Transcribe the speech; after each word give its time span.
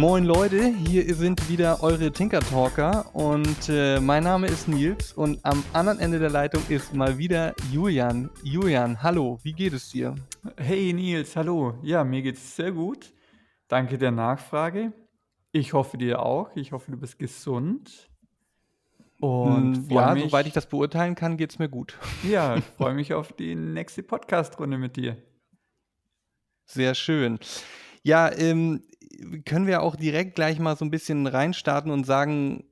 Moin 0.00 0.24
Leute, 0.24 0.74
hier 0.74 1.14
sind 1.14 1.50
wieder 1.50 1.82
eure 1.82 2.10
Tinker 2.10 2.40
Talker 2.40 3.14
und 3.14 3.68
äh, 3.68 4.00
mein 4.00 4.24
Name 4.24 4.46
ist 4.46 4.66
Nils 4.66 5.12
und 5.12 5.44
am 5.44 5.62
anderen 5.74 5.98
Ende 5.98 6.18
der 6.18 6.30
Leitung 6.30 6.62
ist 6.70 6.94
mal 6.94 7.18
wieder 7.18 7.54
Julian. 7.70 8.30
Julian, 8.42 9.02
hallo, 9.02 9.38
wie 9.42 9.52
geht 9.52 9.74
es 9.74 9.90
dir? 9.90 10.14
Hey 10.56 10.94
Nils, 10.94 11.36
hallo. 11.36 11.74
Ja, 11.82 12.02
mir 12.02 12.22
geht's 12.22 12.56
sehr 12.56 12.72
gut. 12.72 13.12
Danke 13.68 13.98
der 13.98 14.10
Nachfrage. 14.10 14.94
Ich 15.52 15.74
hoffe 15.74 15.98
dir 15.98 16.22
auch. 16.22 16.56
Ich 16.56 16.72
hoffe, 16.72 16.90
du 16.90 16.96
bist 16.96 17.18
gesund. 17.18 18.08
Und 19.20 19.86
mm, 19.86 19.90
ja, 19.90 20.14
mich, 20.14 20.24
soweit 20.24 20.46
ich 20.46 20.54
das 20.54 20.64
beurteilen 20.64 21.14
kann, 21.14 21.36
geht's 21.36 21.58
mir 21.58 21.68
gut. 21.68 21.98
Ja, 22.22 22.56
ich 22.56 22.64
freue 22.78 22.94
mich 22.94 23.12
auf 23.12 23.34
die 23.34 23.54
nächste 23.54 24.02
Podcast-Runde 24.02 24.78
mit 24.78 24.96
dir. 24.96 25.18
Sehr 26.64 26.94
schön. 26.94 27.38
Ja, 28.02 28.32
ähm, 28.32 28.82
können 29.44 29.66
wir 29.66 29.82
auch 29.82 29.96
direkt 29.96 30.34
gleich 30.34 30.58
mal 30.58 30.76
so 30.76 30.84
ein 30.84 30.90
bisschen 30.90 31.26
reinstarten 31.26 31.90
und 31.90 32.04
sagen, 32.04 32.64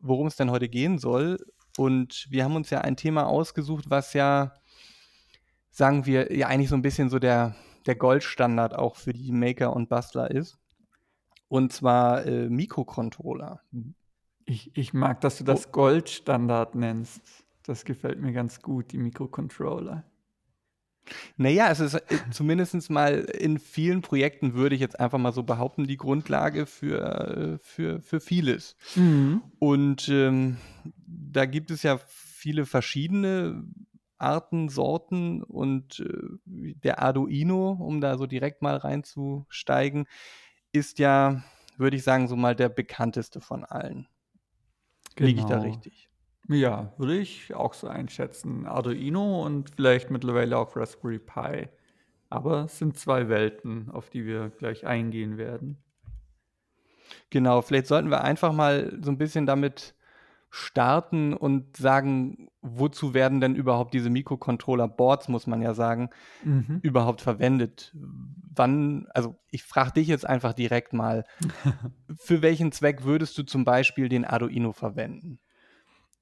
worum 0.00 0.26
es 0.26 0.36
denn 0.36 0.50
heute 0.50 0.68
gehen 0.68 0.98
soll. 0.98 1.38
Und 1.76 2.26
wir 2.30 2.44
haben 2.44 2.56
uns 2.56 2.70
ja 2.70 2.80
ein 2.80 2.96
Thema 2.96 3.26
ausgesucht, 3.26 3.86
was 3.88 4.12
ja, 4.14 4.54
sagen 5.70 6.06
wir, 6.06 6.34
ja 6.34 6.48
eigentlich 6.48 6.70
so 6.70 6.76
ein 6.76 6.82
bisschen 6.82 7.10
so 7.10 7.18
der, 7.18 7.54
der 7.86 7.96
Goldstandard 7.96 8.74
auch 8.74 8.96
für 8.96 9.12
die 9.12 9.32
Maker 9.32 9.74
und 9.74 9.88
Bastler 9.88 10.30
ist. 10.30 10.58
Und 11.48 11.72
zwar 11.72 12.24
äh, 12.26 12.48
Mikrocontroller. 12.48 13.60
Ich, 14.44 14.76
ich 14.76 14.94
mag, 14.94 15.20
dass 15.20 15.38
du 15.38 15.44
das 15.44 15.68
oh. 15.68 15.72
Goldstandard 15.72 16.74
nennst. 16.74 17.44
Das 17.62 17.84
gefällt 17.84 18.20
mir 18.20 18.32
ganz 18.32 18.62
gut, 18.62 18.92
die 18.92 18.98
Mikrocontroller. 18.98 20.04
Naja, 21.36 21.70
es 21.70 21.80
ist 21.80 21.94
äh, 21.94 22.00
zumindest 22.30 22.90
mal 22.90 23.20
in 23.38 23.58
vielen 23.58 24.02
Projekten, 24.02 24.54
würde 24.54 24.74
ich 24.74 24.80
jetzt 24.80 24.98
einfach 24.98 25.18
mal 25.18 25.32
so 25.32 25.42
behaupten, 25.42 25.86
die 25.86 25.96
Grundlage 25.96 26.66
für, 26.66 27.00
äh, 27.00 27.58
für, 27.62 28.00
für 28.00 28.20
vieles. 28.20 28.76
Mhm. 28.94 29.42
Und 29.58 30.08
ähm, 30.08 30.56
da 31.06 31.46
gibt 31.46 31.70
es 31.70 31.82
ja 31.82 31.98
viele 32.06 32.66
verschiedene 32.66 33.64
Arten, 34.18 34.68
Sorten 34.68 35.42
und 35.42 36.00
äh, 36.00 36.38
der 36.44 37.00
Arduino, 37.02 37.72
um 37.72 38.00
da 38.00 38.16
so 38.16 38.26
direkt 38.26 38.62
mal 38.62 38.76
reinzusteigen, 38.76 40.06
ist 40.72 40.98
ja, 40.98 41.42
würde 41.76 41.96
ich 41.96 42.02
sagen, 42.02 42.28
so 42.28 42.36
mal 42.36 42.56
der 42.56 42.68
bekannteste 42.68 43.40
von 43.40 43.64
allen. 43.64 44.08
Genau. 45.14 45.28
Liege 45.28 45.40
ich 45.40 45.46
da 45.46 45.58
genau. 45.58 45.68
richtig? 45.68 46.05
Ja, 46.48 46.92
würde 46.96 47.16
ich 47.18 47.54
auch 47.54 47.74
so 47.74 47.88
einschätzen. 47.88 48.66
Arduino 48.66 49.44
und 49.44 49.70
vielleicht 49.70 50.10
mittlerweile 50.10 50.58
auch 50.58 50.76
Raspberry 50.76 51.18
Pi. 51.18 51.68
Aber 52.28 52.64
es 52.64 52.78
sind 52.78 52.98
zwei 52.98 53.28
Welten, 53.28 53.90
auf 53.90 54.10
die 54.10 54.26
wir 54.26 54.50
gleich 54.50 54.86
eingehen 54.86 55.38
werden. 55.38 55.78
Genau, 57.30 57.62
vielleicht 57.62 57.86
sollten 57.86 58.10
wir 58.10 58.22
einfach 58.22 58.52
mal 58.52 58.96
so 59.02 59.10
ein 59.10 59.18
bisschen 59.18 59.46
damit 59.46 59.94
starten 60.50 61.34
und 61.34 61.76
sagen, 61.76 62.48
wozu 62.62 63.14
werden 63.14 63.40
denn 63.40 63.54
überhaupt 63.54 63.94
diese 63.94 64.10
Mikrocontroller-Boards, 64.10 65.28
muss 65.28 65.46
man 65.46 65.60
ja 65.60 65.74
sagen, 65.74 66.10
mhm. 66.44 66.78
überhaupt 66.82 67.20
verwendet? 67.20 67.94
Wann, 67.94 69.06
also 69.12 69.36
ich 69.50 69.64
frage 69.64 69.92
dich 69.92 70.08
jetzt 70.08 70.26
einfach 70.26 70.54
direkt 70.54 70.92
mal, 70.92 71.24
für 72.18 72.42
welchen 72.42 72.72
Zweck 72.72 73.04
würdest 73.04 73.36
du 73.36 73.42
zum 73.42 73.64
Beispiel 73.64 74.08
den 74.08 74.24
Arduino 74.24 74.72
verwenden? 74.72 75.40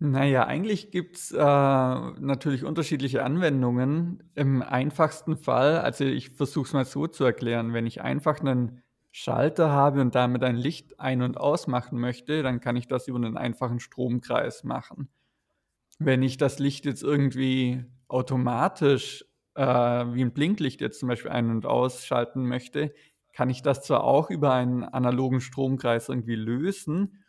Naja, 0.06 0.47
eigentlich 0.47 0.91
gibt's, 0.91 1.30
äh, 1.33 1.38
natürlich 1.38 2.64
unterschiedliche 2.64 3.25
Anwendungen. 3.25 4.22
Im 4.34 4.60
einfachsten 4.60 5.38
Fall 5.38 5.78
also, 5.78 6.04
ich 6.04 6.28
versuche 6.31 6.66
es 6.66 6.72
mal 6.75 6.84
so 6.84 7.06
zu 7.06 7.25
erklären, 7.25 7.72
wenn 7.72 7.87
ich 7.87 8.03
einfach 8.03 8.38
einen 8.41 8.82
Schalter 9.12 9.70
habe 9.70 10.03
und 10.03 10.15
damit 10.15 10.42
ein 10.44 10.56
Licht 10.56 11.00
ein 11.00 11.22
und 11.22 11.38
ausmachen 11.38 11.98
möchte, 11.98 12.42
dann 12.42 12.60
kann 12.60 12.76
ich 12.76 12.87
das 12.87 13.09
über 13.09 13.16
einen 13.16 13.38
einfachen 13.38 13.81
Stromkreis 13.81 14.62
machen. 14.62 15.09
Wenn 15.98 16.22
ich 16.22 16.36
das 16.38 16.59
Licht 16.59 16.84
jetzt 16.86 17.03
irgendwie 17.03 17.84
automatisch, 18.09 19.25
äh, 19.54 19.62
wie 19.65 20.22
ein 20.25 20.34
Blinklicht 20.34 20.81
jetzt 20.81 21.00
zum 21.00 21.09
Beispiel 21.09 21.31
ein 21.31 21.50
und 21.50 21.66
ausschalten 21.66 22.47
möchte, 22.47 22.94
kann 23.32 23.50
ich 23.50 23.62
das 23.62 23.82
zwar 23.82 24.04
auch 24.04 24.31
über 24.31 24.53
einen 24.54 24.84
analogen 24.84 25.41
Stromkreis 25.41 26.09
irgendwie 26.09 26.36
lösen 26.36 27.23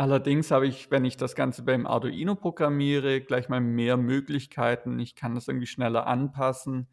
Allerdings 0.00 0.50
habe 0.50 0.66
ich, 0.66 0.90
wenn 0.90 1.04
ich 1.04 1.18
das 1.18 1.34
Ganze 1.34 1.62
beim 1.62 1.86
Arduino 1.86 2.34
programmiere, 2.34 3.20
gleich 3.20 3.50
mal 3.50 3.60
mehr 3.60 3.98
Möglichkeiten. 3.98 4.98
Ich 4.98 5.14
kann 5.14 5.34
das 5.34 5.46
irgendwie 5.46 5.66
schneller 5.66 6.06
anpassen. 6.06 6.88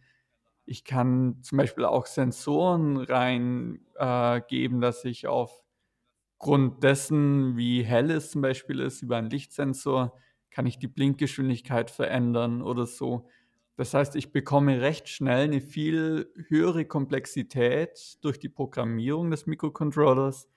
Ich 0.66 0.84
kann 0.84 1.42
zum 1.42 1.58
Beispiel 1.58 1.86
auch 1.86 2.06
Sensoren 2.06 2.98
reingeben, 2.98 4.80
äh, 4.80 4.82
dass 4.82 5.06
ich 5.06 5.26
aufgrund 5.26 6.84
dessen, 6.84 7.56
wie 7.56 7.82
hell 7.82 8.12
es 8.12 8.32
zum 8.32 8.42
Beispiel 8.42 8.82
ist, 8.82 9.02
über 9.02 9.16
einen 9.16 9.30
Lichtsensor, 9.30 10.14
kann 10.52 10.66
ich 10.66 10.78
die 10.78 10.90
Blinkgeschwindigkeit 10.90 11.90
verändern 11.90 12.62
oder 12.62 12.86
so. 12.86 13.30
Das 13.78 13.94
heißt, 13.94 14.18
ich 14.18 14.34
bekomme 14.34 14.82
recht 14.82 15.08
schnell 15.08 15.46
eine 15.46 15.62
viel 15.62 16.30
höhere 16.50 16.84
Komplexität 16.84 18.18
durch 18.22 18.38
die 18.38 18.50
Programmierung 18.50 19.32
des 19.32 19.46
Mikrocontrollers 19.46 20.50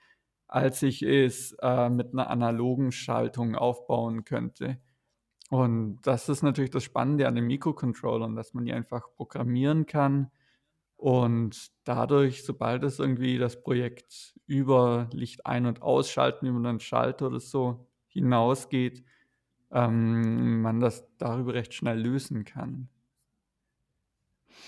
als 0.51 0.83
ich 0.83 1.01
es 1.01 1.53
äh, 1.61 1.89
mit 1.89 2.13
einer 2.13 2.29
analogen 2.29 2.91
Schaltung 2.91 3.55
aufbauen 3.55 4.25
könnte. 4.25 4.79
Und 5.49 6.01
das 6.03 6.29
ist 6.29 6.43
natürlich 6.43 6.69
das 6.69 6.83
Spannende 6.83 7.27
an 7.27 7.35
den 7.35 7.47
Mikrocontrollern, 7.47 8.35
dass 8.35 8.53
man 8.53 8.65
die 8.65 8.73
einfach 8.73 9.03
programmieren 9.17 9.87
kann 9.87 10.29
und 11.01 11.71
dadurch, 11.83 12.43
sobald 12.43 12.83
es 12.83 12.99
irgendwie 12.99 13.39
das 13.39 13.63
Projekt 13.63 14.35
über 14.45 15.09
Licht 15.13 15.47
ein- 15.47 15.65
und 15.65 15.81
ausschalten, 15.81 16.45
über 16.45 16.69
einen 16.69 16.79
Schalter 16.79 17.25
oder 17.25 17.39
so 17.39 17.87
hinausgeht, 18.05 19.03
ähm, 19.71 20.61
man 20.61 20.79
das 20.79 21.03
darüber 21.17 21.55
recht 21.55 21.73
schnell 21.73 21.99
lösen 21.99 22.45
kann. 22.45 22.87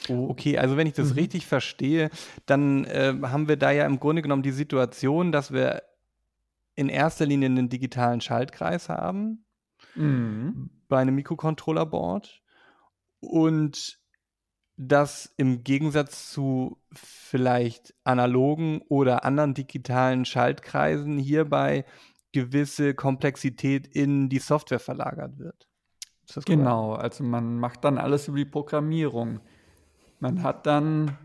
Oh. 0.09 0.29
Okay, 0.29 0.57
also 0.57 0.77
wenn 0.77 0.87
ich 0.87 0.93
das 0.93 1.09
mhm. 1.09 1.15
richtig 1.15 1.45
verstehe, 1.45 2.09
dann 2.45 2.85
äh, 2.85 3.13
haben 3.23 3.47
wir 3.47 3.57
da 3.57 3.71
ja 3.71 3.85
im 3.85 3.99
Grunde 3.99 4.21
genommen 4.21 4.43
die 4.43 4.51
Situation, 4.51 5.31
dass 5.31 5.51
wir 5.51 5.83
in 6.75 6.89
erster 6.89 7.25
Linie 7.25 7.47
einen 7.49 7.69
digitalen 7.69 8.21
Schaltkreis 8.21 8.89
haben 8.89 9.45
mhm. 9.95 10.69
bei 10.87 10.99
einem 10.99 11.15
Mikrocontroller-Board 11.15 12.41
und 13.19 13.99
dass 14.75 15.33
im 15.37 15.63
Gegensatz 15.63 16.31
zu 16.31 16.81
vielleicht 16.91 17.93
analogen 18.03 18.81
oder 18.89 19.23
anderen 19.23 19.53
digitalen 19.53 20.25
Schaltkreisen 20.25 21.19
hierbei 21.19 21.85
gewisse 22.31 22.95
Komplexität 22.95 23.87
in 23.87 24.29
die 24.29 24.39
Software 24.39 24.79
verlagert 24.79 25.37
wird. 25.37 25.67
Genau, 26.45 26.93
also 26.93 27.23
man 27.23 27.59
macht 27.59 27.83
dann 27.83 27.97
alles 27.97 28.27
über 28.27 28.37
die 28.37 28.45
Programmierung. 28.45 29.41
Man 30.23 30.41
hat 30.41 30.65
dann 30.65 31.17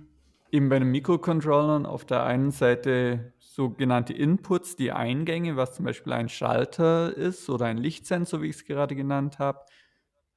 eben 0.51 0.69
bei 0.71 0.81
den 0.81 0.91
Mikrocontrollern 0.91 1.87
auf 1.87 2.05
der 2.05 2.25
einen 2.25 2.51
Seite 2.51 3.33
sogenannte 3.39 4.13
Inputs, 4.13 4.75
die 4.75 4.91
Eingänge, 4.91 5.55
was 5.55 5.77
zum 5.77 5.85
Beispiel 5.85 6.13
ein 6.13 6.29
Schalter 6.29 7.17
ist 7.17 7.49
oder 7.49 7.67
ein 7.67 7.77
Lichtsensor, 7.77 8.43
wie 8.43 8.49
ich 8.49 8.57
es 8.57 8.65
gerade 8.65 8.97
genannt 8.97 9.39
habe. 9.39 9.61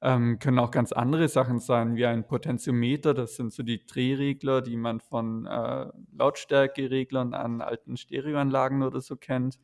Ähm, 0.00 0.38
können 0.38 0.60
auch 0.60 0.70
ganz 0.70 0.92
andere 0.92 1.26
Sachen 1.26 1.58
sein, 1.58 1.96
wie 1.96 2.06
ein 2.06 2.24
Potentiometer. 2.24 3.14
Das 3.14 3.34
sind 3.34 3.52
so 3.52 3.64
die 3.64 3.84
Drehregler, 3.84 4.62
die 4.62 4.76
man 4.76 5.00
von 5.00 5.44
äh, 5.44 5.86
Lautstärkereglern 6.12 7.34
an 7.34 7.62
alten 7.62 7.96
Stereoanlagen 7.96 8.84
oder 8.84 9.00
so 9.00 9.16
kennt. 9.16 9.58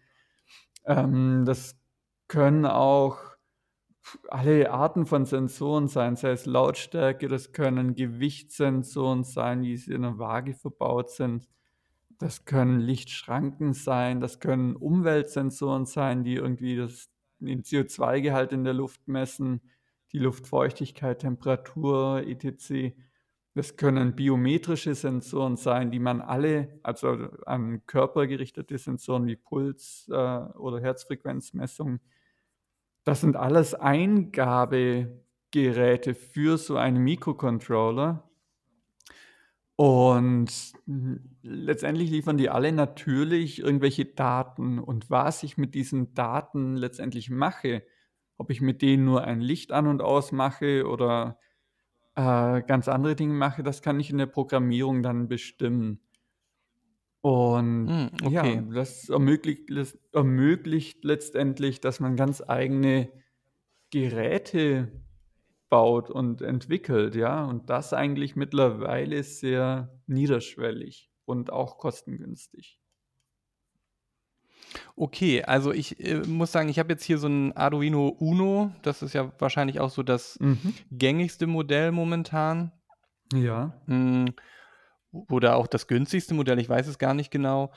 Ähm, 0.84 1.44
das 1.44 1.76
können 2.26 2.66
auch 2.66 3.27
alle 4.28 4.70
Arten 4.70 5.06
von 5.06 5.24
Sensoren 5.24 5.88
sein, 5.88 6.16
sei 6.16 6.30
es 6.30 6.46
Lautstärke, 6.46 7.28
das 7.28 7.52
können 7.52 7.94
Gewichtssensoren 7.94 9.24
sein, 9.24 9.62
wie 9.62 9.76
sie 9.76 9.92
in 9.92 10.04
einer 10.04 10.18
Waage 10.18 10.54
verbaut 10.54 11.10
sind. 11.10 11.48
Das 12.18 12.44
können 12.44 12.80
Lichtschranken 12.80 13.74
sein, 13.74 14.20
das 14.20 14.40
können 14.40 14.74
Umweltsensoren 14.76 15.86
sein, 15.86 16.24
die 16.24 16.34
irgendwie 16.34 16.76
das, 16.76 17.10
den 17.38 17.62
CO2-Gehalt 17.62 18.52
in 18.52 18.64
der 18.64 18.74
Luft 18.74 19.06
messen, 19.06 19.60
die 20.12 20.18
Luftfeuchtigkeit, 20.18 21.20
Temperatur, 21.20 22.24
etc. 22.26 22.94
Das 23.54 23.76
können 23.76 24.14
biometrische 24.14 24.94
Sensoren 24.94 25.56
sein, 25.56 25.90
die 25.90 25.98
man 25.98 26.20
alle, 26.20 26.80
also 26.82 27.08
an 27.46 27.84
Körper 27.86 28.26
gerichtete 28.26 28.78
Sensoren 28.78 29.26
wie 29.26 29.36
Puls 29.36 30.08
äh, 30.10 30.12
oder 30.14 30.80
Herzfrequenzmessung, 30.80 32.00
das 33.08 33.22
sind 33.22 33.36
alles 33.36 33.72
Eingabegeräte 33.72 36.14
für 36.14 36.58
so 36.58 36.76
einen 36.76 37.02
Mikrocontroller. 37.02 38.28
Und 39.76 40.52
letztendlich 41.42 42.10
liefern 42.10 42.36
die 42.36 42.50
alle 42.50 42.70
natürlich 42.70 43.60
irgendwelche 43.60 44.04
Daten. 44.04 44.78
Und 44.78 45.08
was 45.08 45.42
ich 45.42 45.56
mit 45.56 45.74
diesen 45.74 46.12
Daten 46.12 46.76
letztendlich 46.76 47.30
mache, 47.30 47.82
ob 48.36 48.50
ich 48.50 48.60
mit 48.60 48.82
denen 48.82 49.06
nur 49.06 49.24
ein 49.24 49.40
Licht 49.40 49.72
an 49.72 49.86
und 49.86 50.02
aus 50.02 50.30
mache 50.30 50.86
oder 50.86 51.38
äh, 52.14 52.60
ganz 52.60 52.88
andere 52.88 53.16
Dinge 53.16 53.32
mache, 53.32 53.62
das 53.62 53.80
kann 53.80 53.98
ich 54.00 54.10
in 54.10 54.18
der 54.18 54.26
Programmierung 54.26 55.02
dann 55.02 55.28
bestimmen. 55.28 56.02
Und 57.24 57.90
Hm, 57.90 58.10
ja, 58.20 58.54
okay. 58.54 58.68
das 58.72 59.08
ermöglicht 59.08 59.70
das 59.70 59.98
ermöglicht 60.12 61.04
letztendlich, 61.04 61.80
dass 61.80 61.98
man 62.00 62.16
ganz 62.16 62.42
eigene 62.46 63.10
Geräte 63.90 64.92
baut 65.70 66.10
und 66.10 66.42
entwickelt, 66.42 67.14
ja, 67.16 67.44
und 67.46 67.70
das 67.70 67.92
eigentlich 67.94 68.36
mittlerweile 68.36 69.22
sehr 69.24 70.02
niederschwellig 70.06 71.10
und 71.26 71.52
auch 71.52 71.78
kostengünstig. 71.78 72.78
Okay, 74.96 75.42
also 75.44 75.72
ich, 75.72 76.00
äh, 76.04 76.16
muss 76.26 76.52
sagen, 76.52 76.68
ich 76.68 76.78
habe 76.78 76.92
jetzt 76.92 77.04
hier 77.04 77.18
so 77.18 77.28
'n 77.28 77.52
Arduino 77.52 78.08
Uno. 78.08 78.72
Das 78.82 79.02
ist 79.02 79.12
ja 79.14 79.32
wahrscheinlich 79.38 79.80
auch 79.80 79.90
so 79.90 80.02
das 80.02 80.40
Mhm. 80.40 80.78
gängigste 80.90 81.46
Modell 81.46 81.92
momentan. 81.92 82.72
Ja. 83.32 83.72
Hm, 83.86 84.34
oder 85.12 85.56
auch 85.56 85.66
das 85.66 85.86
günstigste 85.88 86.34
Modell, 86.34 86.58
ich 86.60 86.68
weiß 86.68 86.86
es 86.88 86.98
gar 86.98 87.14
nicht 87.14 87.30
genau. 87.30 87.72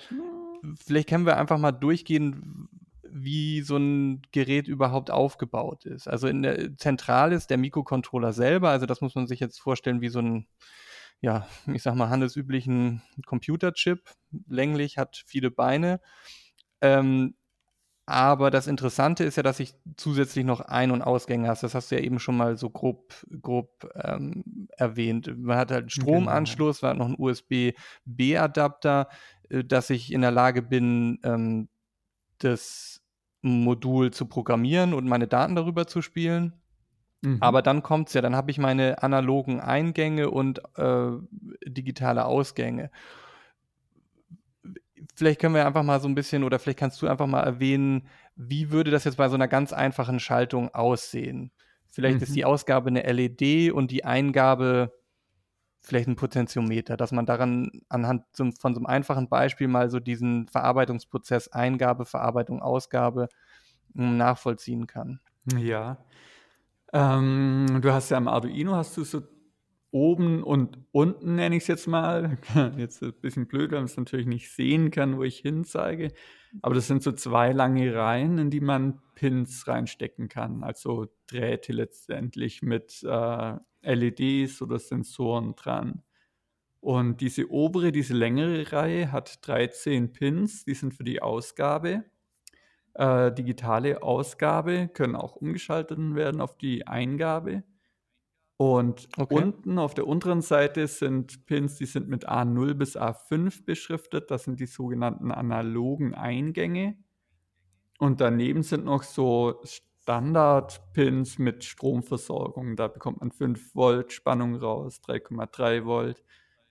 Vielleicht 0.86 1.10
können 1.10 1.26
wir 1.26 1.38
einfach 1.38 1.58
mal 1.60 1.72
durchgehen, 1.74 2.70
wie 3.04 3.62
so 3.62 3.78
'n 3.78 4.22
Gerät 4.32 4.68
überhaupt 4.68 5.12
aufgebaut 5.12 5.86
ist. 5.86 6.08
Also, 6.08 6.28
in 6.28 6.44
der 6.44 6.78
zentral 6.78 7.34
ist 7.34 7.50
der 7.52 7.58
Mikrocontroller 7.58 8.34
selber, 8.34 8.70
also 8.72 8.86
das 8.88 9.02
muss 9.02 9.16
man 9.16 9.28
sich 9.28 9.40
jetzt 9.42 9.60
vorstellen 9.62 10.02
wie 10.02 10.10
so 10.10 10.20
'n, 10.20 10.48
ja, 11.22 11.48
ich 11.74 11.84
sage 11.84 11.98
mal, 11.98 12.10
handelsüblichen 12.10 13.02
Computerchip. 13.28 14.02
Länglich, 14.50 14.98
hat 15.00 15.24
viele 15.28 15.52
Beine. 15.52 16.02
Ähm, 16.82 17.36
aber 18.08 18.52
das 18.52 18.68
Interessante 18.68 19.24
ist 19.24 19.38
ja, 19.38 19.44
dass 19.44 19.60
ich 19.60 19.76
zusätzlich 19.98 20.46
noch 20.46 20.62
Ein 20.62 20.92
und 20.92 21.02
Ausgänge 21.02 21.48
hast. 21.48 21.64
Das 21.64 21.76
hast 21.76 21.92
du 21.92 21.96
ja 21.96 22.02
eben 22.02 22.20
schon 22.20 22.36
mal 22.38 22.58
so 22.58 22.70
grob 22.70 23.14
grob, 23.42 23.88
ähm, 23.96 24.68
erwähnt. 24.78 25.32
Man 25.38 25.58
hat 25.58 25.72
halt 25.72 25.86
'n 25.86 25.90
Genau. 25.96 26.66
Stromanschluss, 26.70 26.82
man 26.82 26.92
hat 26.92 26.98
noch 26.98 27.08
'n 27.10 27.16
USB-B-Adapter, 27.18 29.08
äh, 29.50 29.64
dass 29.64 29.90
ich 29.90 30.12
in 30.12 30.22
der 30.22 30.32
Lage 30.32 30.62
bin, 30.62 31.20
ähm, 31.24 31.70
das 32.40 33.02
Modul 33.44 34.12
zu 34.12 34.28
programmieren 34.28 34.94
und 34.94 35.08
meine 35.08 35.28
Daten 35.28 35.56
darüber 35.56 35.88
zu 35.88 36.02
spielen. 36.02 36.62
Aber 37.40 37.62
Mhm. 37.62 37.64
dann 37.64 37.84
kommt's 37.84 38.14
ja, 38.14 38.22
dann 38.22 38.36
habe 38.36 38.52
ich 38.52 38.60
meine 38.60 39.04
analogen 39.04 39.62
Eingänge 39.62 40.32
und, 40.32 40.62
äh, 40.78 41.12
digitale 41.68 42.26
Ausgänge. 42.26 42.92
Vielleicht 45.16 45.40
können 45.42 45.56
wir 45.56 45.66
einfach 45.66 45.84
mal 45.84 46.00
so 46.00 46.08
'n 46.08 46.16
bisschen 46.16 46.44
oder 46.44 46.60
vielleicht 46.60 46.80
kannst 46.80 47.02
du 47.02 47.08
einfach 47.08 47.28
mal 47.28 47.42
erwähnen, 47.44 48.08
wie 48.36 48.72
würde 48.72 48.92
das 48.92 49.04
jetzt 49.04 49.18
bei 49.18 49.30
so 49.30 49.38
'ner 49.38 49.48
ganz 49.48 49.74
einfachen 49.74 50.20
Schaltung 50.20 50.74
aussehen? 50.74 51.52
Vielleicht 51.90 52.22
ist 52.22 52.36
die 52.36 52.46
Mhm. 52.46 52.46
Ausgabe 52.46 52.92
'ne 52.92 53.04
LED 53.04 53.72
und 53.72 53.92
die 53.92 54.06
Eingabe 54.06 54.94
vielleicht 55.82 56.08
'n 56.10 56.16
Potentiometer, 56.18 56.98
dass 56.98 57.12
man 57.14 57.26
daran 57.28 57.72
anhand 57.90 58.26
'n 58.40 58.54
von 58.54 58.76
so 58.76 58.82
'nem 58.82 58.88
einfachen 58.88 59.30
Beispiel 59.30 59.68
mal 59.70 59.90
so 59.92 60.00
diesen 60.00 60.48
Verarbeitungsprozess 60.50 61.50
Eingabe, 61.50 62.06
Verarbeitung, 62.06 62.62
Ausgabe, 62.62 63.30
hm, 63.96 64.18
nachvollziehen 64.18 64.88
kann. 64.88 65.20
Ja. 65.46 65.98
Ähm, 66.94 67.80
du 67.82 67.94
hast 67.94 68.12
ja 68.12 68.18
am 68.18 68.28
Arduino 68.28 68.76
hast 68.76 68.98
du 68.98 69.04
so 69.06 69.22
oben 69.92 70.44
und 70.44 70.78
unten, 70.92 71.36
nenne 71.36 71.56
ich's 71.58 71.68
jetzt 71.68 71.88
mal 71.88 72.38
jetzt 72.78 73.02
'n 73.04 73.14
bisschen 73.22 73.48
blöd, 73.48 73.72
weil 73.72 73.80
man's 73.80 73.98
natürlich 73.98 74.28
nicht 74.28 74.52
sehen 74.52 74.92
kann, 74.92 75.18
wo 75.18 75.24
ich 75.24 75.40
hinzeige, 75.40 76.10
aber 76.62 76.76
das 76.76 76.88
sind 76.88 77.04
so 77.04 77.12
2 77.14 77.52
lange 77.52 77.94
Reihen, 77.96 78.38
in 78.38 78.50
die 78.50 78.62
man 78.62 79.02
Pins 79.16 79.68
reinstecken 79.68 80.30
kann, 80.30 80.64
also 80.64 81.08
Drähte 81.28 81.74
letztendlich 81.74 82.62
mit, 82.62 83.04
äh, 83.04 83.56
LEDs 83.84 84.62
oder 84.62 84.80
Sensoren 84.80 85.56
dran. 85.56 86.04
Und 86.82 87.22
diese 87.22 87.50
obere, 87.52 87.92
diese 87.92 88.14
längere 88.16 88.72
Reihe 88.72 89.12
hat 89.12 89.40
13 89.48 90.14
Pins, 90.14 90.66
die 90.66 90.74
sind 90.76 90.94
für 90.94 91.04
die 91.04 91.22
Ausgabe. 91.22 92.06
Äh, 92.96 93.32
digitale 93.34 94.04
Ausgabe 94.04 94.90
können 94.90 95.16
auch 95.16 95.36
umgeschaltet 95.38 96.00
werden 96.16 96.42
auf 96.42 96.58
die 96.58 96.88
Eingabe. 96.88 97.64
Und 98.62 99.10
Okay. 99.18 99.28
unten 99.28 99.80
auf 99.80 99.96
der 99.96 100.06
unteren 100.06 100.44
Seite 100.44 100.86
sind 100.86 101.48
Pins, 101.48 101.78
die 101.78 101.88
sind 101.88 102.08
mit 102.10 102.30
A0 102.30 102.76
bis 102.76 102.96
A5 102.96 103.66
beschriftet. 103.66 104.30
Das 104.30 104.44
sind 104.44 104.60
die 104.60 104.68
sogenannten 104.68 105.32
analogen 105.32 106.14
Eingänge. 106.14 106.96
Und 107.98 108.22
daneben 108.22 108.62
sind 108.62 108.86
noch 108.86 109.02
so 109.02 109.64
Standard-Pins 109.64 111.40
mit 111.40 111.64
Stromversorgung. 111.64 112.76
Da 112.76 112.88
bekommt 112.88 113.22
man 113.22 113.32
5 113.32 113.74
Volt 113.74 114.14
Spannung 114.14 114.54
raus, 114.54 115.02
3,3 115.02 115.84
Volt. 115.86 116.24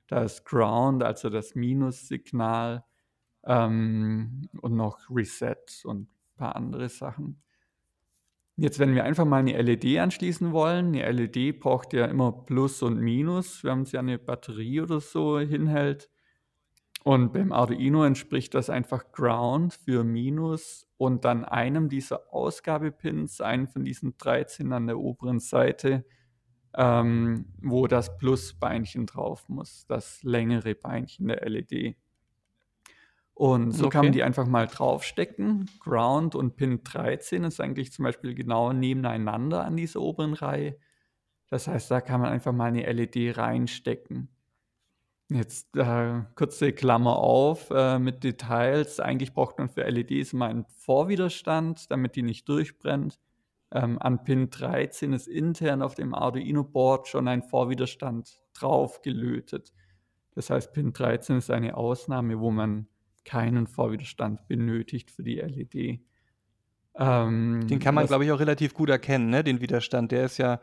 Da 0.07 0.23
ist 0.23 0.45
Ground, 0.45 1.03
also 1.03 1.29
das 1.29 1.57
Minussignal, 1.57 2.85
ähm, 3.43 4.49
und 4.61 4.77
noch 4.77 5.01
Reset 5.11 5.57
und 5.83 6.09
paar 6.37 6.55
andere 6.55 6.89
Sachen. 6.89 7.43
Jetzt, 8.59 8.79
wenn 8.79 8.95
wir 8.95 9.05
einfach 9.05 9.25
mal 9.25 9.43
'ne 9.43 9.57
LED 9.63 9.99
anschließen 9.99 10.53
wollen 10.53 10.91
'ne 10.91 11.05
LED 11.11 11.53
braucht 11.61 11.93
ja 11.93 12.05
immer 12.07 12.33
Plus 12.33 12.83
und 12.83 12.99
Minus, 13.01 13.65
wenn 13.65 13.85
sie 13.85 13.97
an 13.99 14.07
'ne 14.07 14.19
Batterie 14.19 14.81
oder 14.81 15.01
so 15.01 15.39
hinhält. 15.39 16.11
Und 17.05 17.33
beim 17.33 17.53
Arduino 17.53 18.05
entspricht 18.05 18.55
das 18.55 18.71
einfach 18.71 19.13
Ground 19.13 19.75
für 19.75 20.05
Minus 20.05 20.87
und 20.99 21.25
dann 21.25 21.45
einem 21.45 21.89
dieser 21.89 22.33
Ausgabepins, 22.35 23.41
einen 23.41 23.69
von 23.69 23.85
diesen 23.85 24.17
13 24.19 24.73
an 24.73 24.87
der 24.89 24.99
oberen 24.99 25.41
Seite, 25.41 26.05
ähm, 26.77 27.47
wo 27.63 27.87
das 27.89 28.19
Plus-Beinchen 28.19 29.07
drauf 29.07 29.49
muss, 29.49 29.87
das 29.89 30.23
längere 30.25 30.75
Beinchen 30.77 31.29
der 31.29 31.43
LED. 31.47 31.97
Und 33.41 33.73
so 33.73 33.89
kann 33.89 34.05
man 34.07 34.13
Okay. 34.13 34.13
die 34.13 34.23
einfach 34.23 34.47
mal 34.47 34.67
draufstecken. 34.67 35.71
Ground 35.81 36.35
und 36.35 36.57
Pin 36.57 36.85
13 36.85 37.45
ist 37.45 37.59
eigentlich 37.61 37.91
zum 37.93 38.03
Beispiel 38.05 38.35
genau 38.35 38.73
nebeneinander 38.75 39.65
an 39.65 39.77
dieser 39.79 40.03
oberen 40.03 40.35
Reihe. 40.35 40.79
Das 41.51 41.69
heißt, 41.69 41.91
da 41.91 42.01
kann 42.03 42.21
man 42.21 42.31
einfach 42.33 42.53
mal 42.53 42.73
'ne 42.73 42.87
LED 42.87 43.33
reinstecken. 43.33 44.31
Jetzt, 45.33 45.77
äh, 45.77 46.23
kurze 46.35 46.73
Klammer 46.73 47.17
auf, 47.19 47.71
äh, 47.71 47.99
mit 48.01 48.25
Details. 48.25 48.99
Eigentlich 48.99 49.33
braucht 49.33 49.59
man 49.59 49.69
für 49.69 49.85
LEDs 49.85 50.33
immer 50.33 50.47
einen 50.47 50.65
Vorwiderstand, 50.65 51.91
damit 51.91 52.17
die 52.17 52.23
nicht 52.23 52.49
durchbrennt. 52.49 53.21
Ähm, 53.73 53.99
an 54.01 54.25
Pin 54.25 54.51
13 54.51 55.13
ist 55.13 55.29
intern 55.29 55.83
auf 55.83 55.95
dem 55.95 56.15
Arduino-Board 56.15 57.07
schon 57.07 57.29
ein 57.29 57.45
Vorwiderstand 57.45 58.43
drauf 58.55 59.03
gelötet. 59.03 59.73
Das 60.35 60.51
heißt, 60.51 60.73
Pin 60.73 60.93
13 60.93 61.37
ist 61.39 61.51
eine 61.51 61.77
Ausnahme, 61.77 62.41
wo 62.41 62.51
man 62.51 62.89
keinen 63.25 63.67
Vorwiderstand 63.67 64.47
benötigt 64.49 65.11
für 65.11 65.23
die 65.23 65.39
LED. 65.41 66.01
Den 67.71 67.79
Ähm, 67.79 67.79
kann 67.79 67.95
man, 67.95 68.07
glaube 68.07 68.25
ich, 68.25 68.33
auch 68.33 68.41
relativ 68.41 68.75
gut 68.75 68.91
erkennen, 68.91 69.31
ne, 69.31 69.45
den 69.45 69.61
Widerstand. 69.61 70.11
Der 70.13 70.25
ist 70.25 70.39
ja 70.39 70.61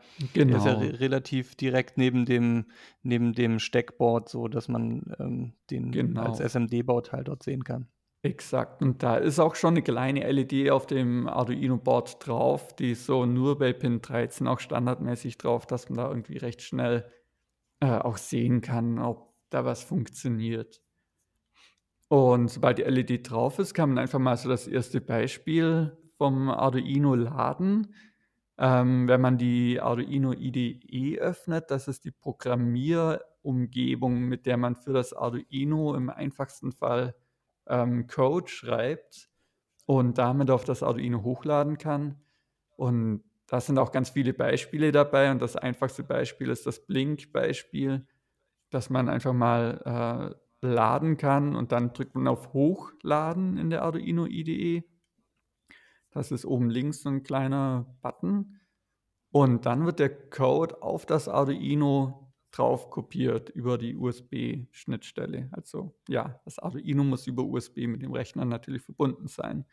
der 0.48 0.58
ist 0.58 0.64
ja 0.64 0.72
Genau. 0.72 0.74
re 0.74 1.00
relativ 1.00 1.54
direkt 1.56 1.96
neben 1.98 2.26
dem 2.26 2.66
neben 3.02 3.32
dem 3.32 3.58
Steckboard 3.58 4.28
so, 4.28 4.46
dass 4.48 4.68
man, 4.68 5.14
ähm, 5.18 5.54
den 5.70 6.14
als 6.18 6.38
Genau. 6.38 6.40
SMD-Bauteil 6.40 7.24
dort 7.24 7.42
sehen 7.42 7.64
kann. 7.64 7.88
Exakt. 8.24 8.82
Und 8.82 9.02
da 9.04 9.16
ist 9.16 9.38
auch 9.38 9.54
schon 9.54 9.74
'ne 9.74 9.82
kleine 9.82 10.24
LED 10.24 10.70
auf 10.70 10.86
dem 10.86 11.28
Arduino-Board 11.28 12.26
drauf, 12.26 12.74
die 12.74 12.90
ist 12.92 13.06
so 13.06 13.26
nur 13.26 13.58
bei 13.58 13.72
Pin 13.72 14.00
13 14.02 14.48
auch 14.48 14.58
standardmäßig 14.58 15.38
drauf, 15.38 15.66
dass 15.66 15.88
man 15.88 15.98
da 15.98 16.08
irgendwie 16.08 16.36
recht 16.36 16.60
schnell, 16.62 17.08
äh, 17.80 17.98
auch 17.98 18.18
sehen 18.18 18.60
kann, 18.62 18.98
ob 19.00 19.34
da 19.50 19.64
was 19.64 19.84
funktioniert. 19.84 20.82
Und 22.08 22.48
sobald 22.48 22.78
die 22.78 22.84
LED 22.84 23.30
drauf 23.30 23.58
ist, 23.58 23.74
kann 23.74 23.90
man 23.90 23.98
einfach 23.98 24.18
mal 24.18 24.36
so 24.36 24.48
das 24.48 24.66
erste 24.66 25.00
Beispiel 25.00 25.96
vom 26.16 26.48
Arduino 26.48 27.14
laden. 27.14 27.94
Ähm, 28.58 29.06
wenn 29.08 29.20
man 29.20 29.38
die 29.38 29.80
Arduino 29.80 30.32
IDE 30.32 31.18
öffnet, 31.20 31.70
das 31.70 31.86
ist 31.86 32.04
die 32.04 32.10
Programmierumgebung, 32.10 34.22
mit 34.22 34.46
der 34.46 34.56
man 34.56 34.74
für 34.74 34.92
das 34.92 35.12
Arduino 35.12 35.94
im 35.94 36.10
einfachsten 36.10 36.72
Fall, 36.72 37.14
ähm, 37.68 38.06
Code 38.06 38.48
schreibt 38.48 39.28
und 39.86 40.18
damit 40.18 40.50
auf 40.50 40.64
das 40.64 40.82
Arduino 40.82 41.22
hochladen 41.22 41.78
kann. 41.78 42.20
Und 42.76 43.22
da 43.46 43.60
sind 43.60 43.78
auch 43.78 43.92
ganz 43.92 44.10
viele 44.10 44.34
Beispiele 44.34 44.92
dabei 44.92 45.30
und 45.30 45.40
das 45.40 45.56
einfachste 45.56 46.04
Beispiel 46.04 46.50
ist 46.50 46.66
das 46.66 46.86
Blink-Beispiel, 46.86 48.06
dass 48.70 48.90
man 48.90 49.08
einfach 49.08 49.32
mal, 49.32 50.34
äh, 50.34 50.47
laden 50.62 51.16
kann 51.16 51.56
und 51.56 51.72
dann 51.72 51.92
drückt 51.92 52.14
man 52.14 52.28
auf 52.28 52.52
Hochladen 52.52 53.58
in 53.58 53.70
der 53.70 53.82
Arduino 53.82 54.26
IDE. 54.26 54.84
Das 56.12 56.32
ist 56.32 56.44
oben 56.46 56.70
links 56.70 57.02
so 57.02 57.08
'n 57.10 57.22
kleiner 57.22 57.86
Button. 58.02 58.60
Und 59.32 59.66
dann 59.66 59.86
wird 59.86 60.00
der 60.00 60.10
Code 60.30 60.82
auf 60.82 61.06
das 61.06 61.28
Arduino 61.28 62.32
draufkopiert 62.52 63.50
über 63.50 63.78
die 63.78 63.96
USB-Schnittstelle. 63.96 65.50
Also, 65.52 65.96
ja, 66.08 66.40
das 66.44 66.58
Arduino 66.58 67.04
muss 67.04 67.26
über 67.26 67.44
USB 67.44 67.86
mit 67.88 68.02
dem 68.02 68.12
Rechner 68.12 68.44
natürlich 68.46 68.82
verbunden 68.82 69.28
sein. 69.28 69.66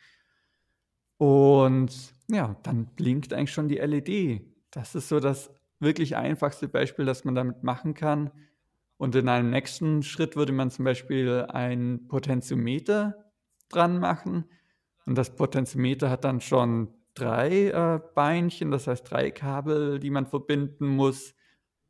Und 1.20 2.14
ja, 2.30 2.56
dann 2.64 2.88
blinkt 2.96 3.34
eigentlich 3.34 3.52
schon 3.54 3.68
die 3.70 3.78
LED. 3.78 4.42
Das 4.72 4.96
ist 4.96 5.08
so 5.08 5.20
das 5.20 5.52
wirklich 5.80 6.16
einfachste 6.16 6.68
Beispiel, 6.68 7.06
das 7.06 7.24
man 7.24 7.36
damit 7.36 7.64
machen 7.64 7.94
kann. 7.94 8.32
Und 8.98 9.16
in 9.16 9.28
einem 9.28 9.50
nächsten 9.50 10.04
Schritt 10.04 10.36
würde 10.36 10.54
man 10.54 10.72
zum 10.72 10.86
Beispiel 10.86 11.46
ein 11.50 12.08
Potentiometer 12.08 13.32
dran 13.70 14.00
machen. 14.00 14.46
Und 15.06 15.18
das 15.18 15.36
Potentiometer 15.36 16.10
hat 16.10 16.24
dann 16.24 16.42
schon 16.42 16.94
drei 17.14 17.70
äh, 17.70 18.00
Beinchen, 18.14 18.72
das 18.72 18.88
heißt 18.88 19.10
drei 19.10 19.32
Kabel, 19.32 20.00
die 20.00 20.10
man 20.10 20.26
verbinden 20.26 20.88
muss. 20.88 21.34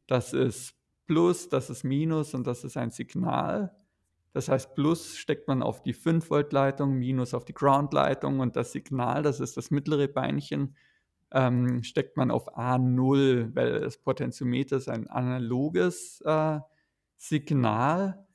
Das 0.08 0.34
ist 0.34 0.76
Plus, 1.08 1.50
das 1.50 1.70
ist 1.70 1.84
Minus 1.84 2.34
und 2.34 2.48
das 2.48 2.64
ist 2.64 2.78
ein 2.78 2.92
Signal. 2.92 3.76
Das 4.34 4.50
heißt, 4.50 4.76
Plus 4.76 5.18
steckt 5.18 5.48
man 5.48 5.62
auf 5.62 5.82
die 5.82 5.94
5-Volt-Leitung, 5.94 6.98
Minus 6.98 7.34
auf 7.34 7.46
die 7.46 7.54
Ground-Leitung 7.54 8.40
und 8.40 8.56
das 8.56 8.72
Signal, 8.72 9.24
das 9.24 9.40
ist 9.40 9.56
das 9.56 9.72
mittlere 9.72 10.08
Beinchen, 10.08 10.76
ähm, 11.32 11.84
steckt 11.84 12.18
man 12.18 12.32
auf 12.32 12.58
A0, 12.58 13.56
weil 13.56 13.80
das 13.80 13.98
Potentiometer 13.98 14.78
ist 14.78 14.90
ein 14.90 15.08
analoges 15.08 16.22
äh, 16.26 16.60
Signal 17.30 18.26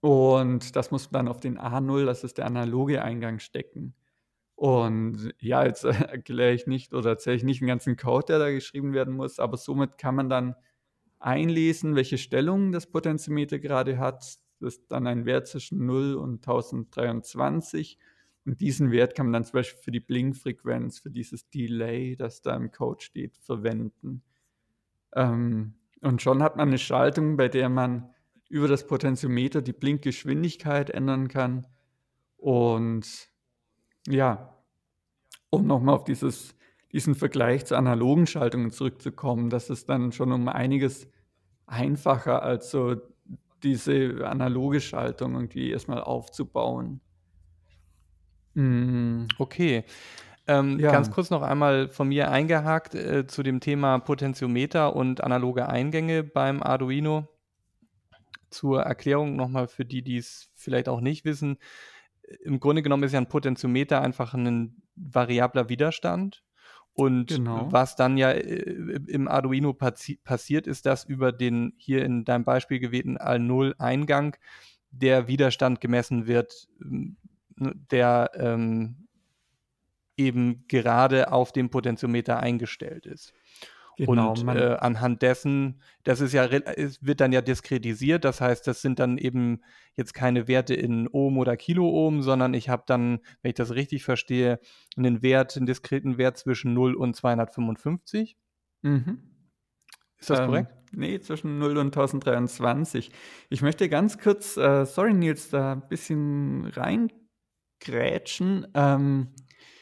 und 0.00 0.76
das 0.76 0.90
muss 0.90 1.10
man 1.10 1.26
dann 1.26 1.28
auf 1.28 1.40
den 1.40 1.58
A0, 1.58 2.04
das 2.04 2.24
ist 2.24 2.38
der 2.38 2.46
analoge 2.46 3.02
Eingang, 3.02 3.38
stecken. 3.38 3.94
Und 4.54 5.34
ja, 5.40 5.64
jetzt 5.64 5.84
erkläre 5.84 6.54
ich 6.54 6.66
nicht 6.66 6.94
oder 6.94 7.10
erzähle 7.10 7.36
ich 7.36 7.44
nicht 7.44 7.60
den 7.60 7.68
ganzen 7.68 7.96
Code, 7.96 8.26
der 8.26 8.38
da 8.38 8.50
geschrieben 8.50 8.92
werden 8.92 9.14
muss, 9.14 9.38
aber 9.38 9.56
somit 9.56 9.98
kann 9.98 10.14
man 10.14 10.28
dann 10.28 10.54
einlesen, 11.18 11.96
welche 11.96 12.18
Stellung 12.18 12.72
das 12.72 12.86
Potentiometer 12.86 13.58
gerade 13.58 13.98
hat. 13.98 14.38
Das 14.60 14.74
ist 14.74 14.84
dann 14.88 15.06
ein 15.06 15.26
Wert 15.26 15.48
zwischen 15.48 15.84
0 15.84 16.14
und 16.14 16.46
1023. 16.46 17.98
Und 18.46 18.60
diesen 18.60 18.92
Wert 18.92 19.14
kann 19.14 19.26
man 19.26 19.32
dann 19.34 19.44
zum 19.44 19.54
Beispiel 19.54 19.82
für 19.82 19.90
die 19.90 20.00
Blinkfrequenz, 20.00 21.00
für 21.00 21.10
dieses 21.10 21.48
Delay, 21.50 22.16
das 22.16 22.42
da 22.42 22.54
im 22.54 22.70
Code 22.70 23.02
steht, 23.02 23.36
verwenden. 23.38 24.22
Ähm, 25.14 25.74
und 26.02 26.22
schon 26.22 26.42
hat 26.42 26.56
man 26.56 26.68
eine 26.68 26.78
Schaltung, 26.78 27.36
bei 27.36 27.48
der 27.48 27.68
man 27.68 28.10
über 28.48 28.68
das 28.68 28.86
Potentiometer 28.86 29.62
die 29.62 29.72
Blinkgeschwindigkeit 29.72 30.90
ändern 30.90 31.28
kann. 31.28 31.66
Und 32.36 33.28
ja, 34.06 34.56
um 35.50 35.66
nochmal 35.66 35.94
auf 35.96 36.04
dieses, 36.04 36.54
diesen 36.92 37.14
Vergleich 37.14 37.66
zu 37.66 37.76
analogen 37.76 38.26
Schaltungen 38.26 38.70
zurückzukommen, 38.70 39.50
das 39.50 39.70
ist 39.70 39.88
dann 39.88 40.12
schon 40.12 40.32
um 40.32 40.48
einiges 40.48 41.08
einfacher, 41.66 42.42
als 42.42 42.70
so 42.70 42.96
diese 43.62 44.26
analoge 44.26 44.80
Schaltung 44.80 45.34
irgendwie 45.34 45.70
erstmal 45.70 46.02
aufzubauen. 46.02 47.00
Mhm. 48.54 49.28
Okay. 49.38 49.84
Ähm, 50.48 50.78
ja. 50.78 50.92
Ganz 50.92 51.10
kurz 51.10 51.30
noch 51.30 51.42
einmal 51.42 51.88
von 51.88 52.08
mir 52.08 52.30
eingehakt 52.30 52.94
äh, 52.94 53.26
zu 53.26 53.42
dem 53.42 53.60
Thema 53.60 53.98
Potentiometer 53.98 54.94
und 54.94 55.22
analoge 55.24 55.68
Eingänge 55.68 56.22
beim 56.22 56.62
Arduino. 56.62 57.28
Zur 58.50 58.82
Erklärung 58.82 59.34
nochmal 59.36 59.66
für 59.66 59.84
die, 59.84 60.02
die 60.02 60.18
es 60.18 60.50
vielleicht 60.54 60.88
auch 60.88 61.00
nicht 61.00 61.24
wissen 61.24 61.58
im 62.42 62.60
Grunde 62.60 62.82
genommen 62.82 63.02
ist 63.02 63.12
ja 63.12 63.20
ein 63.20 63.28
Potentiometer 63.28 64.00
einfach 64.00 64.34
ein 64.34 64.82
variabler 64.96 65.68
Widerstand. 65.68 66.42
Und 66.94 67.26
genau. 67.26 67.70
was 67.70 67.94
dann 67.94 68.16
ja 68.16 68.30
äh, 68.30 69.00
im 69.06 69.28
Arduino 69.28 69.74
passi 69.74 70.18
passiert, 70.22 70.66
ist, 70.66 70.86
dass 70.86 71.04
über 71.04 71.30
den 71.30 71.74
hier 71.76 72.04
in 72.04 72.24
deinem 72.24 72.44
Beispiel 72.44 72.78
gewählten 72.78 73.18
Al0-Eingang 73.18 74.36
der 74.90 75.28
Widerstand 75.28 75.82
gemessen 75.82 76.26
wird, 76.26 76.68
der 76.78 78.30
ähm, 78.34 79.05
eben 80.16 80.64
gerade 80.68 81.32
auf 81.32 81.52
dem 81.52 81.70
Potentiometer 81.70 82.40
eingestellt 82.40 83.06
ist. 83.06 83.32
Genau, 83.98 84.32
und 84.32 84.48
äh, 84.48 84.76
anhand 84.78 85.22
dessen, 85.22 85.80
das 86.04 86.20
ist 86.20 86.34
ja, 86.34 86.44
es 86.44 87.04
wird 87.04 87.22
dann 87.22 87.32
ja 87.32 87.40
diskretisiert, 87.40 88.26
das 88.26 88.42
heißt, 88.42 88.66
das 88.66 88.82
sind 88.82 88.98
dann 88.98 89.16
eben 89.16 89.62
jetzt 89.94 90.12
keine 90.12 90.48
Werte 90.48 90.74
in 90.74 91.08
Ohm 91.08 91.38
oder 91.38 91.56
Kiloohm, 91.56 92.20
sondern 92.20 92.52
ich 92.52 92.68
habe 92.68 92.82
dann, 92.86 93.20
wenn 93.40 93.48
ich 93.48 93.54
das 93.54 93.74
richtig 93.74 94.04
verstehe, 94.04 94.60
einen 94.98 95.22
Wert, 95.22 95.56
einen 95.56 95.64
diskreten 95.64 96.18
Wert 96.18 96.36
zwischen 96.36 96.74
0 96.74 96.94
und 96.94 97.16
255. 97.16 98.36
Mhm. 98.82 99.30
Ist 100.18 100.28
das 100.28 100.40
ähm, 100.40 100.46
korrekt? 100.46 100.74
Nee, 100.92 101.18
zwischen 101.20 101.58
0 101.58 101.78
und 101.78 101.86
1023. 101.86 103.10
Ich 103.48 103.62
möchte 103.62 103.88
ganz 103.88 104.18
kurz, 104.18 104.58
äh, 104.58 104.84
sorry 104.84 105.14
Nils, 105.14 105.48
da 105.48 105.72
ein 105.72 105.88
bisschen 105.88 106.66
reingrätschen. 106.66 108.66
Ähm, 108.74 109.28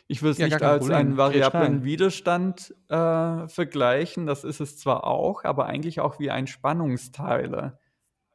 ich 0.06 0.22
würde 0.22 0.32
es 0.32 0.38
ja, 0.38 0.46
nicht 0.46 0.62
als 0.62 0.80
Problem. 0.80 0.98
einen 0.98 1.16
variablen 1.16 1.84
Widerstand 1.84 2.74
äh, 2.88 3.48
vergleichen, 3.48 4.26
das 4.26 4.44
ist 4.44 4.60
es 4.60 4.78
zwar 4.78 5.04
auch, 5.04 5.44
aber 5.44 5.66
eigentlich 5.66 6.00
auch 6.00 6.18
wie 6.18 6.30
ein 6.30 6.46
Spannungsteiler. 6.46 7.78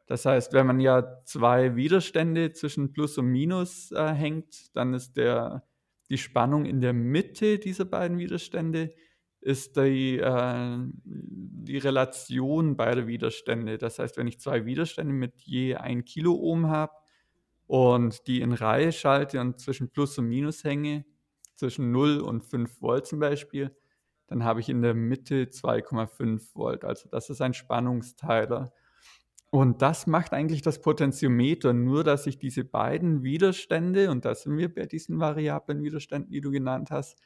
Das 0.07 0.25
heißt, 0.25 0.53
wenn 0.53 0.65
man 0.65 0.79
ja 0.79 1.21
zwei 1.25 1.75
Widerstände 1.75 2.51
zwischen 2.53 2.91
Plus 2.91 3.19
und 3.19 3.27
Minus 3.27 3.91
äh, 3.91 4.07
hängt, 4.07 4.75
dann 4.75 4.95
ist 4.95 5.17
der, 5.17 5.63
die 6.09 6.17
Spannung 6.17 6.65
in 6.65 6.81
der 6.81 6.93
Mitte 6.93 7.59
dieser 7.59 7.85
beiden 7.85 8.17
Widerstände 8.17 8.89
ist 9.41 9.77
die, 9.77 10.17
äh, 10.17 10.77
die 11.03 11.77
Relation 11.77 12.75
beider 12.75 13.05
Widerstände. 13.05 13.77
Das 13.77 13.99
heißt, 13.99 14.17
wenn 14.17 14.27
ich 14.27 14.39
zwei 14.39 14.65
Widerstände 14.65 15.13
mit 15.13 15.39
je 15.41 15.75
1 15.75 16.05
Kiloohm 16.05 16.67
habe 16.67 16.93
und 17.67 18.25
die 18.25 18.41
in 18.41 18.51
Reihe 18.51 18.91
schalte 18.91 19.39
und 19.39 19.59
zwischen 19.59 19.91
Plus 19.91 20.17
und 20.17 20.27
Minus 20.27 20.63
hänge, 20.63 21.05
zwischen 21.59 21.91
0 21.91 22.19
und 22.21 22.43
5 22.43 22.81
Volt 22.81 23.05
zum 23.05 23.19
Beispiel, 23.19 23.75
dann 24.27 24.43
habe 24.43 24.59
ich 24.59 24.69
in 24.69 24.81
der 24.81 24.93
Mitte 24.93 25.45
2,5 25.45 26.55
Volt. 26.55 26.85
Also 26.85 27.09
das 27.09 27.29
ist 27.29 27.41
ein 27.41 27.53
Spannungsteiler. 27.53 28.71
Und 29.51 29.81
das 29.81 30.05
macht 30.05 30.33
eigentlich 30.33 30.61
das 30.61 30.79
Potentiometer, 30.79 31.73
nur 31.73 32.03
dass 32.03 32.27
ich 32.27 32.37
diese 32.37 32.63
beiden 32.63 33.23
Widerstände, 33.23 34.11
und 34.11 34.23
da 34.25 34.35
sind 34.35 34.57
wir 34.57 34.73
bei 34.73 34.85
diesen 34.85 35.19
variablen 35.19 35.83
Widerständen, 35.83 36.31
die 36.31 36.41
du 36.41 36.51
genannt 36.51 36.91
hast, 36.91 37.19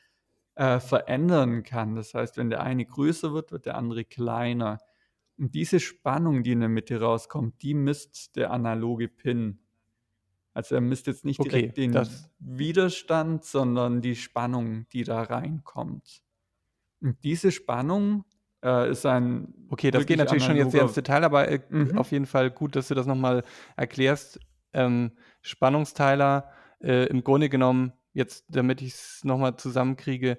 äh, 0.56 0.80
verändern 0.80 1.64
kann. 1.64 1.96
Das 1.96 2.14
heißt, 2.14 2.38
wenn 2.38 2.50
der 2.50 2.64
eine 2.64 2.86
größer 2.86 3.34
wird, 3.34 3.52
wird 3.52 3.66
der 3.66 3.76
andere 3.76 4.06
kleiner. 4.06 4.78
Und 5.38 5.54
diese 5.56 5.80
Spannung, 5.80 6.44
die 6.44 6.54
in 6.54 6.62
der 6.62 6.70
Mitte 6.70 7.02
rauskommt, 7.02 7.62
die 7.62 7.74
misst 7.74 8.36
der 8.38 8.52
analoge 8.52 9.10
Pin. 9.10 9.60
Also 10.54 10.76
er 10.76 10.82
misst 10.82 11.08
jetzt 11.08 11.26
nicht 11.26 11.44
direkt 11.44 11.72
okay, 11.72 11.88
den 11.90 12.08
Widerstand, 12.40 13.44
sondern 13.44 14.02
die 14.02 14.16
Spannung, 14.16 14.88
die 14.94 15.04
da 15.04 15.24
reinkommt. 15.24 16.22
Und 17.02 17.24
diese 17.24 17.52
Spannung 17.52 18.24
äh, 18.64 18.90
ist 18.90 19.06
ein. 19.06 19.54
Okay, 19.70 19.92
das 19.92 20.06
geht 20.06 20.18
natürlich 20.18 20.44
schon 20.44 20.56
jetzt 20.56 20.72
sehr 20.72 20.84
ins 20.84 20.94
Detail, 20.94 21.24
aber 21.24 21.48
äh, 21.50 21.60
mhm. 21.70 21.98
auf 21.98 22.12
jeden 22.12 22.26
Fall 22.26 22.52
gut, 22.52 22.76
dass 22.76 22.88
du 22.88 22.96
das 22.96 23.08
nochmal 23.08 23.44
erklärst. 23.76 24.40
Ähm, 24.74 25.12
Spannungsteiler, 25.42 26.52
äh, 26.80 27.08
im 27.08 27.24
Grunde 27.24 27.50
genommen, 27.50 27.94
jetzt 28.14 28.46
damit 28.48 28.82
ich 28.82 28.94
es 28.94 29.22
nochmal 29.24 29.58
zusammenkriege, 29.58 30.38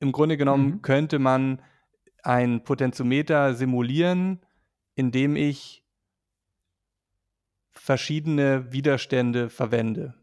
im 0.00 0.12
Grunde 0.12 0.36
genommen 0.36 0.66
mhm. 0.66 0.82
könnte 0.82 1.18
man 1.18 1.62
ein 2.22 2.64
Potentiometer 2.64 3.54
simulieren, 3.54 4.40
indem 4.94 5.36
ich 5.36 5.83
verschiedene 7.74 8.72
Widerstände 8.72 9.50
verwende. 9.50 10.14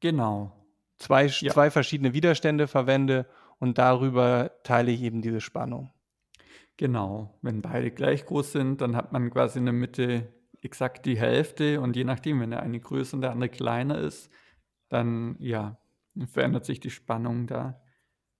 Genau. 0.00 0.52
Zwei, 0.98 1.26
ja. 1.26 1.52
zwei 1.52 1.70
verschiedene 1.70 2.14
Widerstände 2.14 2.66
verwende 2.66 3.26
und 3.58 3.78
darüber 3.78 4.50
teile 4.62 4.90
ich 4.90 5.02
eben 5.02 5.22
diese 5.22 5.40
Spannung. 5.40 5.90
Genau. 6.76 7.38
Wenn 7.42 7.62
beide 7.62 7.90
gleich 7.90 8.26
groß 8.26 8.52
sind, 8.52 8.80
dann 8.80 8.96
hat 8.96 9.12
man 9.12 9.30
quasi 9.30 9.58
in 9.58 9.66
der 9.66 9.74
Mitte 9.74 10.32
exakt 10.62 11.06
die 11.06 11.18
Hälfte 11.18 11.80
und 11.80 11.96
je 11.96 12.04
nachdem, 12.04 12.40
wenn 12.40 12.50
der 12.50 12.62
eine 12.62 12.80
größer 12.80 13.14
und 13.14 13.22
der 13.22 13.32
andere 13.32 13.50
kleiner 13.50 13.98
ist, 13.98 14.30
dann 14.88 15.36
ja, 15.38 15.78
verändert 16.26 16.64
sich 16.64 16.80
die 16.80 16.90
Spannung 16.90 17.46
da. 17.46 17.80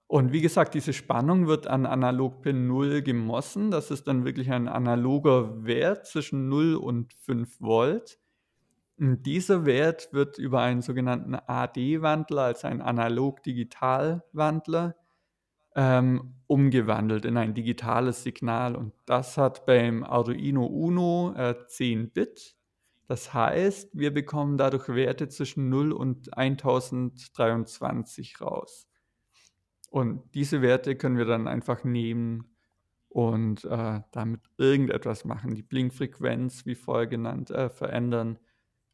Und 0.09 0.33
wie 0.33 0.41
gesagt, 0.41 0.75
diese 0.75 0.93
Spannung 0.93 1.49
wird 1.49 1.67
an 1.67 1.85
Analogpin 1.85 2.67
0 2.69 3.03
gemossen. 3.03 3.71
Das 3.71 3.91
ist 3.91 4.07
dann 4.07 4.25
wirklich 4.25 4.53
ein 4.53 4.69
analoger 4.69 5.65
Wert 5.65 6.07
zwischen 6.07 6.49
0 6.49 6.77
und 6.77 7.13
5 7.15 7.61
Volt. 7.61 8.19
Dieser 8.99 9.67
Wert 9.67 10.09
wird 10.13 10.39
über 10.39 10.63
einen 10.63 10.81
sogenannten 10.81 11.35
AD-Wandler, 11.35 12.45
also 12.45 12.67
einen 12.67 12.81
Analog-Digital-Wandler, 12.81 14.97
ähm, 15.75 16.37
umgewandelt 16.47 17.27
in 17.27 17.37
ein 17.37 17.53
digitales 17.53 18.23
Signal. 18.23 18.75
Und 18.75 18.95
das 19.05 19.37
hat 19.37 19.67
beim 19.67 20.03
Arduino 20.03 20.65
Uno 20.65 21.35
äh, 21.37 21.57
10 21.67 22.13
Bit. 22.13 22.57
Das 23.07 23.35
heißt, 23.35 23.91
wir 23.93 24.15
bekommen 24.15 24.57
dadurch 24.57 24.89
Werte 24.89 25.29
zwischen 25.29 25.69
0 25.69 25.93
und 25.93 26.35
1023 26.37 28.41
raus. 28.41 28.89
Und 29.91 30.23
diese 30.35 30.63
Werte 30.63 30.97
können 30.97 31.19
wir 31.19 31.27
dann 31.27 31.49
einfach 31.49 31.85
nehmen 31.85 32.57
und 33.11 33.63
äh, 33.67 34.01
damit 34.11 34.41
irgendetwas 34.57 35.27
machen. 35.27 35.55
Die 35.55 35.63
Blinkfrequenz, 35.63 36.65
wie 36.65 36.75
vorher 36.75 37.07
genannt, 37.07 37.51
äh, 37.51 37.69
verändern 37.69 38.39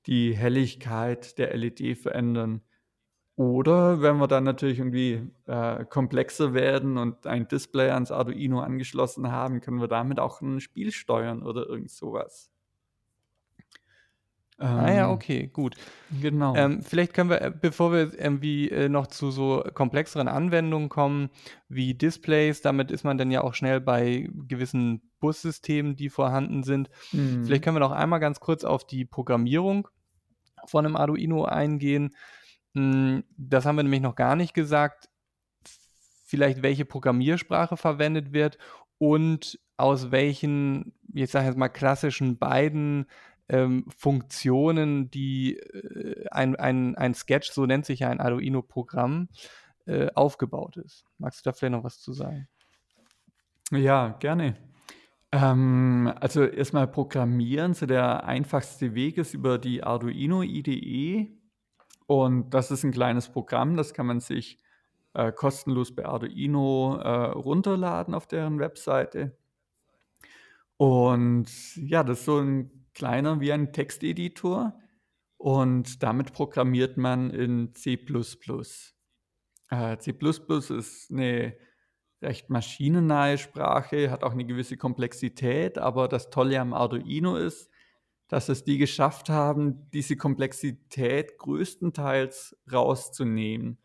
die 0.06 0.36
Helligkeit 0.36 1.38
der 1.38 1.56
LED 1.56 1.98
verändern 1.98 2.62
Oder 3.36 4.02
wenn 4.02 4.18
wir 4.18 4.28
dann 4.28 4.44
natürlich 4.44 4.78
irgendwie 4.80 5.30
äh, 5.46 5.86
komplexer 5.86 6.54
werden 6.54 6.98
und 6.98 7.26
ein 7.26 7.48
Display 7.48 7.90
ans 7.90 8.12
Arduino 8.12 8.60
angeschlossen 8.62 9.32
haben, 9.32 9.62
können 9.62 9.80
wir 9.80 9.88
damit 9.88 10.20
auch 10.20 10.42
ein 10.42 10.60
Spiel 10.60 10.92
steuern 10.92 11.44
oder 11.44 11.66
irgend 11.68 11.90
sowas. 11.92 12.51
Ah 14.58 14.92
ja, 14.92 15.06
ähm, 15.06 15.10
okay, 15.10 15.48
gut. 15.48 15.74
Genau. 16.20 16.54
Ähm, 16.54 16.82
vielleicht 16.82 17.14
können 17.14 17.30
wir, 17.30 17.40
äh, 17.40 17.50
bevor 17.50 17.92
wir 17.92 18.18
irgendwie 18.18 18.70
äh, 18.70 18.88
noch 18.88 19.08
zu 19.08 19.30
so 19.30 19.64
komplexeren 19.74 20.28
Anwendungen 20.28 20.88
kommen, 20.88 21.30
wie 21.68 21.94
Displays, 21.94 22.62
damit 22.62 22.90
ist 22.90 23.02
man 23.02 23.18
dann 23.18 23.30
ja 23.30 23.42
auch 23.42 23.54
schnell 23.54 23.80
bei 23.80 24.28
gewissen 24.46 25.02
Bussystemen, 25.20 25.96
die 25.96 26.10
vorhanden 26.10 26.62
sind. 26.62 26.90
Mhm. 27.12 27.44
Vielleicht 27.44 27.64
können 27.64 27.76
wir 27.76 27.80
noch 27.80 27.92
einmal 27.92 28.20
ganz 28.20 28.40
kurz 28.40 28.62
auf 28.64 28.86
die 28.86 29.04
Programmierung 29.04 29.88
von 30.66 30.86
einem 30.86 30.96
Arduino 30.96 31.44
eingehen. 31.44 32.14
Hm, 32.74 33.24
das 33.36 33.66
haben 33.66 33.76
wir 33.76 33.82
nämlich 33.82 34.00
noch 34.00 34.14
gar 34.14 34.36
nicht 34.36 34.54
gesagt. 34.54 35.08
Vielleicht 36.24 36.62
welche 36.62 36.84
Programmiersprache 36.84 37.76
verwendet 37.76 38.32
wird 38.32 38.58
und 38.98 39.58
aus 39.76 40.10
welchen, 40.10 40.94
ich 41.12 41.30
sage 41.30 41.46
jetzt 41.46 41.58
mal 41.58 41.68
klassischen 41.68 42.38
beiden 42.38 43.06
ähm, 43.48 43.86
Funktionen, 43.96 45.10
die 45.10 45.56
äh, 45.56 46.28
ein, 46.30 46.56
ein, 46.56 46.96
ein 46.96 47.14
Sketch, 47.14 47.50
so 47.50 47.66
nennt 47.66 47.86
sich 47.86 48.00
ja 48.00 48.10
ein 48.10 48.20
Arduino-Programm, 48.20 49.28
äh, 49.86 50.08
aufgebaut 50.14 50.76
ist. 50.76 51.04
Magst 51.18 51.44
du 51.44 51.50
da 51.50 51.54
vielleicht 51.54 51.72
noch 51.72 51.84
was 51.84 52.00
zu 52.00 52.12
sagen? 52.12 52.48
Ja, 53.70 54.10
gerne. 54.20 54.56
Ähm, 55.32 56.12
also 56.20 56.44
erstmal 56.44 56.86
Programmieren, 56.86 57.74
so 57.74 57.86
der 57.86 58.24
einfachste 58.24 58.94
Weg 58.94 59.16
ist 59.16 59.34
über 59.34 59.58
die 59.58 59.82
Arduino 59.82 60.42
IDE. 60.42 61.38
Und 62.06 62.50
das 62.50 62.70
ist 62.70 62.84
ein 62.84 62.92
kleines 62.92 63.30
Programm, 63.30 63.76
das 63.76 63.94
kann 63.94 64.06
man 64.06 64.20
sich 64.20 64.58
äh, 65.14 65.32
kostenlos 65.32 65.94
bei 65.94 66.04
Arduino 66.04 66.96
äh, 66.96 67.08
runterladen 67.32 68.14
auf 68.14 68.26
deren 68.26 68.58
Webseite. 68.58 69.36
Und 70.76 71.48
ja, 71.76 72.02
das 72.02 72.20
ist 72.20 72.24
so 72.26 72.38
ein 72.38 72.81
kleiner 72.94 73.40
wie 73.40 73.52
ein 73.52 73.72
Texteditor 73.72 74.78
und 75.36 76.02
damit 76.02 76.32
programmiert 76.32 76.96
man 76.96 77.30
in 77.30 77.74
C++. 77.74 77.98
Äh, 79.70 79.98
C++ 79.98 80.14
ist 80.76 81.10
eine 81.10 81.56
recht 82.22 82.50
maschinennahe 82.50 83.38
Sprache, 83.38 84.10
hat 84.10 84.22
auch 84.22 84.32
eine 84.32 84.44
gewisse 84.44 84.76
Komplexität, 84.76 85.78
aber 85.78 86.08
das 86.08 86.30
Tolle 86.30 86.60
am 86.60 86.72
Arduino 86.72 87.36
ist, 87.36 87.68
dass 88.28 88.48
es 88.48 88.64
die 88.64 88.78
geschafft 88.78 89.28
haben, 89.28 89.90
diese 89.90 90.16
Komplexität 90.16 91.36
größtenteils 91.38 92.56
rauszunehmen. 92.72 93.78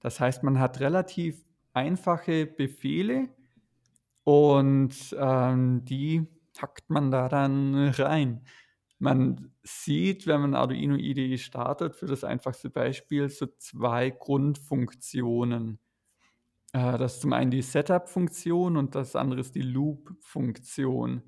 Das 0.00 0.20
heißt, 0.20 0.42
man 0.42 0.60
hat 0.60 0.78
relativ 0.80 1.44
einfache 1.72 2.46
Befehle 2.46 3.28
und 4.24 4.94
ähm, 5.18 5.84
die 5.84 6.26
packt 6.58 6.90
man 6.90 7.12
da 7.12 7.28
dann 7.28 7.88
rein. 7.90 8.44
Man 8.98 9.52
sieht, 9.62 10.26
wenn 10.26 10.40
man 10.40 10.54
Arduino 10.56 10.96
IDE 10.96 11.38
startet, 11.38 11.94
für 11.94 12.06
das 12.06 12.24
einfachste 12.24 12.68
Beispiel 12.68 13.28
so 13.28 13.46
zwei 13.58 14.10
Grundfunktionen. 14.10 15.78
Äh, 16.72 16.98
das 16.98 17.14
ist 17.14 17.20
zum 17.22 17.32
einen 17.32 17.52
die 17.52 17.62
Setup-Funktion 17.62 18.76
und 18.76 18.96
das 18.96 19.14
andere 19.14 19.40
ist 19.40 19.54
die 19.54 19.62
Loop-Funktion. 19.62 21.22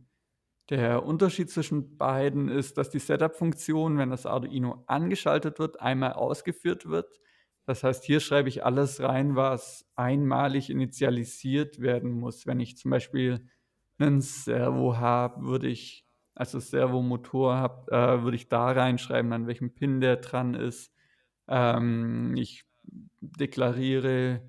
Der 0.68 1.04
Unterschied 1.04 1.48
zwischen 1.48 1.96
beiden 1.96 2.48
ist, 2.48 2.76
dass 2.76 2.90
die 2.90 2.98
Setup-Funktion, 2.98 3.98
wenn 3.98 4.10
das 4.10 4.26
Arduino 4.26 4.82
angeschaltet 4.88 5.60
wird, 5.60 5.80
einmal 5.80 6.14
ausgeführt 6.14 6.86
wird. 6.86 7.20
Das 7.66 7.84
heißt, 7.84 8.02
hier 8.02 8.18
schreibe 8.18 8.48
ich 8.48 8.64
alles 8.64 9.00
rein, 9.00 9.36
was 9.36 9.86
einmalig 9.94 10.70
initialisiert 10.70 11.80
werden 11.80 12.10
muss. 12.10 12.48
Wenn 12.48 12.58
ich 12.58 12.76
zum 12.76 12.90
Beispiel 12.90 13.46
einen 14.00 14.20
Servo 14.20 14.96
habe, 14.96 15.44
würde 15.44 15.68
ich, 15.68 16.06
also 16.34 16.58
Servomotor 16.58 17.56
habe, 17.56 17.90
äh, 17.92 18.22
würde 18.22 18.36
ich 18.36 18.48
da 18.48 18.70
reinschreiben, 18.70 19.32
an 19.32 19.46
welchem 19.46 19.74
Pin 19.74 20.00
der 20.00 20.16
dran 20.16 20.54
ist. 20.54 20.92
Ähm, 21.48 22.34
ich 22.36 22.64
deklariere 23.20 24.40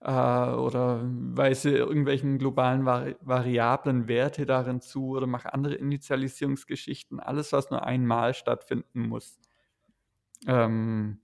äh, 0.00 0.10
oder 0.10 1.02
weise 1.04 1.70
irgendwelchen 1.70 2.38
globalen 2.38 2.84
Vari 2.86 3.16
Variablen 3.20 4.08
Werte 4.08 4.46
darin 4.46 4.80
zu 4.80 5.08
oder 5.10 5.26
mache 5.26 5.52
andere 5.52 5.74
Initialisierungsgeschichten. 5.74 7.20
Alles, 7.20 7.52
was 7.52 7.70
nur 7.70 7.84
einmal 7.84 8.34
stattfinden 8.34 9.08
muss. 9.08 9.38
Ähm, 10.46 11.20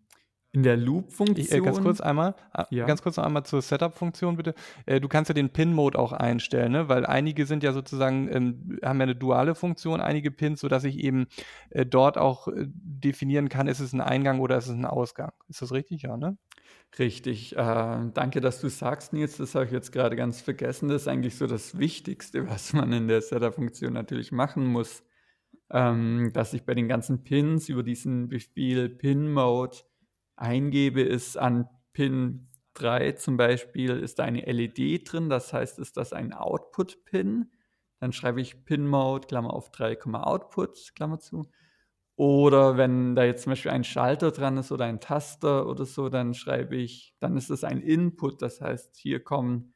in 0.57 0.63
der 0.63 0.79
Loop-Funktion. 0.79 1.47
Äh, 1.51 1.63
ganz 1.63 1.83
kurz 1.83 2.01
einmal, 2.01 2.35
äh, 2.55 2.65
ja. 2.71 2.87
ganz 2.87 3.03
kurz 3.03 3.19
noch 3.19 3.25
einmal 3.25 3.45
zur 3.45 3.61
Setup-Funktion 3.61 4.39
bitte. 4.39 4.55
Äh, 4.87 5.01
du 5.01 5.09
kannst 5.09 5.29
ja 5.29 5.35
den 5.35 5.51
Pin-Mode 5.51 5.99
auch 5.99 6.13
einstellen, 6.13 6.73
ne? 6.73 6.89
weil 6.89 7.05
einige 7.05 7.45
sind 7.45 7.63
ja 7.63 7.75
sozusagen, 7.75 8.35
ähm, 8.35 8.79
haben 8.83 8.99
ja 8.99 9.03
eine 9.03 9.15
duale 9.15 9.55
Funktion, 9.55 10.01
einige 10.01 10.31
Pins, 10.31 10.61
sodass 10.61 10.85
ich 10.85 10.99
eben 10.99 11.27
äh, 11.69 11.85
dort 11.85 12.17
auch 12.17 12.49
äh, 12.49 12.65
definieren 12.69 13.51
kann, 13.51 13.69
ist 13.69 13.81
es 13.81 13.93
ein 13.93 14.01
Eingang 14.01 14.41
oder 14.41 14.57
ist 14.57 14.69
es 14.69 14.73
ein 14.73 14.87
Ausgang. 14.87 15.33
Ist 15.49 15.61
das 15.61 15.73
richtig? 15.73 16.03
Ja, 16.03 16.17
ne? 16.17 16.39
Richtig. 16.99 17.55
Äh, 17.55 18.11
danke, 18.15 18.41
dass 18.41 18.63
du 18.63 18.71
sagst, 18.71 19.13
Nils. 19.13 19.37
Das 19.37 19.55
habe 19.55 19.67
ich 19.67 19.73
jetzt 19.73 19.93
gerade 19.93 20.17
ganz 20.17 20.41
vergessen. 20.41 20.89
Das 20.89 21.03
ist 21.03 21.09
eigentlich 21.09 21.37
so 21.37 21.47
das 21.47 21.79
Wichtigste, 21.79 22.49
was 22.49 22.73
man 22.73 22.95
in 22.95 23.09
der 23.09 23.21
Setup-Funktion 23.21 23.93
natürlich 23.93 24.33
machen 24.33 24.65
muss. 24.65 25.03
Ähm, 25.69 26.31
dass 26.33 26.55
ich 26.55 26.65
bei 26.65 26.75
den 26.75 26.89
ganzen 26.89 27.25
Pins 27.25 27.69
über 27.69 27.83
diesen 27.83 28.29
Befehl 28.29 28.89
Pin-Mode 28.89 29.79
eingebe, 30.37 31.03
ist 31.03 31.37
an 31.37 31.69
Pin 31.93 32.49
3 32.77 33.13
zum 33.13 33.37
Beispiel 33.37 33.91
ist 33.91 34.19
da 34.19 34.25
eine 34.25 34.43
LED 34.43 35.11
drin, 35.11 35.29
das 35.29 35.53
heißt, 35.53 35.79
ist 35.79 35.97
das 35.97 36.13
ein 36.13 36.33
Output-Pin. 36.33 37.51
Dann 38.01 38.13
schreibe 38.13 38.41
ich 38.41 38.65
Pin-Mode, 38.65 39.27
Klammer 39.27 39.55
auf 39.55 39.71
3, 39.71 39.99
Output, 40.15 40.93
Klammer 40.95 41.19
zu. 41.19 41.47
Oder 42.17 42.77
wenn 42.77 43.15
da 43.15 43.25
jetzt 43.25 43.43
zum 43.43 43.53
Beispiel 43.53 43.71
ein 43.71 43.85
Schalter 43.85 44.31
dran 44.31 44.57
ist 44.57 44.73
oder 44.73 44.87
ein 44.87 45.01
Taster 45.01 45.67
oder 45.67 45.85
so, 45.85 46.09
dann 46.09 46.35
schreibe 46.35 46.77
ich, 46.77 47.15
dann 47.19 47.37
ist 47.37 47.51
es 47.51 47.65
ein 47.65 47.81
Input, 47.81 48.41
das 48.43 48.61
heißt, 48.61 48.97
hier 48.97 49.23
kommen 49.23 49.75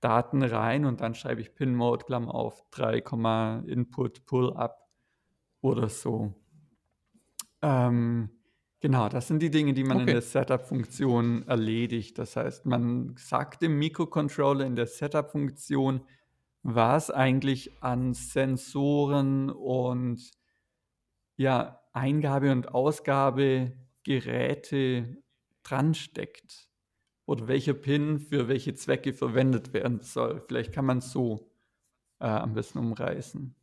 Daten 0.00 0.42
rein 0.42 0.84
und 0.84 1.00
dann 1.00 1.14
schreibe 1.14 1.40
ich 1.40 1.54
Pin-Mode, 1.54 2.04
Klammer 2.04 2.34
auf 2.34 2.64
3, 2.70 2.98
Input, 3.66 4.26
Pull-Up 4.26 4.88
oder 5.60 5.88
so. 5.88 6.34
Ähm, 7.62 8.37
Genau, 8.80 9.08
das 9.08 9.26
sind 9.26 9.42
die 9.42 9.50
Dinge, 9.50 9.74
die 9.74 9.82
man 9.82 9.98
in 10.00 10.06
der 10.06 10.20
Setup-Funktion 10.20 11.48
erledigt. 11.48 12.16
Das 12.16 12.36
heißt, 12.36 12.64
man 12.64 13.16
sagt 13.16 13.62
dem 13.62 13.76
Mikrocontroller 13.78 14.64
in 14.64 14.76
der 14.76 14.86
Setup-Funktion, 14.86 16.02
was 16.62 17.10
eigentlich 17.10 17.82
an 17.82 18.14
Sensoren 18.14 19.50
und 19.50 20.30
ja, 21.36 21.80
Eingabe- 21.92 22.52
und 22.52 22.72
Ausgabegeräte 22.72 25.22
dransteckt 25.64 26.68
oder 27.26 27.48
welcher 27.48 27.74
Pin 27.74 28.20
für 28.20 28.46
welche 28.46 28.74
Zwecke 28.74 29.12
verwendet 29.12 29.72
werden 29.72 30.02
soll. 30.02 30.40
Vielleicht 30.46 30.72
kann 30.72 30.84
man 30.84 30.98
es 30.98 31.10
so 31.10 31.50
äh, 32.20 32.26
am 32.26 32.54
besten 32.54 32.78
umreißen. 32.78 33.56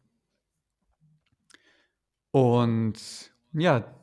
Und 2.32 3.32
ja, 3.54 3.96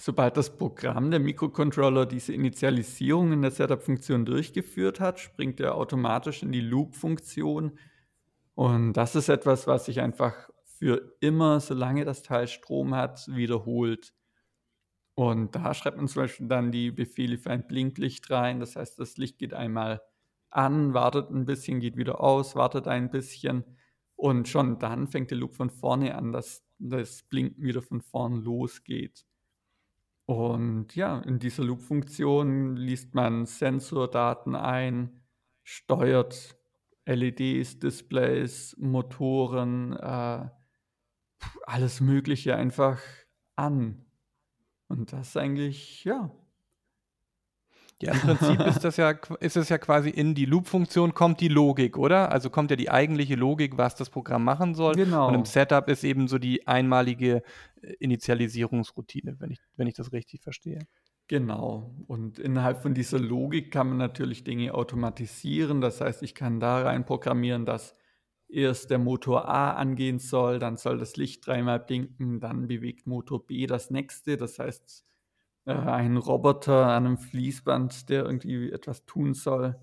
Sobald 0.00 0.36
das 0.36 0.56
Programm 0.56 1.10
der 1.10 1.20
Mikrocontroller 1.20 2.04
diese 2.06 2.32
Initialisierung 2.32 3.32
in 3.32 3.42
der 3.42 3.52
Setup-Funktion 3.52 4.24
durchgeführt 4.24 4.98
hat, 4.98 5.20
springt 5.20 5.60
er 5.60 5.76
automatisch 5.76 6.42
in 6.42 6.50
die 6.50 6.60
Loop-Funktion. 6.60 7.78
Und 8.54 8.92
das 8.94 9.14
ist 9.14 9.28
etwas, 9.28 9.66
was 9.66 9.86
sich 9.86 10.00
einfach 10.00 10.50
für 10.64 11.16
immer, 11.20 11.60
solange 11.60 12.04
das 12.04 12.22
Teil 12.22 12.48
Strom 12.48 12.94
hat, 12.94 13.26
wiederholt. 13.28 14.12
Und 15.14 15.54
da 15.54 15.74
schreibt 15.74 15.96
man 15.96 16.08
zum 16.08 16.22
Beispiel 16.22 16.48
dann 16.48 16.72
die 16.72 16.90
Befehle 16.90 17.38
für 17.38 17.50
ein 17.50 17.66
Blinklicht 17.66 18.28
rein. 18.30 18.58
Das 18.58 18.74
heißt, 18.74 18.98
das 18.98 19.16
Licht 19.16 19.38
geht 19.38 19.54
einmal 19.54 20.02
an, 20.50 20.92
wartet 20.92 21.30
ein 21.30 21.46
bisschen, 21.46 21.78
geht 21.78 21.96
wieder 21.96 22.20
aus, 22.20 22.56
wartet 22.56 22.88
ein 22.88 23.10
bisschen. 23.10 23.64
Und 24.16 24.48
schon 24.48 24.78
dann 24.80 25.06
fängt 25.06 25.30
der 25.30 25.38
Loop 25.38 25.54
von 25.54 25.70
vorne 25.70 26.16
an, 26.16 26.32
dass 26.32 26.64
das 26.78 27.22
Blinken 27.22 27.62
wieder 27.62 27.82
von 27.82 28.00
vorn 28.00 28.34
losgeht. 28.42 29.24
Und 30.26 30.96
ja, 30.96 31.18
in 31.20 31.38
dieser 31.38 31.64
Loop-Funktion 31.64 32.76
liest 32.76 33.14
man 33.14 33.44
Sensordaten 33.44 34.54
ein, 34.54 35.22
steuert 35.62 36.56
LEDs, 37.04 37.78
Displays, 37.78 38.74
Motoren, 38.78 39.92
äh, 39.92 40.48
alles 41.66 42.00
Mögliche 42.00 42.56
einfach 42.56 43.00
an. 43.56 44.06
Und 44.88 45.12
das 45.12 45.36
eigentlich, 45.36 46.04
ja, 46.04 46.30
ja, 48.04 48.12
im 48.12 48.20
Prinzip 48.20 48.60
ist 48.60 48.84
das 48.84 48.96
ja, 48.96 49.10
ist 49.40 49.56
es 49.56 49.68
ja 49.68 49.78
quasi 49.78 50.10
in 50.10 50.34
die 50.34 50.44
Loop-Funktion 50.44 51.14
kommt 51.14 51.40
die 51.40 51.48
Logik, 51.48 51.96
oder? 51.96 52.30
Also 52.32 52.50
kommt 52.50 52.70
ja 52.70 52.76
die 52.76 52.90
eigentliche 52.90 53.34
Logik, 53.34 53.78
was 53.78 53.94
das 53.94 54.10
Programm 54.10 54.44
machen 54.44 54.74
soll. 54.74 54.94
Genau. 54.94 55.28
Und 55.28 55.34
im 55.34 55.44
Setup 55.44 55.88
ist 55.88 56.04
eben 56.04 56.28
so 56.28 56.38
die 56.38 56.66
einmalige 56.66 57.42
äh, 57.80 57.92
Initialisierungsroutine, 58.00 59.36
wenn 59.38 59.50
ich, 59.50 59.60
wenn 59.76 59.86
ich 59.86 59.94
das 59.94 60.12
richtig 60.12 60.42
verstehe. 60.42 60.80
Genau. 61.28 61.94
Und 62.06 62.38
innerhalb 62.38 62.82
von 62.82 62.92
dieser 62.92 63.18
Logik 63.18 63.70
kann 63.70 63.88
man 63.88 63.96
natürlich 63.96 64.44
Dinge 64.44 64.74
automatisieren. 64.74 65.80
Das 65.80 66.00
heißt, 66.00 66.22
ich 66.22 66.34
kann 66.34 66.60
da 66.60 66.82
rein 66.82 67.06
programmieren, 67.06 67.64
dass 67.64 67.96
erst 68.48 68.90
der 68.90 68.98
Motor 68.98 69.48
A 69.48 69.72
angehen 69.72 70.18
soll, 70.18 70.58
dann 70.58 70.76
soll 70.76 70.98
das 70.98 71.16
Licht 71.16 71.46
dreimal 71.46 71.80
blinken, 71.80 72.40
dann 72.40 72.68
bewegt 72.68 73.06
Motor 73.06 73.46
B 73.46 73.66
das 73.66 73.90
nächste. 73.90 74.36
Das 74.36 74.58
heißt, 74.58 75.04
äh, 75.66 75.72
ein 75.72 76.16
Roboter 76.16 76.86
an 76.86 77.06
einem 77.06 77.18
Fließband, 77.18 78.08
der 78.08 78.24
irgendwie 78.24 78.70
etwas 78.72 79.04
tun 79.06 79.34
soll, 79.34 79.76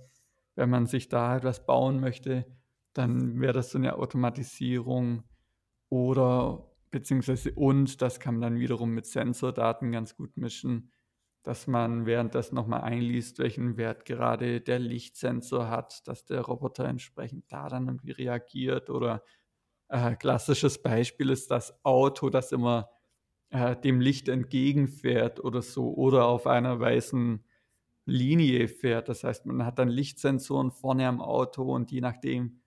wenn 0.55 0.69
man 0.69 0.85
sich 0.85 1.09
da 1.09 1.37
etwas 1.37 1.65
bauen 1.65 1.99
möchte, 1.99 2.45
dann 2.93 3.39
wäre 3.39 3.53
das 3.53 3.71
so 3.71 3.77
eine 3.77 3.95
Automatisierung 3.97 5.23
oder 5.89 6.67
beziehungsweise 6.91 7.53
und 7.53 8.01
das 8.01 8.19
kann 8.19 8.35
man 8.35 8.41
dann 8.41 8.59
wiederum 8.59 8.91
mit 8.91 9.05
Sensordaten 9.05 9.91
ganz 9.91 10.15
gut 10.15 10.35
mischen 10.37 10.91
dass 11.43 11.65
man 11.65 12.05
währenddessen 12.05 12.55
nochmal 12.55 12.81
einliest, 12.81 13.39
welchen 13.39 13.77
Wert 13.77 14.05
gerade 14.05 14.61
der 14.61 14.79
Lichtsensor 14.79 15.69
hat, 15.69 16.07
dass 16.07 16.25
der 16.25 16.41
Roboter 16.41 16.85
entsprechend 16.85 17.51
da 17.51 17.67
dann 17.67 17.87
irgendwie 17.87 18.11
reagiert. 18.11 18.89
Oder 18.89 19.23
äh, 19.89 20.15
klassisches 20.15 20.81
Beispiel 20.81 21.29
ist 21.31 21.49
das 21.49 21.83
Auto, 21.83 22.29
das 22.29 22.51
immer 22.51 22.89
äh, 23.51 23.75
dem 23.75 24.01
Licht 24.01 24.29
entgegenfährt 24.29 25.39
oder 25.43 25.61
so, 25.61 25.93
oder 25.95 26.25
auf 26.25 26.47
einer 26.47 26.79
weißen 26.79 27.45
Linie 28.05 28.67
fährt. 28.67 29.09
Das 29.09 29.23
heißt, 29.23 29.45
man 29.45 29.65
hat 29.65 29.79
dann 29.79 29.89
Lichtsensoren 29.89 30.71
vorne 30.71 31.07
am 31.07 31.21
Auto 31.21 31.73
und 31.73 31.91
je 31.91 32.01
nachdem, 32.01 32.61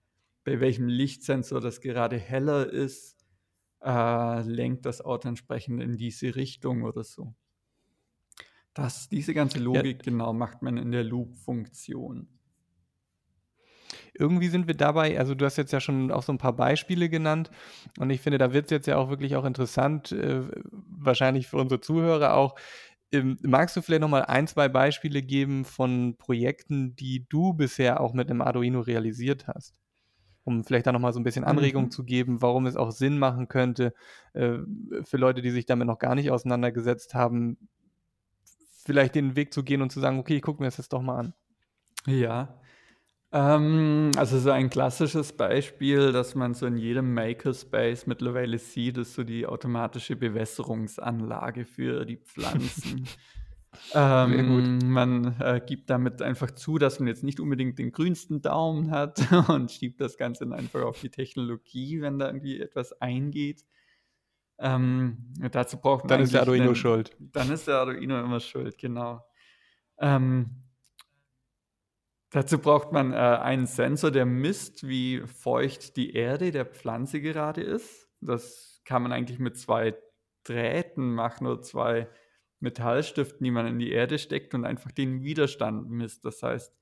bei 0.45 0.61
welchem 0.61 0.89
Lichtsensor 0.89 1.61
das 1.61 1.81
gerade 1.81 2.19
heller 2.19 2.69
ist, 2.71 3.27
äh, 3.83 4.43
lenkt 4.43 4.87
das 4.87 5.01
Auto 5.03 5.29
entsprechend 5.29 5.83
in 5.83 5.97
diese 5.97 6.37
Richtung 6.37 6.83
oder 6.85 7.05
so. 7.05 7.35
Das 8.75 9.09
diese 9.09 9.35
ganze 9.35 9.59
Ja. 9.59 9.83
Logik, 9.83 10.03
genau, 10.03 10.33
macht 10.33 10.63
man 10.63 10.77
in 10.77 10.91
der 10.91 11.05
Loop-Funktion. 11.05 12.34
Irgendwie 14.17 14.49
sind 14.49 14.67
wir 14.69 14.75
dabei, 14.77 15.19
also 15.19 15.35
du 15.35 15.45
hast 15.45 15.57
jetzt 15.57 15.73
ja 15.73 15.81
schon 15.81 16.13
auch 16.13 16.23
so 16.23 16.33
ein 16.33 16.39
paar 16.39 16.53
Beispiele 16.55 17.09
genannt 17.09 17.51
und 17.99 18.11
ich 18.11 18.21
finde, 18.21 18.39
da 18.39 18.53
wird 18.53 18.67
es 18.67 18.71
jetzt 18.71 18.87
ja 18.87 18.97
auch 18.97 19.11
wirklich 19.11 19.37
auch 19.37 19.45
interessant, 19.45 20.13
äh, 20.13 20.43
wahrscheinlich 20.73 21.49
für 21.49 21.57
unsere 21.59 21.81
Zuhörer 21.81 22.35
auch. 22.35 22.55
Ähm, 23.13 23.39
magst 23.43 23.77
du 23.77 23.83
vielleicht 23.83 24.03
noch 24.03 24.09
mal 24.09 24.23
ein, 24.25 24.47
zwei 24.47 24.69
Beispiele 24.69 25.23
geben 25.23 25.65
von 25.65 26.17
Projekten, 26.19 26.97
die 26.97 27.27
du 27.29 27.55
bisher 27.55 28.01
auch 28.01 28.13
mit 28.15 28.31
einem 28.31 28.43
Arduino 28.43 28.81
realisiert 28.81 29.47
hast? 29.49 29.81
Um 30.45 30.63
vielleicht 30.65 30.87
da 30.87 30.93
noch 30.93 31.01
mal 31.01 31.13
so 31.13 31.21
ein 31.21 31.25
bisschen 31.25 31.45
Anregung 31.45 31.85
Mhm. 31.85 31.91
zu 31.91 32.05
geben, 32.05 32.43
warum 32.43 32.67
es 32.67 32.77
auch 32.77 32.91
Sinn 32.93 33.19
machen 33.19 33.49
könnte, 33.49 33.95
äh, 34.35 34.59
für 35.05 35.17
Leute, 35.17 35.43
die 35.43 35.51
sich 35.51 35.67
damit 35.67 35.87
noch 35.87 35.99
gar 35.99 36.15
nicht 36.15 36.31
auseinandergesetzt 36.31 37.15
haben, 37.15 37.57
vielleicht 38.85 39.15
den 39.15 39.37
Weg 39.37 39.53
zu 39.53 39.63
gehen 39.65 39.83
und 39.83 39.91
zu 39.91 40.01
sagen, 40.01 40.19
okay, 40.19 40.37
ich 40.37 40.43
gucke 40.43 40.63
mir 40.63 40.69
das 40.69 40.77
jetzt 40.79 40.93
doch 40.93 41.03
mal 41.03 41.19
an. 41.19 41.35
Ja. 42.07 42.61
Ähm, 43.35 44.13
also 44.17 44.39
so 44.39 44.53
ein 44.53 44.71
klassisches 44.71 45.33
Beispiel, 45.33 46.13
das 46.13 46.37
man 46.37 46.55
so 46.55 46.67
in 46.67 46.77
jedem 46.77 47.15
Makerspace 47.15 48.07
mittlerweile 48.07 48.59
sieht, 48.59 48.97
ist 48.97 49.15
so 49.15 49.25
die 49.25 49.45
automatische 49.45 50.15
Bewässerungsanlage 50.15 51.65
für 51.65 52.05
die 52.05 52.19
Pflanzen. 52.19 53.09
ähm, 53.93 54.79
man 54.89 55.35
äh, 55.41 55.61
gibt 55.67 55.91
damit 55.91 56.23
einfach 56.23 56.53
zu, 56.53 56.79
dass 56.79 57.01
man 57.01 57.09
jetzt 57.09 57.25
nicht 57.25 57.41
unbedingt 57.41 57.77
den 57.81 57.91
grünsten 57.91 58.41
Daumen 58.41 58.93
hat 58.93 59.21
und 59.49 59.73
schiebt 59.73 60.01
das 60.01 60.17
Ganze 60.17 60.45
dann 60.45 60.53
einfach 60.53 60.83
auf 60.83 61.01
die 61.01 61.11
Technologie, 61.11 62.01
wenn 62.03 62.21
da 62.21 62.29
irgendwie 62.29 62.61
etwas 62.61 62.93
eingeht. 63.01 63.65
Ähm, 64.61 65.35
dazu 65.51 65.79
braucht 65.79 66.05
man 66.05 66.11
Dann 66.11 66.21
ist 66.21 66.35
der 66.35 66.43
Arduino 66.43 66.67
einen, 66.67 66.77
schuld. 66.77 67.17
Dann 67.19 67.51
ist 67.51 67.67
der 67.67 67.79
Arduino 67.79 68.21
immer 68.21 68.39
schuld, 68.39 68.79
genau. 68.79 69.27
Ähm, 69.99 70.51
dazu 72.35 72.59
braucht 72.59 72.93
man 72.93 73.13
äh, 73.13 73.17
einen 73.17 73.67
Sensor, 73.67 74.11
der 74.11 74.27
misst, 74.27 74.87
wie 74.89 75.21
feucht 75.21 75.97
die 75.97 76.15
Erde 76.15 76.51
der 76.51 76.67
Pflanze 76.67 77.21
gerade 77.21 77.63
ist. 77.63 78.09
Das 78.21 78.83
kann 78.85 79.03
man 79.03 79.13
eigentlich 79.13 79.39
mit 79.39 79.57
zwei 79.57 79.97
Drähten 80.43 81.15
machen 81.15 81.47
oder 81.47 81.63
zwei 81.63 82.09
Metallstiften, 82.59 83.45
die 83.45 83.53
man 83.53 83.67
in 83.67 83.79
die 83.79 83.93
Erde 83.93 84.19
steckt 84.19 84.53
und 84.55 84.65
einfach 84.65 84.91
den 84.91 85.23
Widerstand 85.23 85.89
misst. 85.89 86.25
Das 86.25 86.43
heißt, 86.43 86.75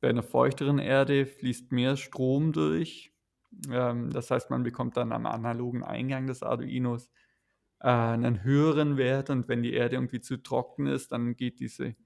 bei 0.00 0.08
einer 0.08 0.22
feuchteren 0.22 0.78
Erde 0.78 1.26
fließt 1.26 1.72
mehr 1.72 1.96
Strom 1.96 2.52
durch. 2.52 3.12
Ähm, 3.68 4.10
das 4.10 4.30
heißt, 4.30 4.48
man 4.50 4.62
bekommt 4.62 4.96
dann 4.96 5.12
am 5.12 5.26
analogen 5.26 5.82
Eingang 5.82 6.28
des 6.28 6.44
Arduinos 6.44 7.10
äh, 7.80 7.88
einen 7.88 8.44
höheren 8.44 8.96
Wert 8.96 9.28
und 9.28 9.48
wenn 9.48 9.62
die 9.62 9.72
Erde 9.72 9.96
irgendwie 9.96 10.20
zu 10.20 10.40
trocken 10.40 10.86
ist, 10.86 11.10
dann 11.10 11.34
geht 11.34 11.58
diese, 11.58 11.96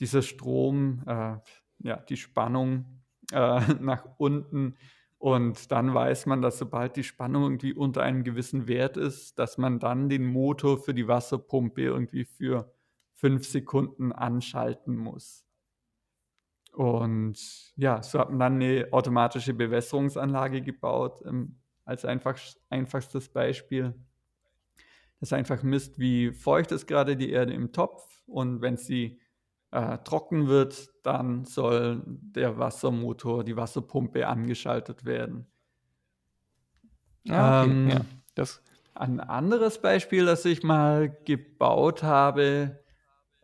dieser 0.00 0.22
Strom, 0.22 1.04
äh, 1.06 1.36
ja, 1.84 1.98
die 1.98 2.16
Spannung 2.16 2.86
äh, 3.30 3.60
nach 3.80 4.04
unten. 4.18 4.76
Und 5.18 5.70
dann 5.70 5.94
weiß 5.94 6.26
man, 6.26 6.42
dass 6.42 6.58
sobald 6.58 6.96
die 6.96 7.04
Spannung 7.04 7.44
irgendwie 7.44 7.72
unter 7.72 8.02
einem 8.02 8.24
gewissen 8.24 8.66
Wert 8.66 8.96
ist, 8.96 9.38
dass 9.38 9.56
man 9.56 9.78
dann 9.78 10.08
den 10.08 10.26
Motor 10.26 10.78
für 10.78 10.92
die 10.92 11.08
Wasserpumpe 11.08 11.82
irgendwie 11.82 12.24
für 12.24 12.74
fünf 13.14 13.46
Sekunden 13.46 14.12
anschalten 14.12 14.96
muss. 14.96 15.46
Und 16.72 17.38
ja, 17.76 18.02
so 18.02 18.18
hat 18.18 18.30
man 18.30 18.38
dann 18.40 18.54
eine 18.54 18.88
automatische 18.90 19.54
Bewässerungsanlage 19.54 20.60
gebaut, 20.60 21.22
ähm, 21.24 21.60
als 21.84 22.04
einfach, 22.04 22.38
einfachstes 22.68 23.28
Beispiel. 23.28 23.94
Das 25.20 25.32
einfach 25.32 25.62
misst, 25.62 25.98
wie 25.98 26.32
feucht 26.32 26.72
ist 26.72 26.86
gerade 26.86 27.16
die 27.16 27.30
Erde 27.30 27.52
im 27.54 27.72
Topf. 27.72 28.22
Und 28.26 28.60
wenn 28.60 28.76
sie 28.76 29.20
äh, 29.74 29.98
trocken 30.04 30.46
wird, 30.46 30.88
dann 31.02 31.44
soll 31.44 32.02
der 32.06 32.58
Wassermotor, 32.58 33.42
die 33.42 33.56
Wasserpumpe 33.56 34.26
angeschaltet 34.26 35.04
werden. 35.04 35.46
Ah, 37.28 37.62
okay. 37.62 37.70
ähm, 37.70 37.88
ja, 37.88 38.00
das 38.34 38.62
ein 38.94 39.18
anderes 39.18 39.80
Beispiel, 39.80 40.26
das 40.26 40.44
ich 40.44 40.62
mal 40.62 41.10
gebaut 41.24 42.04
habe, 42.04 42.80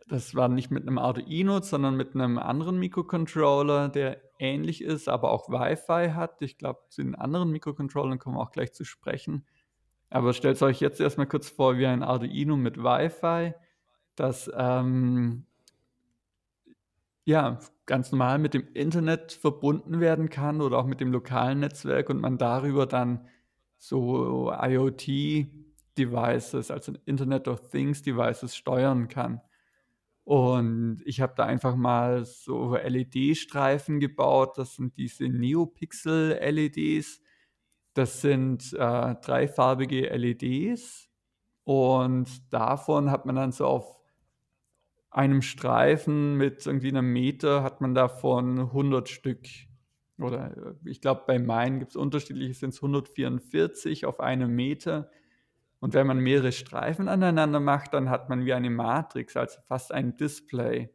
das 0.07 0.33
war 0.33 0.47
nicht 0.47 0.71
mit 0.71 0.87
einem 0.87 0.97
Arduino, 0.97 1.61
sondern 1.61 1.97
mit 1.97 2.15
einem 2.15 2.37
anderen 2.37 2.79
Mikrocontroller, 2.79 3.89
der 3.89 4.21
ähnlich 4.39 4.81
ist, 4.81 5.09
aber 5.09 5.31
auch 5.31 5.49
Wi-Fi 5.49 6.13
hat. 6.13 6.41
Ich 6.41 6.57
glaube, 6.57 6.79
zu 6.87 7.03
den 7.03 7.15
anderen 7.15 7.51
Mikrocontrollern 7.51 8.19
kommen 8.19 8.37
wir 8.37 8.41
auch 8.41 8.51
gleich 8.51 8.73
zu 8.73 8.85
sprechen. 8.85 9.45
Aber 10.09 10.33
stellt 10.33 10.61
euch 10.61 10.79
jetzt 10.79 11.01
erstmal 11.01 11.27
kurz 11.27 11.49
vor, 11.49 11.77
wie 11.77 11.85
ein 11.85 12.03
Arduino 12.03 12.55
mit 12.55 12.77
Wi-Fi, 12.77 13.53
das 14.15 14.49
ähm, 14.55 15.45
ja 17.25 17.59
ganz 17.85 18.11
normal 18.11 18.39
mit 18.39 18.53
dem 18.53 18.67
Internet 18.73 19.33
verbunden 19.33 19.99
werden 19.99 20.29
kann 20.29 20.61
oder 20.61 20.77
auch 20.77 20.85
mit 20.85 20.99
dem 20.99 21.11
lokalen 21.11 21.59
Netzwerk 21.59 22.09
und 22.09 22.19
man 22.19 22.37
darüber 22.37 22.85
dann 22.85 23.27
so 23.77 24.51
IoT-Devices, 24.51 26.71
also 26.71 26.93
Internet 27.05 27.47
of 27.47 27.69
Things-Devices 27.69 28.55
steuern 28.55 29.07
kann. 29.07 29.41
Und 30.23 31.01
ich 31.05 31.21
habe 31.21 31.33
da 31.35 31.45
einfach 31.45 31.75
mal 31.75 32.25
so 32.25 32.75
LED-Streifen 32.75 33.99
gebaut. 33.99 34.57
Das 34.57 34.75
sind 34.75 34.97
diese 34.97 35.25
NeoPixel-LEDs 35.25 37.21
das 37.93 38.21
sind 38.21 38.73
äh, 38.73 39.15
dreifarbige 39.15 40.15
LEDs 40.15 41.09
und 41.65 42.53
davon 42.53 43.11
hat 43.11 43.25
man 43.25 43.35
dann 43.35 43.51
so 43.51 43.65
auf 43.65 44.00
einem 45.11 45.41
Streifen 45.41 46.37
mit 46.37 46.65
irgendwie 46.65 46.87
einem 46.87 47.11
Meter 47.11 47.63
hat 47.63 47.81
man 47.81 47.93
davon 47.93 48.57
100 48.59 49.09
Stück. 49.09 49.45
Oder 50.17 50.55
äh, 50.57 50.89
ich 50.89 51.01
glaube, 51.01 51.23
bei 51.27 51.37
meinen 51.37 51.79
gibt 51.79 51.91
es 51.91 51.97
unterschiedliche, 51.97 52.53
sind 52.53 52.69
es 52.69 52.77
144 52.77 54.05
auf 54.05 54.19
einem 54.21 54.55
Meter. 54.55 55.11
Und 55.79 55.93
wenn 55.93 56.07
man 56.07 56.19
mehrere 56.19 56.51
Streifen 56.51 57.09
aneinander 57.09 57.59
macht, 57.59 57.93
dann 57.93 58.09
hat 58.09 58.29
man 58.29 58.45
wie 58.45 58.53
eine 58.53 58.69
Matrix, 58.69 59.35
also 59.35 59.59
fast 59.67 59.91
ein 59.91 60.15
Display. 60.15 60.89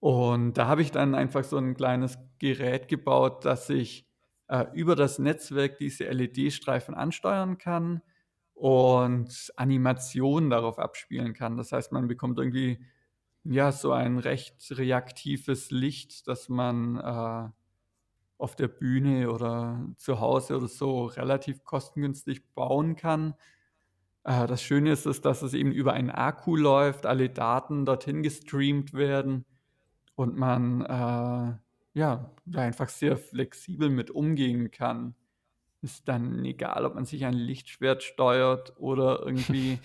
Und 0.00 0.58
da 0.58 0.66
habe 0.66 0.82
ich 0.82 0.90
dann 0.90 1.14
einfach 1.14 1.44
so 1.44 1.56
ein 1.56 1.74
kleines 1.74 2.18
Gerät 2.38 2.88
gebaut, 2.88 3.46
das 3.46 3.70
ich 3.70 4.06
äh, 4.48 4.66
über 4.74 4.96
das 4.96 5.18
Netzwerk 5.18 5.78
diese 5.78 6.04
LED-Streifen 6.04 6.94
ansteuern 6.94 7.56
kann 7.56 8.02
und 8.54 9.52
Animationen 9.56 10.50
darauf 10.50 10.78
abspielen 10.78 11.34
kann. 11.34 11.56
Das 11.56 11.72
heißt, 11.72 11.92
man 11.92 12.08
bekommt 12.08 12.38
irgendwie 12.38 12.78
ja 13.44 13.72
so 13.72 13.92
ein 13.92 14.18
recht 14.18 14.56
reaktives 14.70 15.70
Licht, 15.70 16.26
das 16.28 16.48
man 16.48 16.96
äh, 16.98 17.50
auf 18.38 18.56
der 18.56 18.68
Bühne 18.68 19.30
oder 19.30 19.86
zu 19.96 20.20
Hause 20.20 20.56
oder 20.56 20.68
so 20.68 21.06
relativ 21.06 21.64
kostengünstig 21.64 22.54
bauen 22.54 22.96
kann. 22.96 23.34
Äh, 24.24 24.46
das 24.46 24.62
Schöne 24.62 24.92
ist, 24.92 25.06
ist, 25.06 25.24
dass 25.24 25.42
es 25.42 25.54
eben 25.54 25.72
über 25.72 25.92
einen 25.92 26.10
Akku 26.10 26.56
läuft, 26.56 27.06
alle 27.06 27.30
Daten 27.30 27.84
dorthin 27.84 28.22
gestreamt 28.22 28.94
werden 28.94 29.44
und 30.14 30.36
man 30.36 30.82
äh, 30.82 31.58
ja, 31.98 32.30
einfach 32.54 32.88
sehr 32.88 33.16
flexibel 33.16 33.90
mit 33.90 34.10
umgehen 34.10 34.70
kann. 34.70 35.14
Ist 35.84 36.08
dann 36.08 36.42
egal, 36.46 36.86
ob 36.86 36.94
man 36.94 37.04
sich 37.04 37.26
ein 37.26 37.34
Lichtschwert 37.34 38.02
steuert 38.02 38.72
oder 38.78 39.20
irgendwie 39.22 39.78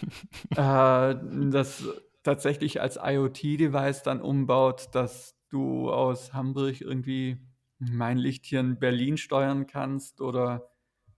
äh, 0.50 1.14
das 1.50 1.84
tatsächlich 2.22 2.82
als 2.82 2.98
IoT-Device 3.02 4.02
dann 4.02 4.20
umbaut, 4.20 4.88
dass 4.92 5.34
du 5.48 5.90
aus 5.90 6.34
Hamburg 6.34 6.82
irgendwie 6.82 7.38
mein 7.78 8.18
Licht 8.18 8.44
hier 8.44 8.60
in 8.60 8.78
Berlin 8.78 9.16
steuern 9.16 9.66
kannst 9.66 10.20
oder 10.20 10.68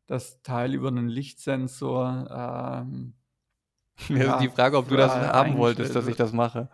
das 0.07 0.41
Teil 0.43 0.73
über 0.73 0.89
einen 0.89 1.09
Lichtsensor 1.09 2.85
ähm, 2.87 3.15
ist 4.09 4.11
ja, 4.11 4.39
die 4.39 4.49
Frage, 4.49 4.77
ob 4.79 4.89
du 4.89 4.97
das 4.97 5.13
haben 5.13 5.59
wolltest, 5.59 5.97
dass 5.97 6.07
ich 6.07 6.15
das 6.15 6.33
mache. 6.33 6.69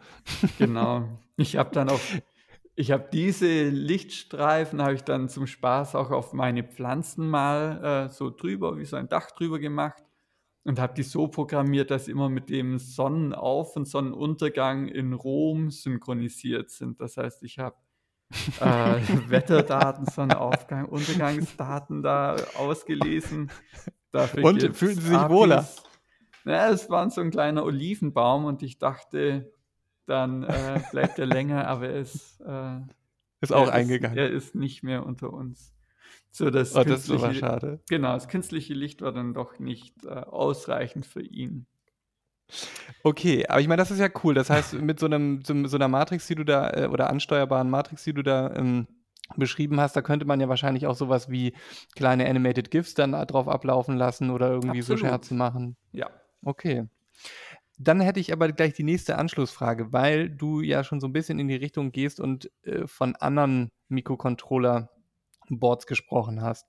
Genau. 0.59 1.09
Ich 1.37 1.57
habe 1.57 1.71
dann 1.73 1.89
auch 1.89 2.01
ich 2.77 2.91
habe 2.91 3.09
diese 3.13 3.69
Lichtstreifen 3.69 4.83
habe 4.83 4.95
ich 4.95 5.03
dann 5.05 5.29
zum 5.29 5.47
Spaß 5.47 5.95
auch 5.95 6.11
auf 6.11 6.33
meine 6.33 6.65
Pflanzen 6.65 7.29
mal, 7.29 8.09
äh, 8.09 8.13
so 8.13 8.31
drüber 8.31 8.79
wie 8.79 8.85
so 8.85 8.97
ein 8.97 9.09
Dach 9.09 9.31
drüber 9.31 9.59
gemacht 9.61 10.03
und 10.65 10.79
habe 10.81 10.95
die 10.95 11.03
so 11.05 11.29
programmiert, 11.29 11.91
dass 11.91 12.07
sie 12.07 12.13
immer 12.13 12.29
mit 12.29 12.51
dem 12.51 12.79
Sonnenauf 12.79 13.77
und 13.77 13.87
Sonnenuntergang 13.87 14.89
in 14.89 15.13
Rom 15.13 15.71
synchronisiert 15.71 16.71
sind. 16.71 17.01
Das 17.01 17.17
heißt, 17.17 17.43
ich 17.45 17.59
habe, 17.59 17.77
äh, 18.61 19.01
Wetterdaten, 19.29 20.07
Sonnenaufgang, 20.07 20.87
Untergangsdaten 20.87 22.03
da 22.03 22.37
ausgelesen. 22.57 23.51
Dafür 24.13 24.45
Und 24.45 24.77
fühlen 24.77 24.97
Sie 24.97 25.09
sich 25.09 25.29
wohler? 25.29 25.59
APIs. 25.59 25.83
Na, 26.45 26.69
es 26.71 26.91
war 26.91 27.09
so 27.11 27.21
'n 27.23 27.31
kleiner 27.31 27.65
Olivenbaum 27.65 28.45
und 28.45 28.63
ich 28.63 28.79
dachte 28.79 29.54
dann, 30.07 30.43
äh, 30.45 30.83
bleibt 30.91 31.19
er 31.19 31.27
länger, 31.27 31.67
aber 31.69 31.89
er 31.91 32.01
ist, 32.01 32.41
äh 32.41 32.81
Ist 33.43 33.53
auch 33.53 33.69
er 33.69 33.75
ist 33.75 34.01
eingegangen. 34.09 34.21
er 34.21 34.31
ist 34.31 34.55
nicht 34.57 34.83
mehr 34.85 35.07
unter 35.07 35.33
uns. 35.33 35.75
So, 36.33 36.51
das 36.51 36.77
Oh, 36.77 36.85
das 36.85 37.09
ist 37.09 37.23
künstliche 37.23 37.35
schade. 37.37 37.85
genau, 37.89 38.15
das 38.15 38.29
künstliche 38.29 38.75
Licht 38.75 39.03
war 39.03 39.13
dann 39.13 39.35
doch 39.35 39.59
nicht, 39.61 40.05
äh, 40.07 40.11
ausreichend 40.11 41.07
für 41.07 41.23
ihn. 41.23 41.67
Okay, 43.07 43.47
aber 43.49 43.61
ich 43.61 43.69
meine, 43.69 43.83
das 43.83 43.91
ist 43.91 43.99
ja 43.99 44.09
cool. 44.25 44.33
Das 44.33 44.49
heißt, 44.49 44.73
mit 44.73 44.99
so 44.99 45.07
'nem 45.09 45.43
so 45.45 45.67
so 45.67 45.77
'ner 45.77 45.89
Matrix, 45.89 46.27
die 46.27 46.35
du 46.35 46.43
da 46.43 46.71
äh, 46.71 46.87
oder 46.87 47.11
ansteuerbaren 47.11 47.69
Matrix, 47.69 48.03
die 48.05 48.15
du 48.15 48.23
da, 48.23 48.51
ähm, 48.57 48.87
beschrieben 49.37 49.79
hast, 49.79 49.95
da 49.95 50.01
könnte 50.01 50.25
man 50.25 50.41
ja 50.41 50.49
wahrscheinlich 50.49 50.87
auch 50.87 50.95
so 50.97 51.11
was 51.11 51.29
wie 51.31 51.53
kleine 51.95 52.27
Animated 52.27 52.71
GIFs 52.71 52.95
dann 52.95 53.13
da 53.13 53.27
drauf 53.27 53.47
ablaufen 53.47 53.97
lassen 53.99 54.31
oder 54.31 54.49
irgendwie 54.51 54.81
so 54.81 54.97
Scherze 54.97 55.35
Absolut. 55.35 55.35
machen. 55.35 55.77
Ja. 55.93 56.11
Okay. 56.45 56.85
Dann 57.79 58.01
hätte 58.01 58.21
ich 58.21 58.33
aber 58.33 58.53
gleich 58.53 58.75
die 58.75 58.85
nächste 58.85 59.19
Anschlussfrage, 59.19 59.93
weil 59.93 60.31
du 60.31 60.61
ja 60.61 60.85
schon 60.85 61.01
so 61.01 61.07
'n 61.09 61.13
bisschen 61.13 61.39
in 61.41 61.49
die 61.49 61.57
Richtung 61.57 61.91
gehst 61.93 62.21
und, 62.21 62.51
äh, 62.63 62.87
von 62.87 63.17
anderen 63.17 63.73
Mikrocontroller-Boards 63.89 65.87
gesprochen 65.87 66.41
hast. 66.43 66.69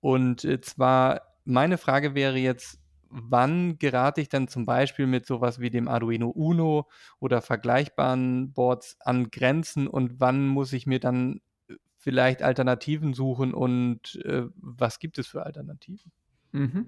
Und, 0.00 0.44
äh, 0.44 0.60
zwar 0.60 1.22
meine 1.44 1.78
Frage 1.78 2.14
wäre 2.14 2.36
jetzt, 2.38 2.78
wann 3.10 3.78
gerate 3.78 4.20
ich 4.20 4.28
dann 4.28 4.48
zum 4.48 4.66
Beispiel 4.66 5.06
mit 5.06 5.24
so 5.26 5.40
was 5.40 5.60
wie 5.60 5.70
dem 5.70 5.88
Arduino 5.88 6.28
Uno 6.30 6.88
oder 7.20 7.40
vergleichbaren 7.42 8.52
Boards 8.52 8.96
an 9.00 9.30
Grenzen 9.30 9.86
und 9.88 10.20
wann 10.20 10.46
muss 10.48 10.72
ich 10.72 10.86
mir 10.86 11.00
dann, 11.00 11.40
äh, 11.68 11.74
vielleicht 11.98 12.42
Alternativen 12.42 13.14
suchen 13.14 13.54
und, 13.54 14.16
äh, 14.24 14.44
was 14.56 14.98
gibt 14.98 15.18
es 15.18 15.26
für 15.28 15.44
Alternativen? 15.46 16.12
Mhm. 16.52 16.86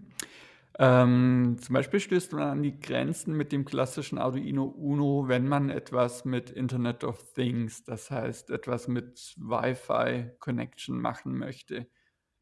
Ähm, 0.78 1.56
zum 1.58 1.72
Beispiel 1.72 2.00
stößt 2.00 2.34
man 2.34 2.42
an 2.42 2.62
die 2.62 2.78
Grenzen 2.78 3.34
mit 3.34 3.50
dem 3.50 3.64
klassischen 3.64 4.18
Arduino 4.18 4.64
Uno, 4.64 5.26
wenn 5.26 5.48
man 5.48 5.70
etwas 5.70 6.26
mit 6.26 6.50
Internet 6.50 7.02
of 7.02 7.32
Things, 7.32 7.82
das 7.84 8.10
heißt 8.10 8.50
etwas 8.50 8.86
mit 8.86 9.34
Wi-Fi 9.38 10.32
Connection 10.38 11.00
machen 11.00 11.38
möchte. 11.38 11.86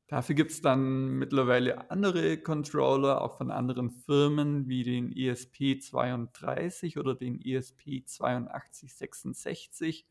Dafür 0.09 0.35
gibt's 0.35 0.61
dann 0.61 1.19
mittlerweile 1.19 1.93
andere 1.93 2.37
Controller, 2.37 3.23
auch 3.23 3.39
von 3.39 3.53
anderen 3.53 3.91
Firmen, 3.91 4.69
wie 4.69 4.83
den 4.83 5.15
ESP32 5.15 6.99
oder 6.99 7.15
den 7.15 7.39
ESP8266, 7.39 10.07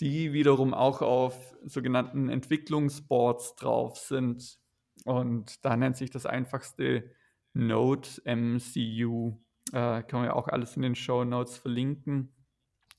die 0.00 0.34
wiederum 0.34 0.74
auch 0.74 1.00
auf 1.00 1.56
sogenannten 1.64 2.28
Entwicklungsboards 2.28 3.56
drauf 3.56 3.96
sind. 3.96 4.58
Und 5.04 5.64
da 5.64 5.76
nennt 5.76 5.96
sich 5.96 6.10
das 6.10 6.26
einfachste 6.26 7.10
Node 7.54 8.08
MCU. 8.24 9.38
Äh, 9.72 10.02
können 10.04 10.24
wir 10.24 10.36
auch 10.36 10.48
alles 10.48 10.76
in 10.76 10.82
den 10.82 10.94
Shownotes 10.94 11.58
verlinken. 11.58 12.34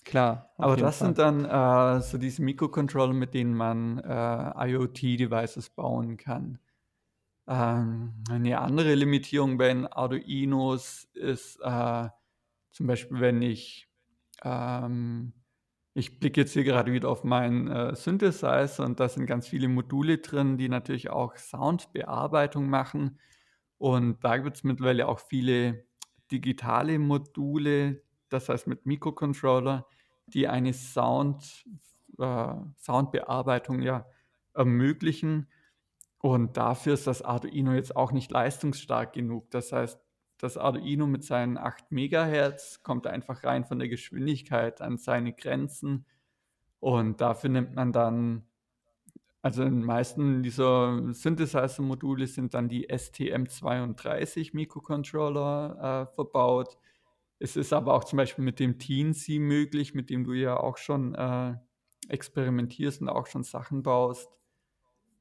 Klar, 0.05 0.49
Aber 0.59 0.77
das 0.77 0.99
sind 0.99 1.17
Fall. 1.17 1.17
dann, 1.17 1.45
äh, 1.45 2.01
so 2.01 2.17
diese 2.17 2.41
Mikrocontroller, 2.43 3.13
mit 3.13 3.33
denen 3.33 3.55
man, 3.55 3.97
äh, 3.99 4.69
IoT-Devices 4.69 5.71
bauen 5.71 6.17
kann. 6.17 6.59
Ähm, 7.47 8.23
'ne 8.29 8.59
andere 8.59 8.95
Limitierung 8.95 9.57
bei 9.57 9.69
den 9.69 9.87
Arduinos 9.87 11.05
ist, 11.15 11.59
äh, 11.63 12.09
zum 12.71 12.87
Beispiel, 12.87 13.19
wenn 13.21 13.41
ich, 13.43 13.89
ähm 14.43 15.33
ich 15.95 16.19
blicke 16.19 16.41
jetzt 16.41 16.53
hier 16.53 16.63
gerade 16.65 16.93
wieder 16.93 17.09
auf 17.09 17.23
meinen, 17.25 17.67
äh, 17.69 17.95
Synthesizer 17.95 18.85
und 18.85 18.99
da 18.99 19.09
sind 19.09 19.27
ganz 19.27 19.47
viele 19.47 19.67
Module 19.69 20.19
drin, 20.19 20.57
die 20.57 20.69
natürlich 20.69 21.09
auch 21.11 21.35
Soundbearbeitung 21.37 22.69
machen. 22.69 23.19
Und 23.83 24.23
da 24.23 24.37
gibt's 24.37 24.63
mittlerweile 24.63 25.09
auch 25.09 25.19
viele 25.19 25.85
digitale 26.31 26.99
Module, 26.99 28.01
das 28.29 28.47
heißt 28.47 28.65
mit 28.65 28.85
Mikrocontroller, 28.85 29.85
die 30.27 30.47
eine 30.47 30.71
Sound 30.71 31.65
äh, 32.17 32.55
Soundbearbeitung, 32.77 33.81
ja, 33.81 34.05
ermöglichen. 34.53 35.51
Und 36.19 36.55
dafür 36.55 36.93
ist 36.93 37.07
das 37.07 37.23
Arduino 37.23 37.73
jetzt 37.73 37.93
auch 37.93 38.13
nicht 38.13 38.31
leistungsstark 38.31 39.11
genug. 39.11 39.51
Das 39.51 39.73
heißt, 39.73 39.99
das 40.37 40.57
Arduino 40.57 41.05
mit 41.05 41.25
seinen 41.25 41.57
8 41.57 41.91
Megahertz 41.91 42.83
kommt 42.83 43.05
einfach 43.05 43.43
rein 43.43 43.65
von 43.65 43.79
der 43.79 43.89
Geschwindigkeit 43.89 44.79
an 44.79 44.95
seine 44.95 45.33
Grenzen. 45.33 46.05
Und 46.79 47.19
dafür 47.19 47.49
nimmt 47.49 47.75
man 47.75 47.91
dann 47.91 48.47
also 49.43 49.63
in 49.63 49.75
den 49.81 49.85
meisten 49.85 50.41
dieser 50.43 51.13
Synthesizer-Module 51.13 52.27
sind 52.27 52.53
dann 52.55 52.69
die 52.69 52.89
STM32 52.89 54.51
Mikrocontroller, 54.55 56.07
äh, 56.11 56.15
verbaut. 56.15 56.77
Es 57.39 57.55
ist 57.57 57.73
aber 57.73 57.93
auch 57.95 58.03
zum 58.05 58.17
Beispiel 58.17 58.43
mit 58.45 58.59
dem 58.59 58.79
Teensy 58.79 59.39
möglich, 59.39 59.93
mit 59.95 60.09
dem 60.09 60.23
du 60.25 60.33
ja 60.33 60.57
auch 60.57 60.77
schon, 60.77 61.15
äh, 61.15 61.55
experimentierst 62.09 63.01
und 63.01 63.09
auch 63.09 63.27
schon 63.27 63.43
Sachen 63.43 63.83
baust. 63.83 64.29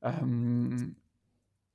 Ähm, 0.03 0.97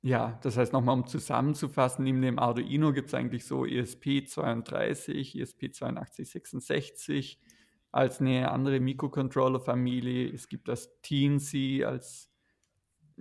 ja, 0.02 0.38
das 0.42 0.56
heißt 0.56 0.72
noch 0.72 0.82
mal, 0.82 0.92
um 0.94 1.06
zusammenzufassen, 1.06 2.04
neben 2.04 2.22
dem 2.22 2.38
Arduino 2.38 2.92
gibt's 2.92 3.14
eigentlich 3.14 3.44
so 3.46 3.64
ESP32, 3.66 5.34
ESP8266 5.36 7.38
als 7.92 8.20
'ne 8.20 8.50
andere 8.50 8.80
Mikrocontroller-Familie. 8.80 10.32
Es 10.32 10.48
gibt 10.48 10.68
das 10.68 10.90
Teensy 11.02 11.84
als 11.86 12.27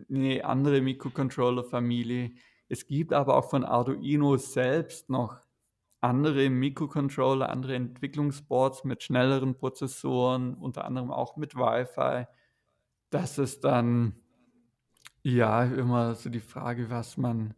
'ne 0.07 0.43
andere 0.43 0.81
Mikrocontroller-Familie. 0.81 2.31
Es 2.69 2.87
gibt 2.87 3.13
aber 3.13 3.37
auch 3.37 3.49
von 3.49 3.63
Arduino 3.63 4.37
selbst 4.37 5.09
noch 5.09 5.39
andere 6.01 6.49
Mikrocontroller, 6.49 7.49
andere 7.49 7.75
Entwicklungsboards 7.75 8.83
mit 8.83 9.03
schnelleren 9.03 9.55
Prozessoren, 9.55 10.53
unter 10.53 10.85
anderem 10.85 11.11
auch 11.11 11.37
mit 11.37 11.55
Wi-Fi. 11.55 12.27
Das 13.09 13.37
ist 13.37 13.63
dann 13.63 14.15
ja, 15.23 15.63
immer 15.63 16.15
so 16.15 16.29
die 16.29 16.39
Frage, 16.39 16.89
was 16.89 17.17
man 17.17 17.53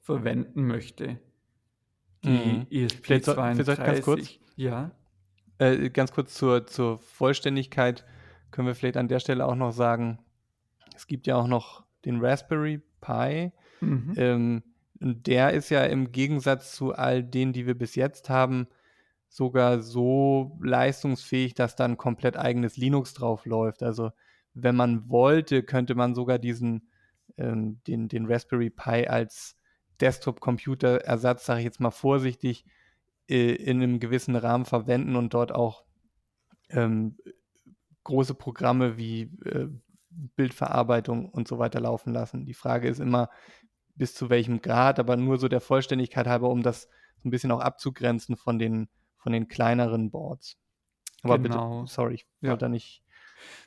verwenden 0.00 0.66
möchte. 0.66 1.20
Mhm. 2.24 2.66
Die 2.70 2.88
Vielleicht 2.88 3.26
soll 3.26 3.34
vielleicht 3.34 3.84
ganz 3.84 4.02
kurz 4.02 4.20
ESP32 4.20 4.38
ja? 4.56 4.90
äh, 5.58 5.90
ganz 5.90 6.12
kurz 6.12 6.34
zur 6.34 6.66
zur 6.66 6.98
Vollständigkeit 6.98 8.04
können 8.50 8.68
wir 8.68 8.74
vielleicht 8.74 8.96
an 8.96 9.08
der 9.08 9.20
Stelle 9.20 9.46
auch 9.46 9.54
noch 9.54 9.72
sagen, 9.72 10.18
es 10.96 11.06
gibt 11.06 11.26
ja 11.26 11.36
auch 11.36 11.46
noch 11.48 11.84
den 12.04 12.24
Raspberry 12.24 12.80
Pi. 13.00 13.52
Mhm. 13.80 14.14
Ähm, 14.16 14.62
und 15.00 15.26
der 15.26 15.52
ist 15.52 15.70
ja 15.70 15.84
im 15.84 16.12
Gegensatz 16.12 16.72
zu 16.74 16.94
all 16.94 17.22
denen, 17.22 17.52
die 17.52 17.66
wir 17.66 17.76
bis 17.76 17.94
jetzt 17.96 18.30
haben, 18.30 18.66
sogar 19.28 19.82
so 19.82 20.58
leistungsfähig, 20.62 21.54
dass 21.54 21.76
da 21.76 21.84
'n 21.86 21.96
komplett 21.98 22.36
eigenes 22.38 22.76
Linux 22.76 23.12
drauf 23.14 23.44
läuft. 23.46 23.82
Also, 23.82 24.10
wenn 24.54 24.76
man 24.76 25.10
wollte, 25.10 25.62
könnte 25.62 25.94
man 25.94 26.14
sogar 26.14 26.38
diesen 26.38 26.88
ähm, 27.38 27.80
den 27.86 28.08
den 28.08 28.26
Raspberry 28.26 28.70
Pi 28.70 29.06
als 29.08 29.56
Desktop-Computer-Ersatz, 30.00 31.46
sage 31.46 31.60
ich 31.60 31.64
jetzt 31.66 31.80
mal 31.80 31.90
vorsichtig, 31.90 32.64
äh, 33.28 33.52
in 33.54 33.78
'nem 33.78 34.00
gewissen 34.00 34.36
Rahmen 34.36 34.64
verwenden 34.66 35.16
und 35.16 35.34
dort 35.34 35.52
auch, 35.52 35.84
ähm, 36.70 37.16
große 38.04 38.34
Programme 38.34 38.96
wie, 38.98 39.22
äh, 39.46 39.68
Bildverarbeitung 40.36 41.30
und 41.30 41.48
so 41.48 41.58
weiter 41.58 41.80
laufen 41.80 42.12
lassen. 42.12 42.46
Die 42.46 42.54
Frage 42.54 42.88
ist 42.88 43.00
immer, 43.00 43.30
bis 43.96 44.14
zu 44.14 44.30
welchem 44.30 44.60
Grad, 44.62 44.98
aber 45.00 45.16
nur 45.16 45.38
so 45.38 45.48
der 45.48 45.60
Vollständigkeit 45.60 46.26
halber, 46.26 46.50
um 46.50 46.62
das 46.62 46.84
so 47.22 47.28
'n 47.28 47.30
bisschen 47.30 47.50
auch 47.52 47.60
abzugrenzen 47.60 48.36
von 48.36 48.58
den 48.58 48.88
von 49.18 49.32
den 49.32 49.48
kleineren 49.48 50.10
Boards. 50.10 50.58
Aber 51.22 51.38
bitte, 51.38 51.64
Genau. 51.64 51.86
sorry, 51.86 52.14
ich 52.16 52.28
Ja. 52.42 52.56
wollte 52.56 52.66
da 52.66 52.70
nicht 52.70 53.04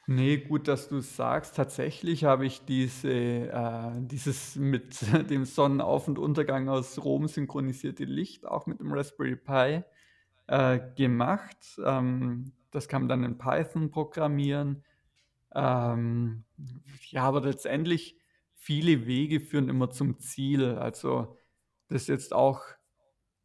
Ne, 0.07 0.39
gut, 0.39 0.67
dass 0.67 0.89
du's 0.89 1.15
sagst. 1.15 1.55
Tatsächlich 1.55 2.23
habe 2.23 2.45
ich 2.45 2.65
diese 2.65 3.09
äh, 3.11 3.91
dieses 4.01 4.55
mit 4.55 4.99
dem 5.29 5.45
Sonnenauf 5.45 6.07
und 6.07 6.17
Untergang 6.19 6.67
aus 6.69 7.03
Rom 7.03 7.27
synchronisierte 7.27 8.05
Licht 8.05 8.45
auch 8.45 8.65
mit 8.65 8.79
dem 8.79 8.91
Raspberry 8.91 9.35
Pi. 9.35 9.83
äh, 10.47 10.79
gemacht. 10.97 11.79
Ähm, 11.85 12.53
das 12.71 12.87
kann 12.89 13.03
man 13.03 13.09
dann 13.09 13.23
in 13.25 13.37
Python 13.39 13.91
programmieren. 13.91 14.83
Ähm, 15.55 16.43
ja, 17.09 17.23
aber 17.23 17.41
letztendlich 17.41 18.17
viele 18.55 19.05
Wege 19.05 19.39
führen 19.39 19.69
immer 19.69 19.89
zum 19.89 20.19
Ziel. 20.19 20.75
Also 20.75 21.37
das 21.87 22.03
ist 22.03 22.07
jetzt 22.07 22.33
auch 22.33 22.61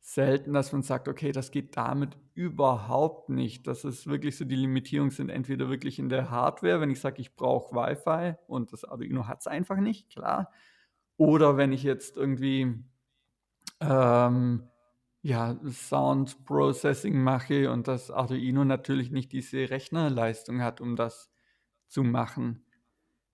selten, 0.01 0.53
dass 0.53 0.73
man 0.73 0.83
sagt, 0.83 1.09
okay, 1.09 1.33
das 1.33 1.51
geht 1.51 1.77
damit 1.77 2.17
überhaupt 2.35 3.31
nicht. 3.31 3.67
Das 3.67 3.85
ist 3.85 4.07
wirklich 4.07 4.37
so, 4.37 4.45
die 4.45 4.57
Limitierungen 4.57 5.11
sind 5.11 5.31
entweder 5.31 5.71
wirklich 5.71 5.99
in 5.99 6.11
der 6.11 6.31
Hardware, 6.31 6.81
wenn 6.81 6.91
ich 6.91 7.01
sage, 7.01 7.23
ich 7.23 7.37
brauche 7.37 7.75
Wi-Fi 7.75 8.37
und 8.47 8.73
das 8.73 8.85
Arduino 8.85 9.27
hat 9.27 9.41
es 9.41 9.47
einfach 9.47 9.79
nicht, 9.79 10.11
klar. 10.11 10.53
Oder 11.17 11.57
wenn 11.57 11.73
ich 11.73 11.85
jetzt 11.85 12.17
irgendwie 12.17 12.85
ähm, 13.81 14.69
ja, 15.23 15.59
Sound 15.71 16.45
Processing 16.45 17.23
mache 17.23 17.71
und 17.71 17.89
das 17.89 18.11
Arduino 18.11 18.65
natürlich 18.65 19.11
nicht 19.11 19.33
diese 19.33 19.71
Rechnerleistung 19.71 20.61
hat, 20.63 20.83
um 20.83 20.97
das 20.97 21.34
zu 21.95 22.03
machen. 22.03 22.67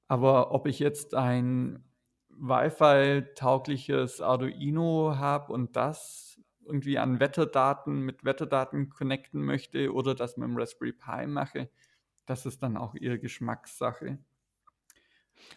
Aber 0.07 0.53
ob 0.53 0.67
ich 0.67 0.79
jetzt 0.79 1.15
ein 1.15 1.83
Wi-Fi-taugliches 2.29 4.21
Arduino 4.21 5.17
habe 5.17 5.53
und 5.53 5.77
das 5.77 6.39
irgendwie 6.67 6.99
an 6.99 7.21
Wetterdaten 7.21 8.01
mit 8.03 8.25
Wetterdaten 8.25 8.91
connecten 8.91 9.43
möchte 9.43 9.93
oder 9.93 10.15
das 10.15 10.37
mit 10.37 10.49
dem 10.49 10.57
Raspberry 10.57 10.93
Pi 10.93 11.27
mache, 11.27 11.71
das 12.27 12.45
ist 12.45 12.63
dann 12.63 12.77
auch 12.77 12.95
ihre 12.95 13.19
Geschmackssache. 13.19 14.19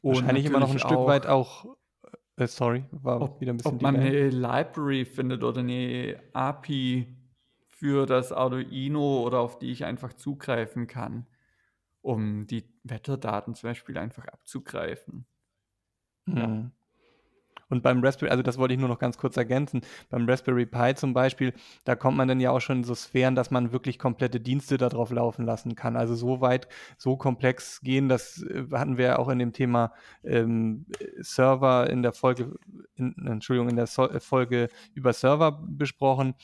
Wahrscheinlich 0.02 0.46
immer 0.46 0.60
noch 0.60 0.72
ein 0.72 0.80
Stück 0.80 1.06
weit 1.06 1.28
auch 1.28 1.76
äh, 2.38 2.48
sorry, 2.48 2.86
war 2.92 3.22
ob, 3.22 3.42
wieder 3.42 3.54
ein 3.54 3.58
bisschen 3.58 3.76
Ob 3.76 3.82
man 3.82 3.98
eine 3.98 4.30
Library 4.30 5.06
findet 5.06 5.44
oder 5.44 5.60
eine 5.60 6.20
API 6.32 7.16
für 7.68 8.06
das 8.06 8.32
Arduino 8.32 9.24
oder 9.24 9.40
auf 9.40 9.60
die 9.60 9.72
ich 9.72 9.84
einfach 9.84 10.14
zugreifen 10.14 10.88
kann, 10.88 11.28
um 12.04 12.46
die 12.46 12.66
Wetterdaten 12.84 13.56
zum 13.56 13.70
Beispiel 13.70 13.98
einfach 13.98 14.26
abzugreifen. 14.28 15.26
Mhm. 16.26 16.38
Ja. 16.38 16.72
Und 17.70 17.82
beim 17.82 18.04
Raspberry, 18.04 18.30
also 18.30 18.44
das 18.44 18.60
wollte 18.60 18.76
ich 18.76 18.80
nur 18.80 18.90
noch 18.90 19.00
ganz 19.00 19.18
kurz 19.18 19.36
ergänzen, 19.36 19.82
beim 20.12 20.30
Raspberry 20.30 20.68
Pi 20.68 20.94
zum 20.94 21.14
Beispiel, 21.14 21.54
da 21.86 21.96
kommt 21.96 22.18
man 22.18 22.28
dann 22.28 22.40
ja 22.40 22.52
auch 22.52 22.60
schon 22.60 22.80
in 22.80 22.84
so 22.84 22.94
Sphären, 22.94 23.34
dass 23.34 23.50
man 23.50 23.72
wirklich 23.72 23.98
komplette 23.98 24.40
Dienste 24.40 24.78
darauf 24.78 25.10
laufen 25.10 25.44
lassen 25.44 25.76
kann. 25.76 25.96
Also 25.96 26.14
so 26.14 26.40
weit, 26.40 26.68
so 26.98 27.18
komplex 27.18 27.82
gehen, 27.82 28.10
das 28.10 28.44
äh, 28.44 28.66
hatten 28.74 28.98
wir 28.98 29.18
auch 29.18 29.30
in 29.30 29.40
dem 29.40 29.54
Thema 29.54 29.94
ähm, 30.24 30.86
Server 31.20 31.90
in 31.90 32.04
der 32.04 32.14
Folge, 32.14 32.54
in, 32.96 33.16
Entschuldigung, 33.26 33.70
in 33.70 33.76
der 33.76 33.88
so 33.88 34.08
Folge 34.20 34.68
über 34.94 35.14
Server 35.14 35.52
besprochen, 35.52 36.36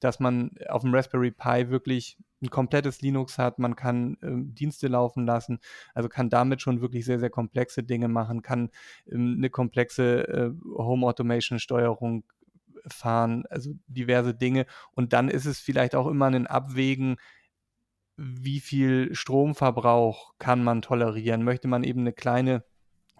dass 0.00 0.20
man 0.20 0.50
auf 0.68 0.82
dem 0.82 0.94
Raspberry 0.94 1.30
Pi 1.30 1.70
wirklich 1.70 2.18
ein 2.42 2.50
komplettes 2.50 3.00
Linux 3.00 3.38
hat, 3.38 3.58
man 3.58 3.76
kann 3.76 4.18
ähm, 4.22 4.54
Dienste 4.54 4.88
laufen 4.88 5.26
lassen, 5.26 5.58
also 5.94 6.08
kann 6.08 6.28
damit 6.28 6.60
schon 6.60 6.80
wirklich 6.80 7.04
sehr, 7.04 7.18
sehr 7.18 7.30
komplexe 7.30 7.82
Dinge 7.82 8.08
machen, 8.08 8.42
kann 8.42 8.70
ähm, 9.10 9.36
eine 9.38 9.50
komplexe 9.50 10.28
äh, 10.28 10.50
Home 10.76 11.06
Automation 11.06 11.58
Steuerung 11.58 12.24
fahren, 12.86 13.44
also 13.48 13.72
diverse 13.86 14.34
Dinge. 14.34 14.66
Und 14.92 15.12
dann 15.12 15.28
ist 15.28 15.46
es 15.46 15.58
vielleicht 15.58 15.94
auch 15.94 16.06
immer 16.06 16.26
ein 16.26 16.46
Abwägen, 16.46 17.16
wie 18.16 18.60
viel 18.60 19.14
Stromverbrauch 19.14 20.34
kann 20.38 20.64
man 20.64 20.82
tolerieren? 20.82 21.42
Möchte 21.42 21.68
man 21.68 21.84
eben 21.84 22.00
eine 22.00 22.12
kleine 22.12 22.64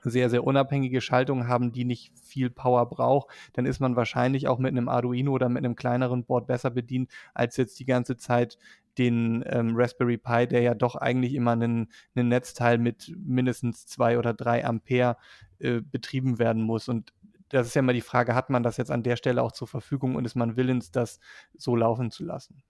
sehr, 0.03 0.31
sehr 0.31 0.45
unabhängige 0.45 1.01
Schaltung 1.01 1.49
haben, 1.49 1.73
die 1.73 1.85
nicht 1.85 2.13
viel 2.19 2.51
Power 2.51 2.89
braucht, 2.89 3.29
dann 3.55 3.67
ist 3.67 3.81
man 3.81 3.97
wahrscheinlich 3.97 4.49
auch 4.49 4.59
mit 4.59 4.71
einem 4.71 4.89
Arduino 4.89 5.33
oder 5.33 5.49
mit 5.49 5.65
einem 5.65 5.77
kleineren 5.77 6.25
Board 6.25 6.47
besser 6.47 6.71
bedient, 6.71 7.11
als 7.35 7.57
jetzt 7.57 7.79
die 7.81 7.87
ganze 7.87 8.17
Zeit 8.17 8.59
den 8.99 9.45
ähm, 9.47 9.73
Raspberry 9.75 10.17
Pi, 10.17 10.47
der 10.47 10.63
ja 10.63 10.75
doch 10.75 10.97
eigentlich 10.97 11.35
immer 11.35 11.53
ein 11.53 11.89
Netzteil 12.15 12.79
mit 12.79 13.15
mindestens 13.17 13.87
zwei 13.87 14.19
oder 14.19 14.33
drei 14.33 14.65
Ampere 14.65 15.17
äh, 15.59 15.81
betrieben 15.81 16.39
werden 16.39 16.63
muss. 16.63 16.89
Und 16.89 17.13
das 17.51 17.67
ist 17.67 17.75
ja 17.75 17.81
immer 17.81 17.93
die 17.93 18.01
Frage, 18.01 18.35
hat 18.35 18.51
man 18.51 18.63
das 18.63 18.77
jetzt 18.77 18.91
an 18.91 19.03
der 19.03 19.17
Stelle 19.17 19.43
auch 19.43 19.53
zur 19.53 19.69
Verfügung 19.69 20.17
und 20.17 20.25
ist 20.25 20.35
man 20.35 20.57
willens, 20.57 20.91
das 20.91 21.21
so 21.57 21.77
laufen 21.77 22.11
zu 22.11 22.25
lassen? 22.25 22.63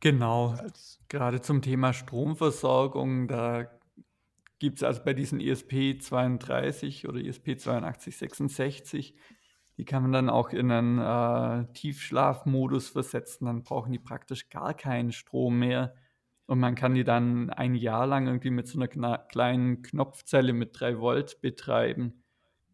Genau. 0.00 0.50
Als 0.50 1.00
Gerade 1.08 1.40
zum 1.40 1.62
Thema 1.62 1.92
Stromversorgung, 1.92 3.28
da 3.28 3.70
gibt 4.58 4.78
es 4.78 4.82
also 4.82 5.02
bei 5.04 5.14
diesen 5.14 5.40
ESP32 5.40 7.08
oder 7.08 7.18
ESP8266, 7.18 9.14
die 9.76 9.84
kann 9.84 10.02
man 10.02 10.12
dann 10.12 10.30
auch 10.30 10.50
in 10.50 10.70
einen 10.70 10.98
äh, 10.98 11.72
Tiefschlafmodus 11.72 12.88
versetzen, 12.90 13.46
dann 13.46 13.64
brauchen 13.64 13.92
die 13.92 13.98
praktisch 13.98 14.48
gar 14.48 14.74
keinen 14.74 15.12
Strom 15.12 15.58
mehr. 15.58 15.94
Und 16.46 16.60
man 16.60 16.74
kann 16.74 16.94
die 16.94 17.04
dann 17.04 17.50
ein 17.50 17.74
Jahr 17.74 18.06
lang 18.06 18.26
irgendwie 18.26 18.50
mit 18.50 18.68
so 18.68 18.78
einer 18.78 19.18
kleinen 19.18 19.82
Knopfzelle 19.82 20.52
mit 20.52 20.78
3 20.78 21.00
Volt 21.00 21.40
betreiben. 21.40 22.22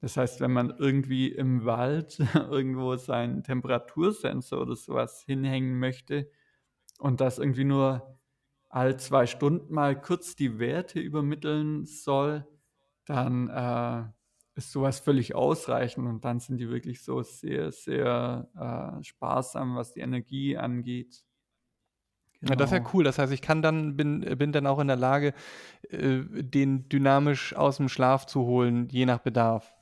Das 0.01 0.17
heißt, 0.17 0.41
wenn 0.41 0.53
man 0.53 0.75
irgendwie 0.79 1.29
im 1.29 1.65
Wald 1.65 2.19
irgendwo 2.35 2.97
seinen 2.97 3.43
Temperatursensor 3.45 4.63
oder 4.63 4.77
sowas 4.77 5.23
hinhängen 5.25 5.79
möchte 5.79 6.31
und 6.99 7.21
das 7.21 7.39
irgendwie 7.39 7.65
nur 7.65 8.20
all 8.71 8.97
zwei 8.99 9.27
Stunden 9.27 9.75
mal 9.75 10.01
kurz 10.01 10.37
die 10.37 10.59
Werte 10.59 11.01
übermitteln 11.01 11.85
soll, 11.85 12.47
dann 13.05 13.49
äh, 13.49 14.05
ist 14.57 14.73
sowas 14.73 15.01
völlig 15.01 15.35
ausreichend 15.35 16.07
und 16.07 16.25
dann 16.25 16.39
sind 16.39 16.59
die 16.59 16.71
wirklich 16.71 17.03
so 17.03 17.23
sehr, 17.23 17.73
sehr 17.73 18.49
äh, 18.57 19.03
sparsam, 19.03 19.77
was 19.77 19.93
die 19.93 20.01
Energie 20.01 20.57
angeht. 20.57 21.25
Genau. 22.41 22.53
Ja, 22.53 22.57
das 22.57 22.71
ist 22.71 22.73
ja 22.73 22.79
genau. 22.79 22.91
cool. 22.95 23.05
Das 23.05 23.19
heißt, 23.19 23.33
ich 23.33 23.43
kann 23.43 23.61
dann, 23.61 23.97
bin, 23.97 24.21
bin 24.39 24.53
dann 24.53 24.67
auch 24.67 24.79
in 24.79 24.87
der 24.87 24.97
Lage, 24.97 25.35
äh, 25.91 26.21
den 26.29 26.89
dynamisch 26.89 27.55
aus 27.55 27.77
dem 27.77 27.89
Schlaf 27.89 28.25
zu 28.27 28.43
holen, 28.43 28.89
je 28.91 29.05
nach 29.05 29.19
Bedarf. 29.19 29.75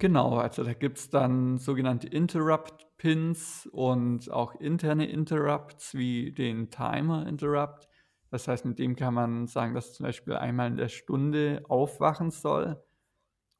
Genau, 0.00 0.38
also 0.38 0.64
da 0.64 0.74
gibt 0.74 0.98
es 0.98 1.08
dann 1.08 1.58
sogenannte 1.58 2.08
Interrupt-Pins 2.08 3.68
und 3.70 4.28
auch 4.30 4.56
interne 4.56 5.06
Interrupts 5.06 5.94
wie 5.94 6.32
den 6.32 6.68
Timer-Interrupt. 6.70 7.88
Das 8.34 8.48
heißt, 8.48 8.64
mit 8.64 8.80
dem 8.80 8.96
kann 8.96 9.14
man 9.14 9.46
sagen, 9.46 9.76
dass 9.76 9.94
zum 9.94 10.06
Beispiel 10.06 10.34
einmal 10.34 10.66
in 10.66 10.76
der 10.76 10.88
Stunde 10.88 11.64
aufwachen 11.68 12.32
soll. 12.32 12.82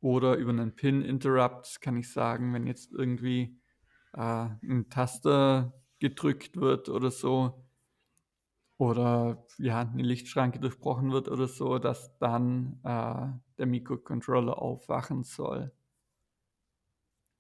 Oder 0.00 0.34
über 0.34 0.50
einen 0.50 0.74
Pin-Interrupt 0.74 1.80
kann 1.80 1.96
ich 1.96 2.10
sagen, 2.10 2.52
wenn 2.52 2.66
jetzt 2.66 2.90
irgendwie 2.90 3.60
äh, 4.14 4.48
ein 4.64 4.88
Taster 4.90 5.72
gedrückt 6.00 6.56
wird 6.56 6.88
oder 6.88 7.12
so, 7.12 7.64
oder 8.76 9.46
ja, 9.58 9.82
eine 9.82 10.02
Lichtschranke 10.02 10.58
durchbrochen 10.58 11.12
wird 11.12 11.28
oder 11.28 11.46
so, 11.46 11.78
dass 11.78 12.18
dann 12.18 12.80
äh, 12.82 13.28
der 13.58 13.66
Mikrocontroller 13.66 14.60
aufwachen 14.60 15.22
soll 15.22 15.70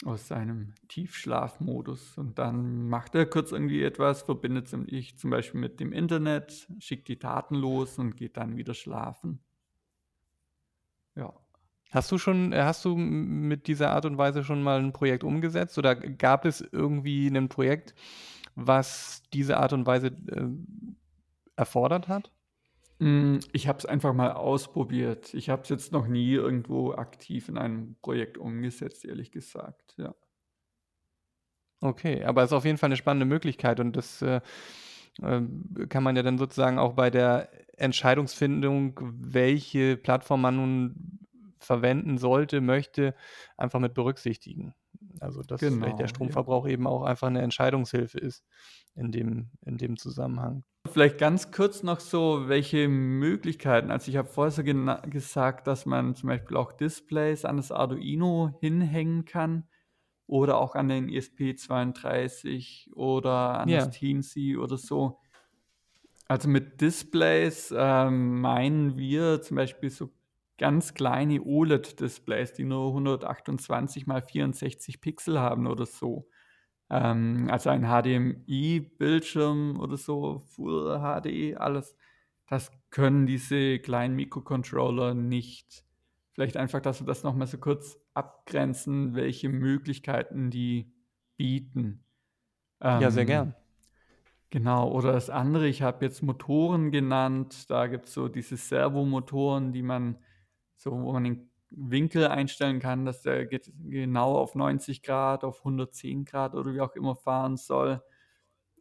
aus 0.04 0.28
seinem 0.28 0.74
Tiefschlafmodus. 0.88 2.18
Und 2.18 2.38
dann 2.38 2.88
macht 2.88 3.14
er 3.14 3.26
kurz 3.26 3.52
irgendwie 3.52 3.82
etwas, 3.82 4.22
verbindet 4.22 4.68
sich 4.68 5.16
zum 5.18 5.30
Beispiel 5.30 5.60
mit 5.60 5.80
dem 5.80 5.92
Internet, 5.92 6.68
schickt 6.78 7.08
die 7.08 7.18
Daten 7.18 7.54
los 7.54 7.98
und 7.98 8.16
geht 8.16 8.36
dann 8.36 8.56
wieder 8.56 8.74
schlafen. 8.74 9.40
Ja. 11.14 11.32
Hast 11.90 12.10
du 12.10 12.18
schon, 12.18 12.52
äh, 12.52 12.62
hast 12.62 12.84
du 12.84 12.96
mit 12.96 13.68
dieser 13.68 13.90
Art 13.92 14.04
und 14.04 14.18
Weise 14.18 14.42
schon 14.42 14.62
mal 14.62 14.80
ein 14.80 14.92
Projekt 14.92 15.22
umgesetzt 15.22 15.78
oder 15.78 15.94
gab 15.94 16.44
es 16.44 16.60
irgendwie 16.60 17.28
ein 17.28 17.48
Projekt, 17.48 17.94
was 18.56 19.22
diese 19.32 19.58
Art 19.58 19.72
und 19.72 19.86
Weise 19.86 20.08
äh, 20.08 20.48
erfordert 21.54 22.08
hat? 22.08 22.32
Hm, 23.00 23.40
ich 23.52 23.66
habe 23.68 23.78
es 23.78 23.86
einfach 23.86 24.14
mal 24.14 24.32
ausprobiert. 24.32 25.34
Ich 25.34 25.48
habe 25.50 25.62
es 25.62 25.68
jetzt 25.68 25.92
noch 25.92 26.06
nie 26.06 26.32
irgendwo 26.32 26.92
aktiv 26.92 27.48
in 27.48 27.58
einem 27.58 27.96
Projekt 28.00 28.38
umgesetzt, 28.38 29.04
ehrlich 29.04 29.32
gesagt, 29.32 29.94
ja. 29.96 30.14
Okay, 31.82 32.24
aber 32.24 32.42
es 32.42 32.48
ist 32.50 32.52
auf 32.56 32.64
jeden 32.64 32.78
Fall 32.78 32.88
eine 32.88 32.96
spannende 32.96 33.26
Möglichkeit 33.26 33.78
und 33.78 33.94
das 33.96 34.22
äh, 34.22 34.40
ähm, 35.22 35.86
kann 35.88 36.02
man 36.02 36.16
ja 36.16 36.22
dann 36.22 36.38
sozusagen 36.38 36.78
auch 36.78 36.94
bei 36.94 37.10
der 37.10 37.50
Entscheidungsfindung, 37.78 38.98
welche 39.02 39.96
Plattform 39.96 40.42
man 40.42 40.56
nun 40.56 41.20
verwenden 41.60 42.18
sollte, 42.18 42.60
möchte, 42.60 43.14
einfach 43.56 43.80
mit 43.80 43.94
berücksichtigen. 43.94 44.74
Also 45.20 45.42
dass 45.42 45.74
vielleicht 45.76 45.98
der 45.98 46.08
Genau, 46.08 46.20
ja. 46.22 46.36
Stromverbrauch 46.36 46.66
eben 46.68 46.86
auch 46.86 47.02
einfach 47.04 47.28
eine 47.28 47.42
Entscheidungshilfe 47.42 48.18
ist 48.18 48.44
in 48.94 49.12
dem, 49.12 49.50
in 49.66 49.78
dem 49.78 49.96
Zusammenhang. 49.96 50.64
Vielleicht 50.94 51.18
ganz 51.18 51.50
kurz 51.50 51.82
noch 51.82 51.98
so, 51.98 52.44
welche 52.46 52.86
Möglichkeiten. 52.86 53.90
Also 53.90 54.12
ich 54.12 54.16
habe 54.16 54.28
vorher 54.28 54.52
so 54.52 54.62
gesagt, 54.62 55.66
dass 55.66 55.86
man 55.86 56.14
zum 56.14 56.28
Beispiel 56.28 56.56
auch 56.56 56.70
Displays 56.70 57.44
an 57.44 57.56
das 57.56 57.72
Arduino 57.72 58.56
hinhängen 58.60 59.24
kann 59.24 59.64
oder 60.28 60.56
auch 60.56 60.76
an 60.76 60.88
den 60.88 61.10
ESP32 61.10 62.92
oder 62.94 63.58
an 63.58 63.68
das 63.70 63.90
Teensy 63.90 64.56
oder 64.56 64.78
so. 64.78 65.18
Also 66.28 66.48
mit 66.48 66.80
Displays 66.80 67.74
ähm, 67.76 68.40
meinen 68.40 68.96
wir 68.96 69.42
zum 69.42 69.56
Beispiel 69.56 69.90
so 69.90 70.12
ganz 70.58 70.94
kleine 70.94 71.42
OLED-Displays, 71.42 72.52
die 72.52 72.64
nur 72.64 72.86
128 72.90 74.06
mal 74.06 74.22
64 74.22 75.00
Pixel 75.00 75.40
haben 75.40 75.66
oder 75.66 75.86
so. 75.86 76.28
Ähm, 76.90 77.48
also 77.50 77.70
ein 77.70 77.84
HDMI-Bildschirm 77.84 79.78
oder 79.80 79.96
so, 79.96 80.40
Full 80.40 80.98
HD, 81.00 81.56
alles, 81.56 81.96
das 82.48 82.70
können 82.90 83.26
diese 83.26 83.78
kleinen 83.80 84.16
Mikrocontroller 84.16 85.14
nicht. 85.14 85.84
Vielleicht 86.34 86.56
einfach, 86.56 86.80
dass 86.80 87.00
wir 87.00 87.06
das 87.06 87.22
nochmal 87.22 87.46
so 87.46 87.58
kurz 87.58 87.98
abgrenzen, 88.14 89.14
welche 89.14 89.48
Möglichkeiten 89.48 90.50
die 90.50 90.92
bieten. 91.36 92.04
Ja, 92.98 93.10
sehr 93.10 93.24
Ähm, 93.24 93.26
gern. 93.26 93.54
genau, 94.50 94.90
oder 94.90 95.12
das 95.12 95.30
andere, 95.30 95.68
ich 95.68 95.82
habe 95.82 96.04
jetzt 96.04 96.22
Motoren 96.22 96.90
genannt. 96.90 97.70
Da 97.70 97.86
gibt 97.86 98.06
es 98.06 98.14
so 98.14 98.28
diese 98.28 98.56
Servomotoren, 98.56 99.72
die 99.72 99.82
man 99.82 100.18
so, 100.76 100.92
wo 100.92 101.12
man 101.12 101.24
den 101.24 101.50
Winkel 101.76 102.26
einstellen 102.28 102.80
kann, 102.80 103.04
dass 103.06 103.22
der 103.22 103.46
genau 103.46 104.36
auf 104.38 104.54
90 104.54 105.02
Grad, 105.02 105.44
auf 105.44 105.64
110 105.64 106.24
Grad 106.24 106.54
oder 106.54 106.74
wie 106.74 106.80
auch 106.80 106.94
immer 106.96 107.16
fahren 107.16 107.56
soll. 107.56 108.02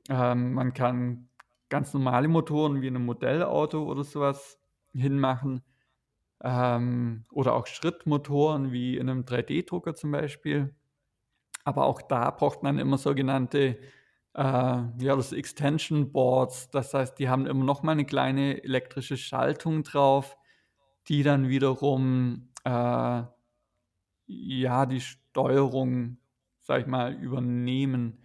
Ähm, 0.09 0.53
man 0.53 0.73
kann 0.73 1.29
ganz 1.69 1.93
normale 1.93 2.27
Motoren 2.29 2.81
wie 2.81 2.87
in 2.87 2.93
'nem 2.95 3.05
Modellauto 3.05 3.83
oder 3.85 4.03
sowas 4.05 4.59
hinmachen, 4.93 5.63
ähm, 6.43 7.25
oder 7.31 7.55
auch 7.55 7.67
Schrittmotoren 7.67 8.71
wie 8.73 8.97
in 8.97 9.09
einem 9.09 9.25
3D-Drucker 9.25 9.95
zum 9.95 10.11
Beispiel. 10.11 10.75
Aber 11.65 11.85
auch 11.85 12.01
da 12.03 12.31
braucht 12.31 12.63
man 12.63 12.79
immer 12.79 12.97
sogenannte, 12.99 13.77
äh, 14.35 14.41
ja, 14.41 15.15
das 15.17 15.33
Extension 15.33 16.11
Boards. 16.13 16.69
Das 16.71 16.93
heißt, 16.95 17.19
die 17.19 17.29
haben 17.29 17.47
immer 17.47 17.65
noch 17.65 17.83
mal 17.83 17.95
'ne 17.95 18.05
kleine 18.05 18.63
elektrische 18.63 19.17
Schaltung 19.17 19.83
drauf, 19.83 20.37
die 21.09 21.23
dann 21.23 21.49
wiederum, 21.49 22.49
äh, 22.65 23.23
ja, 24.27 24.85
die 24.87 25.01
Steuerung, 25.01 26.17
sage 26.61 26.81
ich 26.83 26.87
mal, 26.87 27.13
übernehmen. 27.15 28.19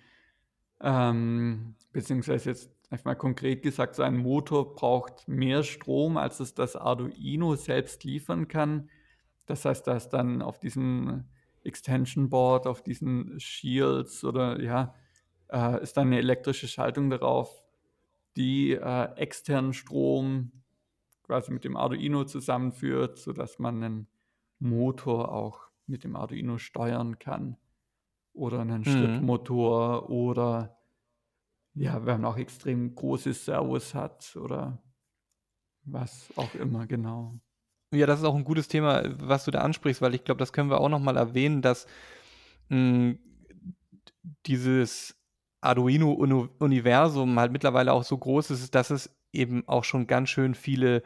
Ähm, 0.82 1.76
beziehungsweise 1.92 2.50
jetzt 2.50 2.70
einfach 2.90 3.06
mal 3.06 3.14
konkret 3.16 3.62
gesagt, 3.62 3.96
so 3.96 4.02
ein 4.04 4.18
Motor 4.18 4.74
braucht 4.74 5.28
mehr 5.28 5.62
Strom, 5.64 6.16
als 6.18 6.40
es 6.40 6.54
das 6.54 6.76
Arduino 6.76 7.56
selbst 7.56 8.04
liefern 8.04 8.48
kann. 8.48 8.90
Das 9.46 9.64
heißt, 9.66 9.86
da 9.88 9.96
ist 9.96 10.10
dann 10.10 10.42
auf 10.42 10.60
diesem 10.60 11.26
Extension 11.64 12.30
Board, 12.30 12.66
auf 12.66 12.82
diesen 12.82 13.40
Shields 13.40 14.24
oder 14.24 14.62
ja, 14.62 14.94
äh, 15.52 15.82
ist 15.82 15.96
dann 15.98 16.10
'ne 16.10 16.18
elektrische 16.18 16.68
Schaltung 16.68 17.10
darauf, 17.10 17.62
die, 18.36 18.72
äh, 18.74 19.14
externen 19.16 19.74
Strom 19.74 20.52
quasi 21.24 21.52
mit 21.52 21.64
dem 21.64 21.76
Arduino 21.76 22.24
zusammenführt, 22.24 23.18
sodass 23.18 23.58
man 23.60 23.80
'nen 23.80 24.08
Motor 24.60 25.32
auch 25.32 25.68
mit 25.86 26.04
dem 26.04 26.16
Arduino 26.16 26.58
steuern 26.58 27.18
kann 27.18 27.56
oder 28.34 28.64
'nen 28.64 28.84
Mhm. 28.86 29.28
Schrittmotor 29.28 30.10
oder 30.10 30.78
ja, 31.74 32.06
wenn 32.06 32.22
man 32.22 32.26
auch 32.32 32.38
extrem 32.38 32.94
große 32.94 33.32
Servos 33.34 33.94
hat 33.94 34.36
oder 34.36 34.82
was 35.84 36.32
auch 36.36 36.54
immer, 36.54 36.86
genau. 36.86 37.40
Ja, 37.92 38.04
das 38.06 38.18
ist 38.20 38.24
auch 38.26 38.34
'n 38.36 38.44
gutes 38.44 38.68
Thema, 38.68 39.02
was 39.18 39.44
du 39.46 39.50
da 39.50 39.60
ansprichst, 39.62 40.02
weil 40.02 40.14
ich 40.14 40.24
glaube, 40.24 40.38
das 40.40 40.52
können 40.52 40.68
wir 40.70 40.78
auch 40.80 40.90
noch 40.90 40.98
mal 40.98 41.16
erwähnen, 41.16 41.62
dass, 41.62 41.86
hm, 42.70 43.18
d 43.18 44.12
dieses 44.46 45.16
Arduino 45.62 46.12
Uno 46.12 46.48
Universum 46.60 47.38
halt 47.40 47.52
mittlerweile 47.52 47.92
auch 47.94 48.04
so 48.04 48.18
groß 48.18 48.50
ist, 48.52 48.74
dass 48.74 48.90
es 48.90 49.10
eben 49.32 49.68
auch 49.68 49.84
schon 49.84 50.06
ganz 50.08 50.30
schön 50.30 50.54
viele 50.54 51.02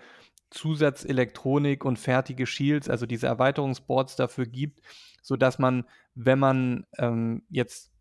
Zusatzelektronik 0.52 1.84
und 1.84 1.98
fertige 1.98 2.46
Shields, 2.46 2.88
also 2.90 3.06
diese 3.06 3.26
Erweiterungsboards 3.28 4.16
dafür 4.16 4.46
gibt, 4.46 4.80
sodass 5.22 5.58
man, 5.60 5.84
wenn 6.14 6.38
man, 6.40 6.86
ähm, 6.98 7.44
jetzt 7.50 7.92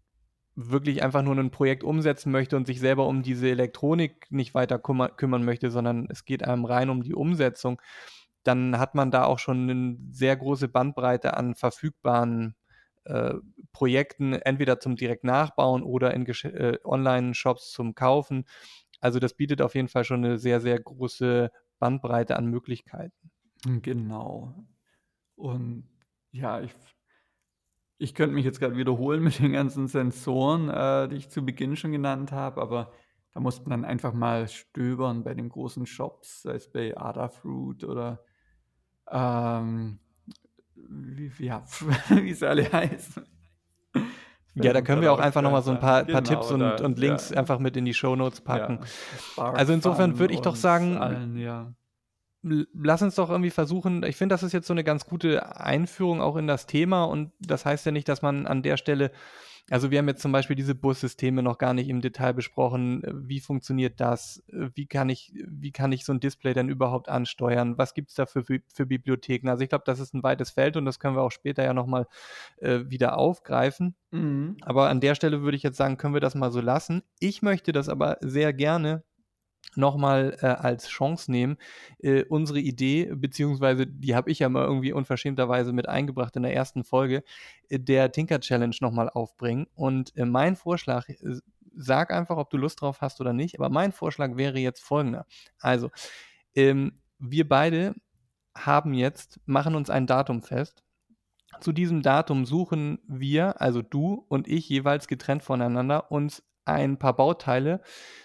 wirklich 0.56 1.04
einfach 1.04 1.24
nur 1.24 1.36
'nen 1.36 1.52
Projekt 1.52 1.84
umsetzen 1.84 2.32
möchte 2.32 2.58
und 2.58 2.68
sich 2.68 2.80
selber 2.82 3.08
um 3.08 3.24
diese 3.24 3.50
Elektronik 3.50 4.28
nicht 4.32 4.54
weiter 4.56 4.80
kümmern 4.80 5.46
möchte, 5.46 5.72
sondern 5.72 6.08
es 6.12 6.26
geht 6.26 6.44
einem 6.48 6.66
rein 6.66 6.90
um 6.92 7.04
die 7.04 7.16
Umsetzung, 7.16 7.82
dann 8.44 8.80
hat 8.80 8.96
man 8.96 9.12
da 9.12 9.26
auch 9.26 9.40
schon 9.40 9.66
'nen 9.68 10.10
sehr 10.14 10.38
große 10.38 10.68
Bandbreite 10.70 11.36
an 11.38 11.56
verfügbaren, 11.56 12.56
äh, 13.06 13.36
Projekten, 13.74 14.34
entweder 14.34 14.80
zum 14.82 14.96
direkt 14.98 15.24
Nachbauen 15.26 15.84
oder 15.84 16.14
in 16.16 16.26
äh, 16.28 16.80
Onlineshops 16.86 17.72
zum 17.72 17.96
Kaufen. 17.96 18.46
Also, 19.02 19.20
das 19.20 19.36
bietet 19.36 19.62
auf 19.64 19.76
jeden 19.76 19.90
Fall 19.90 20.06
schon 20.06 20.22
'ne 20.22 20.40
sehr, 20.40 20.62
sehr 20.62 20.80
große 20.80 21.52
Bandbreite 21.82 22.38
an 22.38 22.48
Möglichkeiten. 22.48 23.32
Genau. 23.82 24.56
Und 25.36 25.90
ja, 26.32 26.62
ich 26.62 26.74
ich 27.98 28.16
könnte 28.16 28.34
mich 28.34 28.46
jetzt 28.46 28.60
grad 28.60 28.76
wiederholen 28.76 29.24
mit 29.24 29.38
den 29.38 29.52
ganzen 29.52 29.88
Sensoren, 29.88 30.70
äh, 30.70 31.08
die 31.08 31.18
ich 31.18 31.30
zu 31.30 31.46
Beginn 31.46 31.76
schon 31.76 31.92
genannt 31.92 32.32
habe, 32.32 32.60
aber 32.60 32.92
da 33.34 33.40
muss 33.40 33.60
man 33.60 33.70
dann 33.70 33.86
einfach 33.86 34.14
mal 34.14 34.48
stöbern 34.48 35.24
bei 35.24 35.36
den 35.36 35.50
großen 35.50 35.86
Shops, 35.86 36.42
sei 36.42 36.56
es 36.56 36.72
bei 36.72 36.98
Adafruit 36.98 37.84
oder, 37.84 38.24
ähm, 39.10 40.00
wie 40.76 41.32
wie 41.38 41.46
ja, 41.46 41.64
wie 42.10 42.34
sie 42.34 42.48
alle 42.48 42.64
heißen. 42.74 43.24
Ja, 44.56 44.74
da 44.74 44.82
können 44.82 45.02
wir 45.02 45.14
auch 45.14 45.20
einfach 45.20 45.42
noch 45.42 45.52
mal 45.52 45.58
keins 45.58 45.66
so 45.66 45.72
ein. 45.72 45.80
paar 45.80 46.04
paar 46.04 46.24
Tipps 46.24 46.50
Genau, 46.50 46.72
und 46.74 46.82
und 46.82 47.00
Links 47.00 47.30
ja. 47.30 47.38
einfach 47.38 47.60
mit 47.60 47.78
in 47.78 47.86
die 47.86 47.94
Shownotes 47.94 48.42
packen. 48.42 48.80
Ja, 49.38 49.44
Also, 49.54 49.74
insofern 49.74 50.20
würde 50.20 50.34
ich 50.34 50.42
doch 50.42 50.56
sagen 50.56 50.98
allen, 50.98 51.38
ja. 51.38 51.74
lass 52.44 53.02
uns 53.02 53.16
doch 53.16 53.30
irgendwie 53.30 53.52
versuchen 53.52 54.04
ich 54.04 54.18
finde, 54.18 54.34
das 54.34 54.44
ist 54.44 54.52
jetzt 54.52 54.68
so 54.68 54.74
'ne 54.74 54.84
ganz 54.84 55.06
gute 55.06 55.58
Einführung 55.58 56.22
auch 56.22 56.36
in 56.36 56.48
das 56.48 56.66
Thema 56.66 57.06
und 57.06 57.32
das 57.40 57.66
heißt 57.66 57.86
ja 57.86 57.92
nicht, 57.92 58.10
dass 58.10 58.22
man 58.22 58.48
an 58.48 58.62
der 58.64 58.78
Stelle 58.78 59.12
also, 59.70 59.92
wir 59.92 60.00
haben 60.00 60.08
jetzt 60.08 60.22
zum 60.22 60.32
Beispiel 60.32 60.56
diese 60.56 60.76
Bussysteme 60.76 61.44
noch 61.44 61.58
gar 61.58 61.74
nicht 61.74 61.88
im 61.90 62.02
Detail 62.02 62.34
besprochen. 62.34 63.04
Wie 63.28 63.40
funktioniert 63.40 64.00
das? 64.02 64.44
Wie 64.48 64.86
kann 64.88 65.10
ich 65.10 65.34
wie 65.48 65.72
kann 65.72 65.92
ich 65.92 66.04
so 66.06 66.12
'n 66.14 66.20
Display 66.20 66.54
denn 66.54 66.70
überhaupt 66.70 67.10
ansteuern? 67.10 67.78
Was 67.78 67.94
gibt's 67.94 68.16
da 68.16 68.26
für 68.26 68.44
für 68.44 68.86
Bibliotheken? 68.86 69.50
Also, 69.50 69.64
ich 69.64 69.70
glaube, 69.70 69.84
das 69.86 70.00
ist 70.00 70.14
'n 70.14 70.24
weites 70.24 70.52
Feld 70.52 70.78
und 70.78 70.86
das 70.86 71.00
können 71.00 71.16
wir 71.16 71.22
auch 71.22 71.32
später 71.32 71.64
ja 71.64 71.74
noch 71.74 71.86
mal, 71.88 72.08
äh, 72.58 72.82
wieder 72.90 73.18
aufgreifen. 73.18 73.96
Mhm. 74.14 74.62
Aber 74.62 74.90
an 74.90 75.02
der 75.02 75.16
Stelle 75.16 75.42
würde 75.44 75.58
ich 75.58 75.64
jetzt 75.64 75.78
sagen, 75.78 75.98
können 75.98 76.14
wir 76.16 76.22
das 76.22 76.36
mal 76.36 76.52
so 76.52 76.62
lassen. 76.62 77.04
Ich 77.20 77.42
möchte 77.44 77.72
das 77.74 77.90
aber 77.90 78.18
sehr 78.22 78.54
gerne 78.54 79.04
noch 79.76 79.98
mal, 79.98 80.38
äh, 80.42 80.46
als 80.48 80.88
Chance 80.90 81.32
nehmen, 81.32 81.58
äh, 82.00 82.24
unsere 82.26 82.60
Idee, 82.60 83.12
beziehungsweise 83.16 83.88
die 83.88 84.16
habe 84.16 84.32
ich 84.32 84.40
ja 84.40 84.50
mal 84.50 84.66
irgendwie 84.66 84.94
unverschämterweise 84.94 85.74
mit 85.74 85.88
eingebracht 85.90 86.36
in 86.36 86.44
der 86.44 86.52
1. 86.54 86.84
Folge, 86.84 87.24
äh, 87.70 87.80
der 87.80 88.12
Tinker 88.12 88.40
Challenge 88.40 88.76
noch 88.82 88.92
mal 88.92 89.10
aufbringen. 89.10 89.68
Und, 89.76 90.16
äh, 90.18 90.26
mein 90.26 90.56
Vorschlag 90.56 91.08
s 91.10 91.42
sag 91.74 92.12
einfach, 92.12 92.36
ob 92.38 92.50
du 92.50 92.58
Lust 92.58 92.82
drauf 92.82 93.00
hast 93.02 93.22
oder 93.22 93.32
nicht, 93.34 93.58
aber 93.58 93.70
mein 93.70 93.94
Vorschlag 93.94 94.36
wäre 94.36 94.60
jetzt 94.60 94.82
folgender. 94.84 95.26
Also, 95.60 95.90
ähm, 96.56 97.00
wir 97.20 97.48
beide 97.48 97.96
haben 98.58 98.94
jetzt 98.94 99.40
machen 99.46 99.76
uns 99.76 99.90
ein 99.90 100.08
Datum 100.08 100.42
fest. 100.42 100.84
Zu 101.60 101.72
diesem 101.74 102.02
Datum 102.02 102.46
suchen 102.46 103.00
wir, 103.08 103.62
also 103.62 103.82
du 103.82 104.26
und 104.30 104.48
ich 104.48 104.68
jeweils 104.70 105.08
getrennt 105.08 105.44
voneinander, 105.44 106.12
uns 106.12 106.44
ein 106.66 106.98
paar 106.98 107.16
Bauteile 107.16 107.82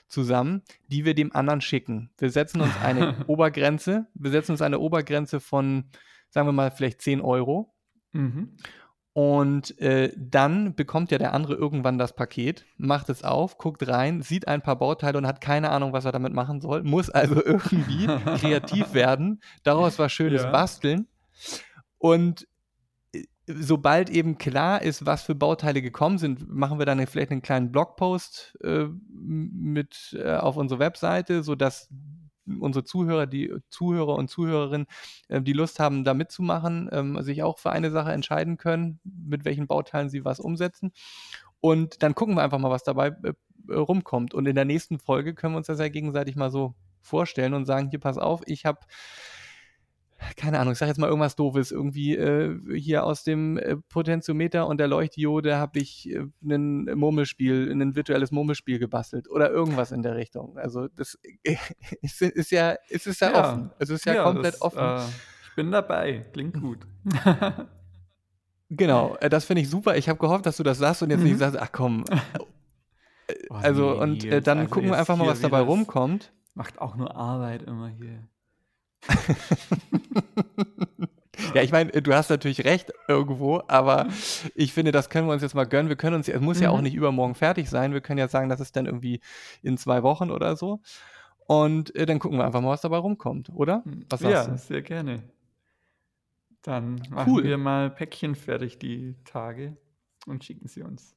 zusammen, 0.08 0.62
die 0.88 1.04
wir 1.04 1.14
dem 1.14 1.34
anderen 1.34 1.60
schicken. 1.60 2.10
Wir 2.18 2.30
setzen 2.30 2.60
uns 2.60 2.72
eine 2.82 3.16
Obergrenze 3.26 4.06
wir 4.14 4.30
setzen 4.30 4.52
uns 4.52 4.62
eine 4.62 4.78
Obergrenze 4.78 5.40
von, 5.40 5.84
sagen 6.30 6.46
wir 6.46 6.52
mal, 6.52 6.70
vielleicht 6.70 7.02
10 7.02 7.20
€. 7.22 7.66
Mhm. 8.12 8.56
Und, 9.12 9.78
äh, 9.80 10.12
dann 10.14 10.74
bekommt 10.74 11.10
ja 11.10 11.16
der 11.16 11.32
andere 11.32 11.54
irgendwann 11.54 11.96
das 11.96 12.14
Paket, 12.14 12.66
macht 12.76 13.08
es 13.08 13.24
auf, 13.24 13.56
guckt 13.56 13.88
rein, 13.88 14.20
sieht 14.20 14.46
ein 14.46 14.60
paar 14.60 14.76
Bauteile 14.76 15.16
und 15.16 15.26
hat 15.26 15.40
keine 15.40 15.70
Ahnung, 15.70 15.94
was 15.94 16.04
er 16.04 16.12
damit 16.12 16.34
machen 16.34 16.60
soll, 16.60 16.82
muss 16.82 17.08
also 17.08 17.34
irgendwie 17.44 18.06
kreativ 18.36 18.92
werden, 18.92 19.40
daraus 19.62 19.98
was 19.98 20.12
Schönes 20.12 20.42
Ja. 20.42 20.50
basteln. 20.50 21.06
Und, 21.96 22.46
sobald 23.46 24.10
eben 24.10 24.38
klar 24.38 24.82
ist, 24.82 25.06
was 25.06 25.22
für 25.22 25.34
Bauteile 25.34 25.82
gekommen 25.82 26.18
sind, 26.18 26.48
machen 26.48 26.78
wir 26.78 26.86
dann 26.86 27.04
vielleicht 27.06 27.30
'nen 27.30 27.42
kleinen 27.42 27.72
Blogpost, 27.72 28.56
äh, 28.62 28.86
mit, 29.10 30.16
äh 30.20 30.36
auf 30.36 30.56
unsere 30.56 30.80
Webseite, 30.80 31.42
sodass 31.42 31.88
unsere 32.60 32.84
Zuhörer 32.84 33.26
die 33.26 33.52
Zuhörer 33.70 34.14
und 34.16 34.28
Zuhörerinnen, 34.30 34.86
äh, 35.28 35.42
die 35.42 35.52
Lust 35.52 35.80
haben, 35.80 36.04
da 36.04 36.14
mitzumachen, 36.14 36.88
ähm, 36.92 37.20
sich 37.22 37.42
auch 37.42 37.58
für 37.58 37.70
eine 37.72 37.90
Sache 37.90 38.12
entscheiden 38.12 38.56
können, 38.58 39.00
mit 39.04 39.44
welchen 39.44 39.66
Bauteilen 39.66 40.08
sie 40.10 40.24
was 40.24 40.40
umsetzen. 40.40 40.92
Und 41.60 42.02
dann 42.02 42.14
gucken 42.14 42.36
wir 42.36 42.42
einfach 42.42 42.58
mal, 42.58 42.70
was 42.70 42.84
dabei, 42.84 43.08
äh, 43.24 43.74
rumkommt. 43.74 44.34
Und 44.34 44.46
in 44.48 44.54
der 44.56 44.64
nächsten 44.64 44.98
Folge 45.00 45.34
können 45.34 45.54
wir 45.54 45.58
uns 45.58 45.66
das 45.68 45.80
ja 45.80 45.88
gegenseitig 45.88 46.36
mal 46.36 46.50
so 46.50 46.74
vorstellen 47.02 47.54
und 47.54 47.66
sagen: 47.66 47.88
„Hier, 47.90 48.00
pass 48.00 48.18
auf, 48.18 48.42
ich 48.46 48.64
habe“ 48.66 48.80
keine 50.36 50.58
Ahnung, 50.58 50.72
ich 50.72 50.78
sage 50.78 50.88
jetzt 50.90 50.98
mal 50.98 51.08
irgendwas 51.08 51.36
Doofes, 51.36 51.70
irgendwie, 51.70 52.16
äh, 52.16 52.58
hier 52.78 53.04
aus 53.04 53.24
dem, 53.24 53.58
äh, 53.58 53.76
Potentiometer 53.88 54.66
und 54.66 54.78
der 54.78 54.88
Leuchtdiode 54.88 55.56
habe 55.56 55.78
ich, 55.78 56.10
äh, 56.10 56.24
'nen 56.40 56.84
Murmelspiel 56.98 57.74
'nen 57.74 57.94
virtuelles 57.96 58.30
Murmelspiel 58.30 58.78
gebastelt 58.78 59.28
oder 59.30 59.50
irgendwas 59.50 59.92
in 59.92 60.02
der 60.02 60.16
Richtung. 60.16 60.56
Also, 60.58 60.88
das 60.88 61.18
ist 62.02 62.22
ist 62.22 62.50
ja 62.50 62.76
es 62.90 63.06
ist 63.06 63.20
ja 63.20 63.30
Ja, 63.32 63.40
offen. 63.52 63.70
Es 63.78 63.90
ist 63.90 64.04
ja, 64.06 64.12
offen. 64.12 64.14
Es 64.14 64.14
ist 64.14 64.14
ja, 64.14 64.14
ja, 64.14 64.22
komplett 64.24 64.54
das 64.54 64.62
offen. 64.62 64.78
äh, 64.78 65.04
ich 65.48 65.54
bin 65.56 65.70
dabei. 65.70 66.26
Klingt 66.32 66.60
gut. 66.60 66.86
Genau, 68.68 69.16
äh, 69.20 69.28
das 69.28 69.44
finde 69.44 69.62
ich 69.62 69.70
super. 69.70 69.96
Ich 69.96 70.08
habe 70.08 70.18
gehofft, 70.18 70.44
dass 70.44 70.56
du 70.56 70.62
das 70.64 70.78
sagst 70.78 71.02
und 71.02 71.10
jetzt 71.10 71.20
mhm. 71.20 71.26
nicht 71.26 71.38
sagst, 71.38 71.58
ach 71.58 71.70
komm. 71.72 72.04
Oh, 73.50 73.54
also, 73.54 73.90
nee, 73.94 73.98
und 74.00 74.24
äh, 74.24 74.40
dann 74.40 74.58
also 74.58 74.70
gucken 74.70 74.90
wir 74.90 74.98
einfach 74.98 75.16
mal, 75.16 75.26
was 75.26 75.40
dabei 75.40 75.58
rumkommt. 75.60 76.32
Macht 76.54 76.80
auch 76.80 76.94
nur 76.94 77.16
Arbeit 77.16 77.62
immer 77.64 77.88
hier. 77.88 78.28
ja, 81.54 81.62
ich 81.62 81.72
meine, 81.72 81.90
du 81.90 82.14
hast 82.14 82.30
natürlich 82.30 82.64
recht 82.64 82.92
irgendwo, 83.08 83.62
aber 83.68 84.08
ich 84.54 84.72
finde, 84.72 84.92
das 84.92 85.10
können 85.10 85.28
wir 85.28 85.32
uns 85.32 85.42
jetzt 85.42 85.54
mal 85.54 85.64
gönnen. 85.64 85.88
Wir 85.88 85.96
können 85.96 86.16
uns, 86.16 86.28
es 86.28 86.40
muss 86.40 86.58
mhm. 86.58 86.62
ja 86.62 86.70
auch 86.70 86.78
mhm. 86.78 86.84
nicht 86.84 86.94
übermorgen 86.94 87.34
fertig 87.34 87.68
sein. 87.68 87.92
Wir 87.92 88.00
können 88.00 88.18
ja 88.18 88.28
sagen, 88.28 88.48
das 88.48 88.60
ist 88.60 88.76
dann 88.76 88.86
irgendwie 88.86 89.20
in 89.62 89.78
zwei 89.78 90.02
Wochen 90.02 90.30
oder 90.30 90.56
so. 90.56 90.80
Und 91.46 91.94
äh, 91.94 92.06
dann 92.06 92.18
gucken 92.18 92.38
wir 92.38 92.44
einfach 92.44 92.60
mal, 92.60 92.70
was 92.70 92.80
dabei 92.80 92.98
rumkommt, 92.98 93.50
oder? 93.54 93.82
Hm. 93.84 94.04
Was 94.08 94.20
ja, 94.20 94.46
du? 94.46 94.58
sehr 94.58 94.82
gerne. 94.82 95.22
Dann 96.62 97.00
machen 97.10 97.32
cool. 97.32 97.44
wir 97.44 97.58
mal 97.58 97.90
Päckchen 97.90 98.34
fertig 98.34 98.78
die 98.78 99.14
Tage 99.24 99.76
und 100.26 100.44
schicken 100.44 100.66
sie 100.66 100.82
uns. 100.82 101.14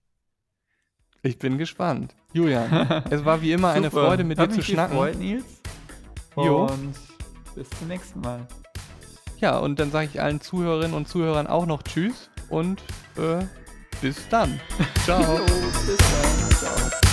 Ich 1.23 1.39
bin 1.39 1.57
gespannt. 1.57 2.15
Julian, 2.33 3.03
es 3.09 3.25
war 3.25 3.41
wie 3.41 3.51
immer 3.51 3.71
eine 3.71 3.89
Freude, 3.89 4.23
mit 4.23 4.37
Hat 4.37 4.51
dir 4.51 4.55
zu 4.55 4.61
schnacken. 4.61 4.95
Gefreut, 4.95 5.17
Nils. 5.17 5.61
Jo. 6.35 6.69
Bis 7.59 7.69
zum 7.71 7.89
nächsten 7.89 8.21
Mal. 8.21 8.47
Ja, 9.41 9.57
und 9.57 9.81
dann 9.81 9.91
sage 9.91 10.07
ich 10.13 10.21
allen 10.21 10.39
Zuhörerinnen 10.39 10.95
und 10.95 11.09
Zuhörern 11.09 11.45
auch 11.45 11.65
noch 11.65 11.83
Tschüss 11.83 12.29
und 12.47 12.81
äh, 13.17 13.43
bis 13.99 14.29
dann. 14.29 14.61
Ciao. 15.03 15.39
jo, 15.39 15.45
bis 15.85 15.97
dann. 15.97 16.49
Ciao. 16.51 17.08